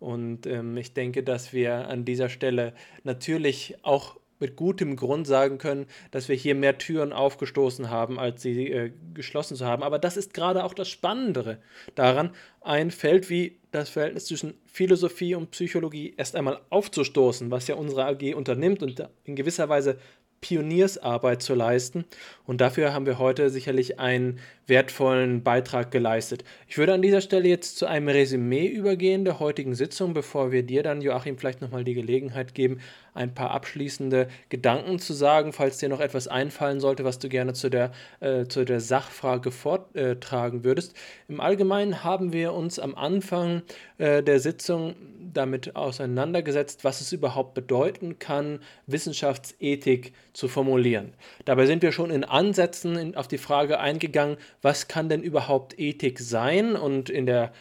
Und 0.00 0.46
ähm, 0.46 0.74
ich 0.78 0.94
denke, 0.94 1.22
dass 1.22 1.52
wir 1.52 1.86
an 1.88 2.06
dieser 2.06 2.30
Stelle 2.30 2.72
natürlich 3.02 3.76
auch 3.82 4.16
mit 4.44 4.56
gutem 4.56 4.94
Grund 4.94 5.26
sagen 5.26 5.56
können, 5.56 5.86
dass 6.10 6.28
wir 6.28 6.36
hier 6.36 6.54
mehr 6.54 6.76
Türen 6.76 7.14
aufgestoßen 7.14 7.88
haben, 7.88 8.18
als 8.18 8.42
sie 8.42 8.70
äh, 8.70 8.92
geschlossen 9.14 9.56
zu 9.56 9.64
haben. 9.64 9.82
Aber 9.82 9.98
das 9.98 10.18
ist 10.18 10.34
gerade 10.34 10.64
auch 10.64 10.74
das 10.74 10.90
Spannendere 10.90 11.58
daran, 11.94 12.30
ein 12.60 12.90
Feld 12.90 13.30
wie 13.30 13.58
das 13.70 13.88
Verhältnis 13.88 14.26
zwischen 14.26 14.52
Philosophie 14.66 15.34
und 15.34 15.50
Psychologie 15.50 16.12
erst 16.18 16.36
einmal 16.36 16.60
aufzustoßen, 16.68 17.50
was 17.50 17.68
ja 17.68 17.74
unsere 17.74 18.04
AG 18.04 18.34
unternimmt 18.34 18.82
und 18.82 19.02
in 19.24 19.34
gewisser 19.34 19.70
Weise 19.70 19.98
Pioniersarbeit 20.44 21.40
zu 21.40 21.54
leisten. 21.54 22.04
Und 22.44 22.60
dafür 22.60 22.92
haben 22.92 23.06
wir 23.06 23.18
heute 23.18 23.48
sicherlich 23.48 23.98
einen 23.98 24.40
wertvollen 24.66 25.42
Beitrag 25.42 25.90
geleistet. 25.90 26.44
Ich 26.68 26.76
würde 26.76 26.92
an 26.92 27.00
dieser 27.00 27.22
Stelle 27.22 27.48
jetzt 27.48 27.78
zu 27.78 27.86
einem 27.86 28.08
Resümee 28.08 28.66
übergehen 28.66 29.24
der 29.24 29.40
heutigen 29.40 29.74
Sitzung, 29.74 30.12
bevor 30.12 30.52
wir 30.52 30.62
dir 30.62 30.82
dann, 30.82 31.00
Joachim, 31.00 31.38
vielleicht 31.38 31.62
nochmal 31.62 31.82
die 31.82 31.94
Gelegenheit 31.94 32.54
geben, 32.54 32.80
ein 33.14 33.34
paar 33.34 33.52
abschließende 33.52 34.28
Gedanken 34.48 34.98
zu 34.98 35.12
sagen, 35.12 35.52
falls 35.52 35.78
dir 35.78 35.88
noch 35.88 36.00
etwas 36.00 36.28
einfallen 36.28 36.80
sollte, 36.80 37.04
was 37.04 37.18
du 37.18 37.28
gerne 37.28 37.54
zu 37.54 37.70
der, 37.70 37.92
äh, 38.20 38.46
zu 38.46 38.64
der 38.64 38.80
Sachfrage 38.80 39.50
vortragen 39.50 40.64
würdest. 40.64 40.94
Im 41.28 41.40
Allgemeinen 41.40 42.04
haben 42.04 42.32
wir 42.32 42.52
uns 42.52 42.78
am 42.78 42.94
Anfang 42.94 43.62
äh, 43.98 44.22
der 44.22 44.40
Sitzung 44.40 44.94
damit 45.32 45.76
auseinandergesetzt, 45.76 46.84
was 46.84 47.00
es 47.00 47.12
überhaupt 47.12 47.54
bedeuten 47.54 48.18
kann, 48.18 48.60
Wissenschaftsethik 48.86 50.12
zu 50.32 50.48
formulieren. 50.48 51.12
Dabei 51.44 51.66
sind 51.66 51.82
wir 51.82 51.92
schon 51.92 52.10
in 52.10 52.24
Ansätzen 52.24 53.16
auf 53.16 53.28
die 53.28 53.38
Frage 53.38 53.80
eingegangen, 53.80 54.36
was 54.62 54.88
kann 54.88 55.08
denn 55.08 55.22
überhaupt 55.22 55.78
Ethik 55.78 56.18
sein? 56.20 56.76
Und 56.76 57.10
in 57.10 57.26
der 57.26 57.52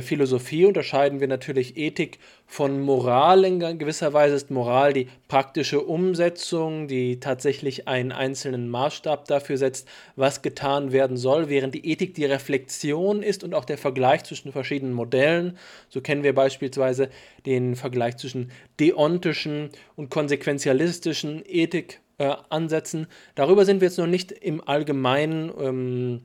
Philosophie 0.00 0.64
unterscheiden 0.64 1.18
wir 1.18 1.26
natürlich 1.26 1.76
Ethik 1.76 2.18
von 2.46 2.80
Moral. 2.80 3.44
In 3.44 3.78
gewisser 3.78 4.12
Weise 4.12 4.36
ist 4.36 4.50
Moral 4.50 4.92
die 4.92 5.08
praktische 5.26 5.80
Umsetzung, 5.80 6.86
die 6.86 7.18
tatsächlich 7.18 7.88
einen 7.88 8.12
einzelnen 8.12 8.68
Maßstab 8.68 9.26
dafür 9.26 9.58
setzt, 9.58 9.88
was 10.14 10.42
getan 10.42 10.92
werden 10.92 11.16
soll, 11.16 11.48
während 11.48 11.74
die 11.74 11.84
Ethik 11.90 12.14
die 12.14 12.26
Reflexion 12.26 13.24
ist 13.24 13.42
und 13.42 13.54
auch 13.54 13.64
der 13.64 13.76
Vergleich 13.76 14.22
zwischen 14.22 14.52
verschiedenen 14.52 14.92
Modellen. 14.94 15.58
So 15.88 16.00
kennen 16.00 16.22
wir 16.22 16.34
beispielsweise 16.34 17.10
den 17.44 17.74
Vergleich 17.74 18.18
zwischen 18.18 18.52
deontischen 18.78 19.70
und 19.96 20.10
konsequenzialistischen 20.10 21.42
Ethikansätzen. 21.44 23.02
Äh, 23.02 23.06
Darüber 23.34 23.64
sind 23.64 23.80
wir 23.80 23.88
jetzt 23.88 23.98
noch 23.98 24.06
nicht 24.06 24.30
im 24.30 24.66
Allgemeinen. 24.66 25.52
Ähm, 25.58 26.20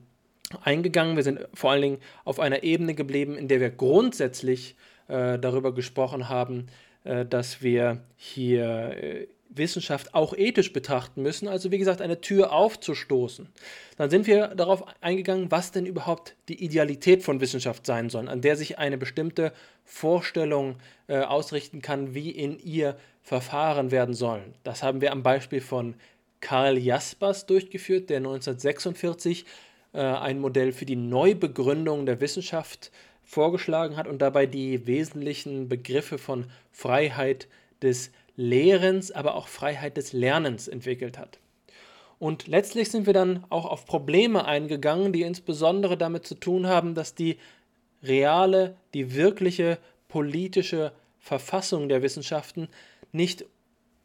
eingegangen. 0.62 1.16
Wir 1.16 1.22
sind 1.22 1.40
vor 1.54 1.70
allen 1.70 1.82
Dingen 1.82 1.98
auf 2.24 2.40
einer 2.40 2.62
Ebene 2.62 2.94
geblieben, 2.94 3.36
in 3.36 3.48
der 3.48 3.60
wir 3.60 3.70
grundsätzlich 3.70 4.76
äh, 5.08 5.38
darüber 5.38 5.74
gesprochen 5.74 6.28
haben, 6.28 6.66
äh, 7.04 7.24
dass 7.24 7.62
wir 7.62 8.02
hier 8.16 8.96
äh, 8.96 9.26
Wissenschaft 9.54 10.14
auch 10.14 10.34
ethisch 10.34 10.72
betrachten 10.72 11.22
müssen, 11.22 11.48
also 11.48 11.70
wie 11.70 11.78
gesagt 11.78 12.00
eine 12.00 12.20
Tür 12.20 12.52
aufzustoßen. 12.52 13.48
Dann 13.96 14.10
sind 14.10 14.26
wir 14.26 14.48
darauf 14.48 14.84
eingegangen, 15.02 15.50
was 15.50 15.72
denn 15.72 15.86
überhaupt 15.86 16.36
die 16.48 16.64
Idealität 16.64 17.22
von 17.22 17.40
Wissenschaft 17.40 17.86
sein 17.86 18.08
soll, 18.08 18.28
an 18.28 18.40
der 18.40 18.56
sich 18.56 18.78
eine 18.78 18.98
bestimmte 18.98 19.52
Vorstellung 19.84 20.76
äh, 21.06 21.18
ausrichten 21.18 21.82
kann, 21.82 22.14
wie 22.14 22.30
in 22.30 22.58
ihr 22.58 22.96
verfahren 23.22 23.90
werden 23.90 24.14
sollen. 24.14 24.54
Das 24.64 24.82
haben 24.82 25.00
wir 25.00 25.12
am 25.12 25.22
Beispiel 25.22 25.60
von 25.60 25.94
Karl 26.40 26.78
Jaspers 26.78 27.46
durchgeführt, 27.46 28.10
der 28.10 28.18
1946 28.18 29.42
äh, 29.42 29.46
ein 29.92 30.40
Modell 30.40 30.72
für 30.72 30.86
die 30.86 30.96
Neubegründung 30.96 32.06
der 32.06 32.20
Wissenschaft 32.20 32.90
vorgeschlagen 33.22 33.96
hat 33.96 34.08
und 34.08 34.20
dabei 34.20 34.46
die 34.46 34.86
wesentlichen 34.86 35.68
Begriffe 35.68 36.18
von 36.18 36.46
Freiheit 36.70 37.48
des 37.82 38.10
Lehrens, 38.36 39.10
aber 39.10 39.34
auch 39.34 39.48
Freiheit 39.48 39.96
des 39.96 40.12
Lernens 40.12 40.68
entwickelt 40.68 41.18
hat. 41.18 41.38
Und 42.18 42.46
letztlich 42.46 42.90
sind 42.90 43.06
wir 43.06 43.12
dann 43.12 43.44
auch 43.50 43.66
auf 43.66 43.84
Probleme 43.84 44.44
eingegangen, 44.44 45.12
die 45.12 45.22
insbesondere 45.22 45.96
damit 45.96 46.26
zu 46.26 46.36
tun 46.36 46.66
haben, 46.66 46.94
dass 46.94 47.14
die 47.14 47.36
reale, 48.02 48.76
die 48.94 49.14
wirkliche 49.14 49.78
politische 50.08 50.92
Verfassung 51.18 51.88
der 51.88 52.02
Wissenschaften 52.02 52.68
nicht 53.10 53.44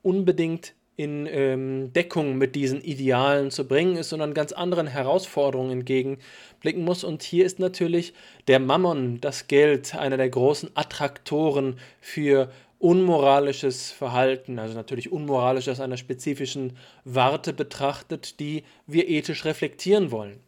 unbedingt 0.02 0.74
in 0.98 1.28
ähm, 1.28 1.94
Deckung 1.94 2.38
mit 2.40 2.56
diesen 2.56 2.82
Idealen 2.82 3.52
zu 3.52 3.68
bringen 3.68 3.96
ist, 3.98 4.10
sondern 4.10 4.34
ganz 4.34 4.52
anderen 4.52 4.88
Herausforderungen 4.88 5.72
entgegenblicken 5.72 6.84
muss. 6.84 7.04
Und 7.04 7.22
hier 7.22 7.46
ist 7.46 7.60
natürlich 7.60 8.14
der 8.48 8.60
Mammon, 8.60 9.22
das 9.22 9.48
Geld, 9.48 9.96
einer 9.96 10.18
der 10.18 10.30
großen 10.30 10.72
Attraktoren 10.74 11.78
für 12.02 12.52
unmoralisches 12.80 13.92
Verhalten, 13.92 14.60
also 14.60 14.76
natürlich 14.76 15.12
unmoralisch 15.12 15.70
aus 15.70 15.80
einer 15.80 15.98
spezifischen 15.98 16.78
Warte 17.06 17.54
betrachtet, 17.54 18.40
die 18.40 18.64
wir 18.88 19.08
ethisch 19.08 19.46
reflektieren 19.46 20.12
wollen. 20.12 20.40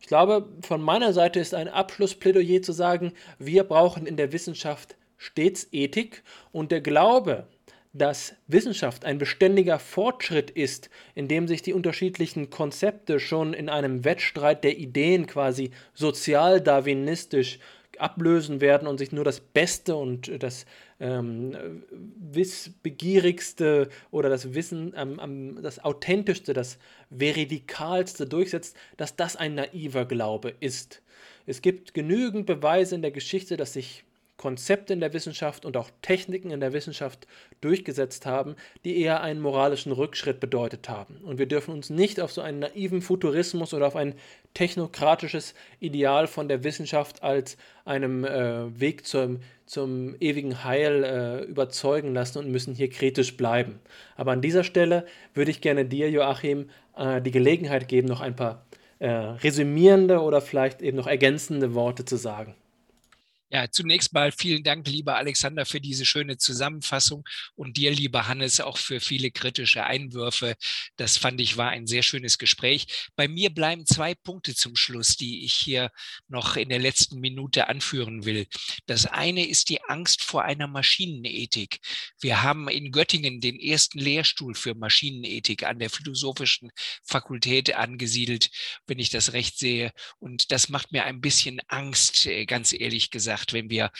Ich 0.00 0.06
glaube, 0.06 0.48
von 0.62 0.80
meiner 0.82 1.12
Seite 1.12 1.38
ist 1.38 1.54
ein 1.54 1.68
Abschlussplädoyer 1.68 2.62
zu 2.62 2.72
sagen, 2.72 3.12
wir 3.38 3.64
brauchen 3.64 4.06
in 4.06 4.16
der 4.16 4.32
Wissenschaft 4.32 4.96
stets 5.18 5.68
Ethik 5.72 6.22
und 6.52 6.72
der 6.72 6.80
Glaube, 6.80 7.46
dass 7.92 8.34
Wissenschaft 8.46 9.04
ein 9.04 9.18
beständiger 9.18 9.78
Fortschritt 9.78 10.50
ist, 10.50 10.90
in 11.14 11.28
dem 11.28 11.48
sich 11.48 11.62
die 11.62 11.72
unterschiedlichen 11.72 12.50
Konzepte 12.50 13.20
schon 13.20 13.54
in 13.54 13.68
einem 13.68 14.04
Wettstreit 14.04 14.64
der 14.64 14.78
Ideen 14.78 15.26
quasi 15.26 15.70
sozialdarwinistisch 15.94 17.58
ablösen 17.98 18.60
werden 18.60 18.86
und 18.86 18.98
sich 18.98 19.12
nur 19.12 19.24
das 19.24 19.40
Beste 19.40 19.96
und 19.96 20.42
das 20.42 20.66
ähm, 21.00 21.82
wissbegierigste 21.90 23.88
oder 24.10 24.28
das 24.28 24.54
Wissen, 24.54 24.94
ähm, 24.96 25.58
das 25.62 25.84
authentischste, 25.84 26.52
das 26.52 26.78
veridikalste 27.10 28.26
durchsetzt, 28.26 28.76
dass 28.96 29.16
das 29.16 29.36
ein 29.36 29.54
naiver 29.54 30.04
Glaube 30.04 30.54
ist. 30.60 31.02
Es 31.46 31.62
gibt 31.62 31.94
genügend 31.94 32.46
Beweise 32.46 32.94
in 32.94 33.02
der 33.02 33.10
Geschichte, 33.10 33.56
dass 33.56 33.72
sich 33.72 34.04
Konzepte 34.38 34.92
in 34.92 35.00
der 35.00 35.12
Wissenschaft 35.12 35.66
und 35.66 35.76
auch 35.76 35.90
Techniken 36.00 36.50
in 36.50 36.60
der 36.60 36.72
Wissenschaft 36.72 37.26
durchgesetzt 37.60 38.24
haben, 38.24 38.54
die 38.84 39.02
eher 39.02 39.20
einen 39.20 39.40
moralischen 39.40 39.92
Rückschritt 39.92 40.40
bedeutet 40.40 40.88
haben. 40.88 41.16
Und 41.24 41.38
wir 41.38 41.46
dürfen 41.46 41.74
uns 41.74 41.90
nicht 41.90 42.20
auf 42.20 42.32
so 42.32 42.40
einen 42.40 42.60
naiven 42.60 43.02
Futurismus 43.02 43.74
oder 43.74 43.88
auf 43.88 43.96
ein 43.96 44.14
technokratisches 44.54 45.54
Ideal 45.80 46.28
von 46.28 46.48
der 46.48 46.64
Wissenschaft 46.64 47.22
als 47.22 47.56
einem 47.84 48.24
äh, 48.24 48.80
Weg 48.80 49.06
zum, 49.06 49.40
zum 49.66 50.14
ewigen 50.20 50.62
Heil 50.64 51.04
äh, 51.04 51.44
überzeugen 51.44 52.14
lassen 52.14 52.38
und 52.38 52.50
müssen 52.50 52.74
hier 52.74 52.90
kritisch 52.90 53.36
bleiben. 53.36 53.80
Aber 54.16 54.32
an 54.32 54.40
dieser 54.40 54.62
Stelle 54.62 55.04
würde 55.34 55.50
ich 55.50 55.60
gerne 55.60 55.84
dir, 55.84 56.10
Joachim, 56.10 56.70
äh, 56.96 57.20
die 57.20 57.32
Gelegenheit 57.32 57.88
geben, 57.88 58.06
noch 58.06 58.20
ein 58.20 58.36
paar 58.36 58.64
äh, 59.00 59.08
resümierende 59.08 60.20
oder 60.20 60.40
vielleicht 60.40 60.80
eben 60.80 60.96
noch 60.96 61.08
ergänzende 61.08 61.74
Worte 61.74 62.04
zu 62.04 62.16
sagen. 62.16 62.54
Ja, 63.50 63.70
zunächst 63.70 64.12
mal 64.12 64.30
vielen 64.30 64.62
Dank, 64.62 64.86
lieber 64.88 65.16
Alexander, 65.16 65.64
für 65.64 65.80
diese 65.80 66.04
schöne 66.04 66.36
Zusammenfassung 66.36 67.26
und 67.54 67.78
dir, 67.78 67.90
lieber 67.90 68.28
Hannes, 68.28 68.60
auch 68.60 68.76
für 68.76 69.00
viele 69.00 69.30
kritische 69.30 69.84
Einwürfe. 69.84 70.54
Das 70.96 71.16
fand 71.16 71.40
ich 71.40 71.56
war 71.56 71.70
ein 71.70 71.86
sehr 71.86 72.02
schönes 72.02 72.36
Gespräch. 72.36 73.08
Bei 73.16 73.26
mir 73.26 73.48
bleiben 73.48 73.86
zwei 73.86 74.14
Punkte 74.14 74.54
zum 74.54 74.76
Schluss, 74.76 75.16
die 75.16 75.46
ich 75.46 75.54
hier 75.54 75.90
noch 76.28 76.56
in 76.56 76.68
der 76.68 76.78
letzten 76.78 77.20
Minute 77.20 77.68
anführen 77.68 78.26
will. 78.26 78.46
Das 78.84 79.06
eine 79.06 79.46
ist 79.48 79.70
die 79.70 79.82
Angst 79.84 80.22
vor 80.22 80.44
einer 80.44 80.66
Maschinenethik. 80.66 81.80
Wir 82.20 82.42
haben 82.42 82.68
in 82.68 82.92
Göttingen 82.92 83.40
den 83.40 83.58
ersten 83.58 83.98
Lehrstuhl 83.98 84.54
für 84.56 84.74
Maschinenethik 84.74 85.62
an 85.62 85.78
der 85.78 85.88
Philosophischen 85.88 86.70
Fakultät 87.02 87.74
angesiedelt, 87.74 88.50
wenn 88.86 88.98
ich 88.98 89.08
das 89.08 89.32
recht 89.32 89.58
sehe. 89.58 89.92
Und 90.18 90.52
das 90.52 90.68
macht 90.68 90.92
mir 90.92 91.04
ein 91.04 91.22
bisschen 91.22 91.60
Angst, 91.68 92.26
äh, 92.26 92.44
ganz 92.44 92.74
ehrlich 92.74 93.10
gesagt 93.10 93.37
gesagt, 93.38 93.52
wenn 93.52 93.70
wir 93.70 93.90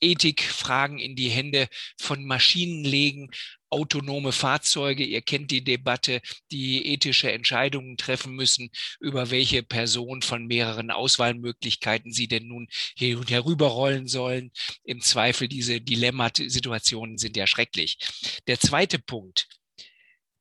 Ethikfragen 0.00 0.98
in 0.98 1.16
die 1.16 1.28
Hände 1.28 1.68
von 2.00 2.24
Maschinen 2.24 2.84
legen, 2.84 3.30
autonome 3.68 4.30
Fahrzeuge, 4.30 5.04
ihr 5.04 5.22
kennt 5.22 5.50
die 5.50 5.64
Debatte, 5.64 6.20
die 6.52 6.86
ethische 6.86 7.32
Entscheidungen 7.32 7.96
treffen 7.96 8.32
müssen, 8.34 8.70
über 9.00 9.30
welche 9.30 9.64
Person 9.64 10.22
von 10.22 10.46
mehreren 10.46 10.90
Auswahlmöglichkeiten 10.92 12.12
sie 12.12 12.28
denn 12.28 12.46
nun 12.46 12.68
hier 12.96 13.18
und 13.18 13.30
herüberrollen 13.30 14.06
sollen. 14.06 14.52
Im 14.84 15.00
Zweifel, 15.00 15.48
diese 15.48 15.80
Dilemmasituationen 15.80 17.18
sind 17.18 17.36
ja 17.36 17.48
schrecklich. 17.48 17.98
Der 18.46 18.60
zweite 18.60 19.00
Punkt, 19.00 19.48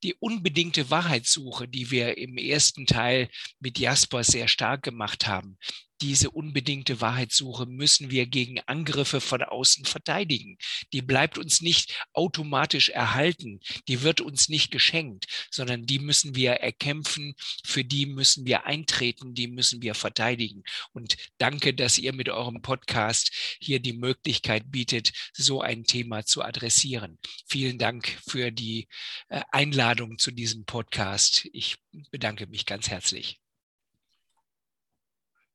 die 0.04 0.14
unbedingte 0.14 0.92
Wahrheitssuche, 0.92 1.68
die 1.68 1.90
wir 1.90 2.18
im 2.20 2.38
ersten 2.38 2.86
Teil 2.86 3.28
mit 3.60 3.80
Jasper 3.80 4.24
sehr 4.24 4.48
stark 4.48 4.84
gemacht 4.84 5.28
haben, 5.28 5.58
diese 6.02 6.32
unbedingte 6.32 7.02
Wahrheitssuche 7.02 7.66
müssen 7.66 8.12
wir 8.12 8.28
gegen 8.28 8.60
Angriffe 8.62 9.22
von 9.22 9.42
außen 9.42 9.86
verteidigen. 9.86 10.58
Die 10.94 11.02
bleibt 11.02 11.38
uns 11.38 11.62
nicht 11.62 12.06
automatisch 12.14 12.90
erhalten, 12.90 13.60
die 13.88 14.02
wird 14.02 14.22
uns 14.22 14.50
nicht 14.50 14.72
geschenkt, 14.72 15.26
sondern 15.52 15.86
die 15.86 16.00
müssen 16.00 16.36
wir 16.36 16.54
erkämpfen, 16.54 17.36
für 17.66 17.84
die 17.84 18.06
müssen 18.06 18.46
wir 18.46 18.66
eintreten, 18.66 19.34
die 19.34 19.48
müssen 19.48 19.82
wir 19.82 19.96
verteidigen. 19.96 20.64
Und 20.94 21.18
danke, 21.38 21.74
dass 21.74 21.98
ihr 21.98 22.14
mit 22.14 22.30
eurem 22.30 22.62
Podcast 22.62 23.32
hier 23.60 23.80
die 23.80 23.94
Möglichkeit 23.94 24.72
bietet, 24.72 25.14
so 25.34 25.62
ein 25.62 25.84
Thema 25.84 26.26
zu 26.26 26.44
adressieren. 26.44 27.18
Vielen 27.48 27.78
Dank 27.78 28.18
für 28.28 28.52
die 28.52 28.88
äh, 29.30 29.42
Einladung 29.52 30.18
zu 30.18 30.32
diesem 30.32 30.66
Podcast. 30.66 31.48
Ich 31.54 31.78
bedanke 32.12 32.48
mich 32.48 32.66
ganz 32.66 32.90
herzlich. 32.90 33.40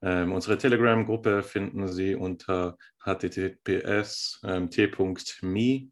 Ähm, 0.00 0.32
unsere 0.32 0.58
Telegram-Gruppe 0.58 1.42
finden 1.42 1.88
Sie 1.88 2.14
unter 2.14 2.78
https 3.04 4.40
ähm, 4.44 4.70
t.me 4.70 5.88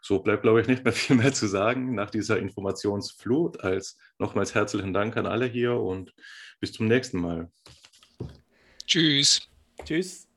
So 0.00 0.20
bleibt, 0.20 0.42
glaube 0.42 0.60
ich, 0.60 0.68
nicht 0.68 0.84
mehr 0.84 0.92
viel 0.92 1.16
mehr 1.16 1.32
zu 1.32 1.46
sagen 1.46 1.94
nach 1.94 2.10
dieser 2.10 2.38
Informationsflut, 2.38 3.60
als 3.60 3.98
nochmals 4.18 4.54
herzlichen 4.54 4.92
Dank 4.92 5.16
an 5.16 5.26
alle 5.26 5.46
hier 5.46 5.74
und 5.74 6.12
bis 6.60 6.72
zum 6.72 6.86
nächsten 6.86 7.20
Mal. 7.20 7.50
Tschüss. 8.88 9.40
Tschüss. 9.84 10.27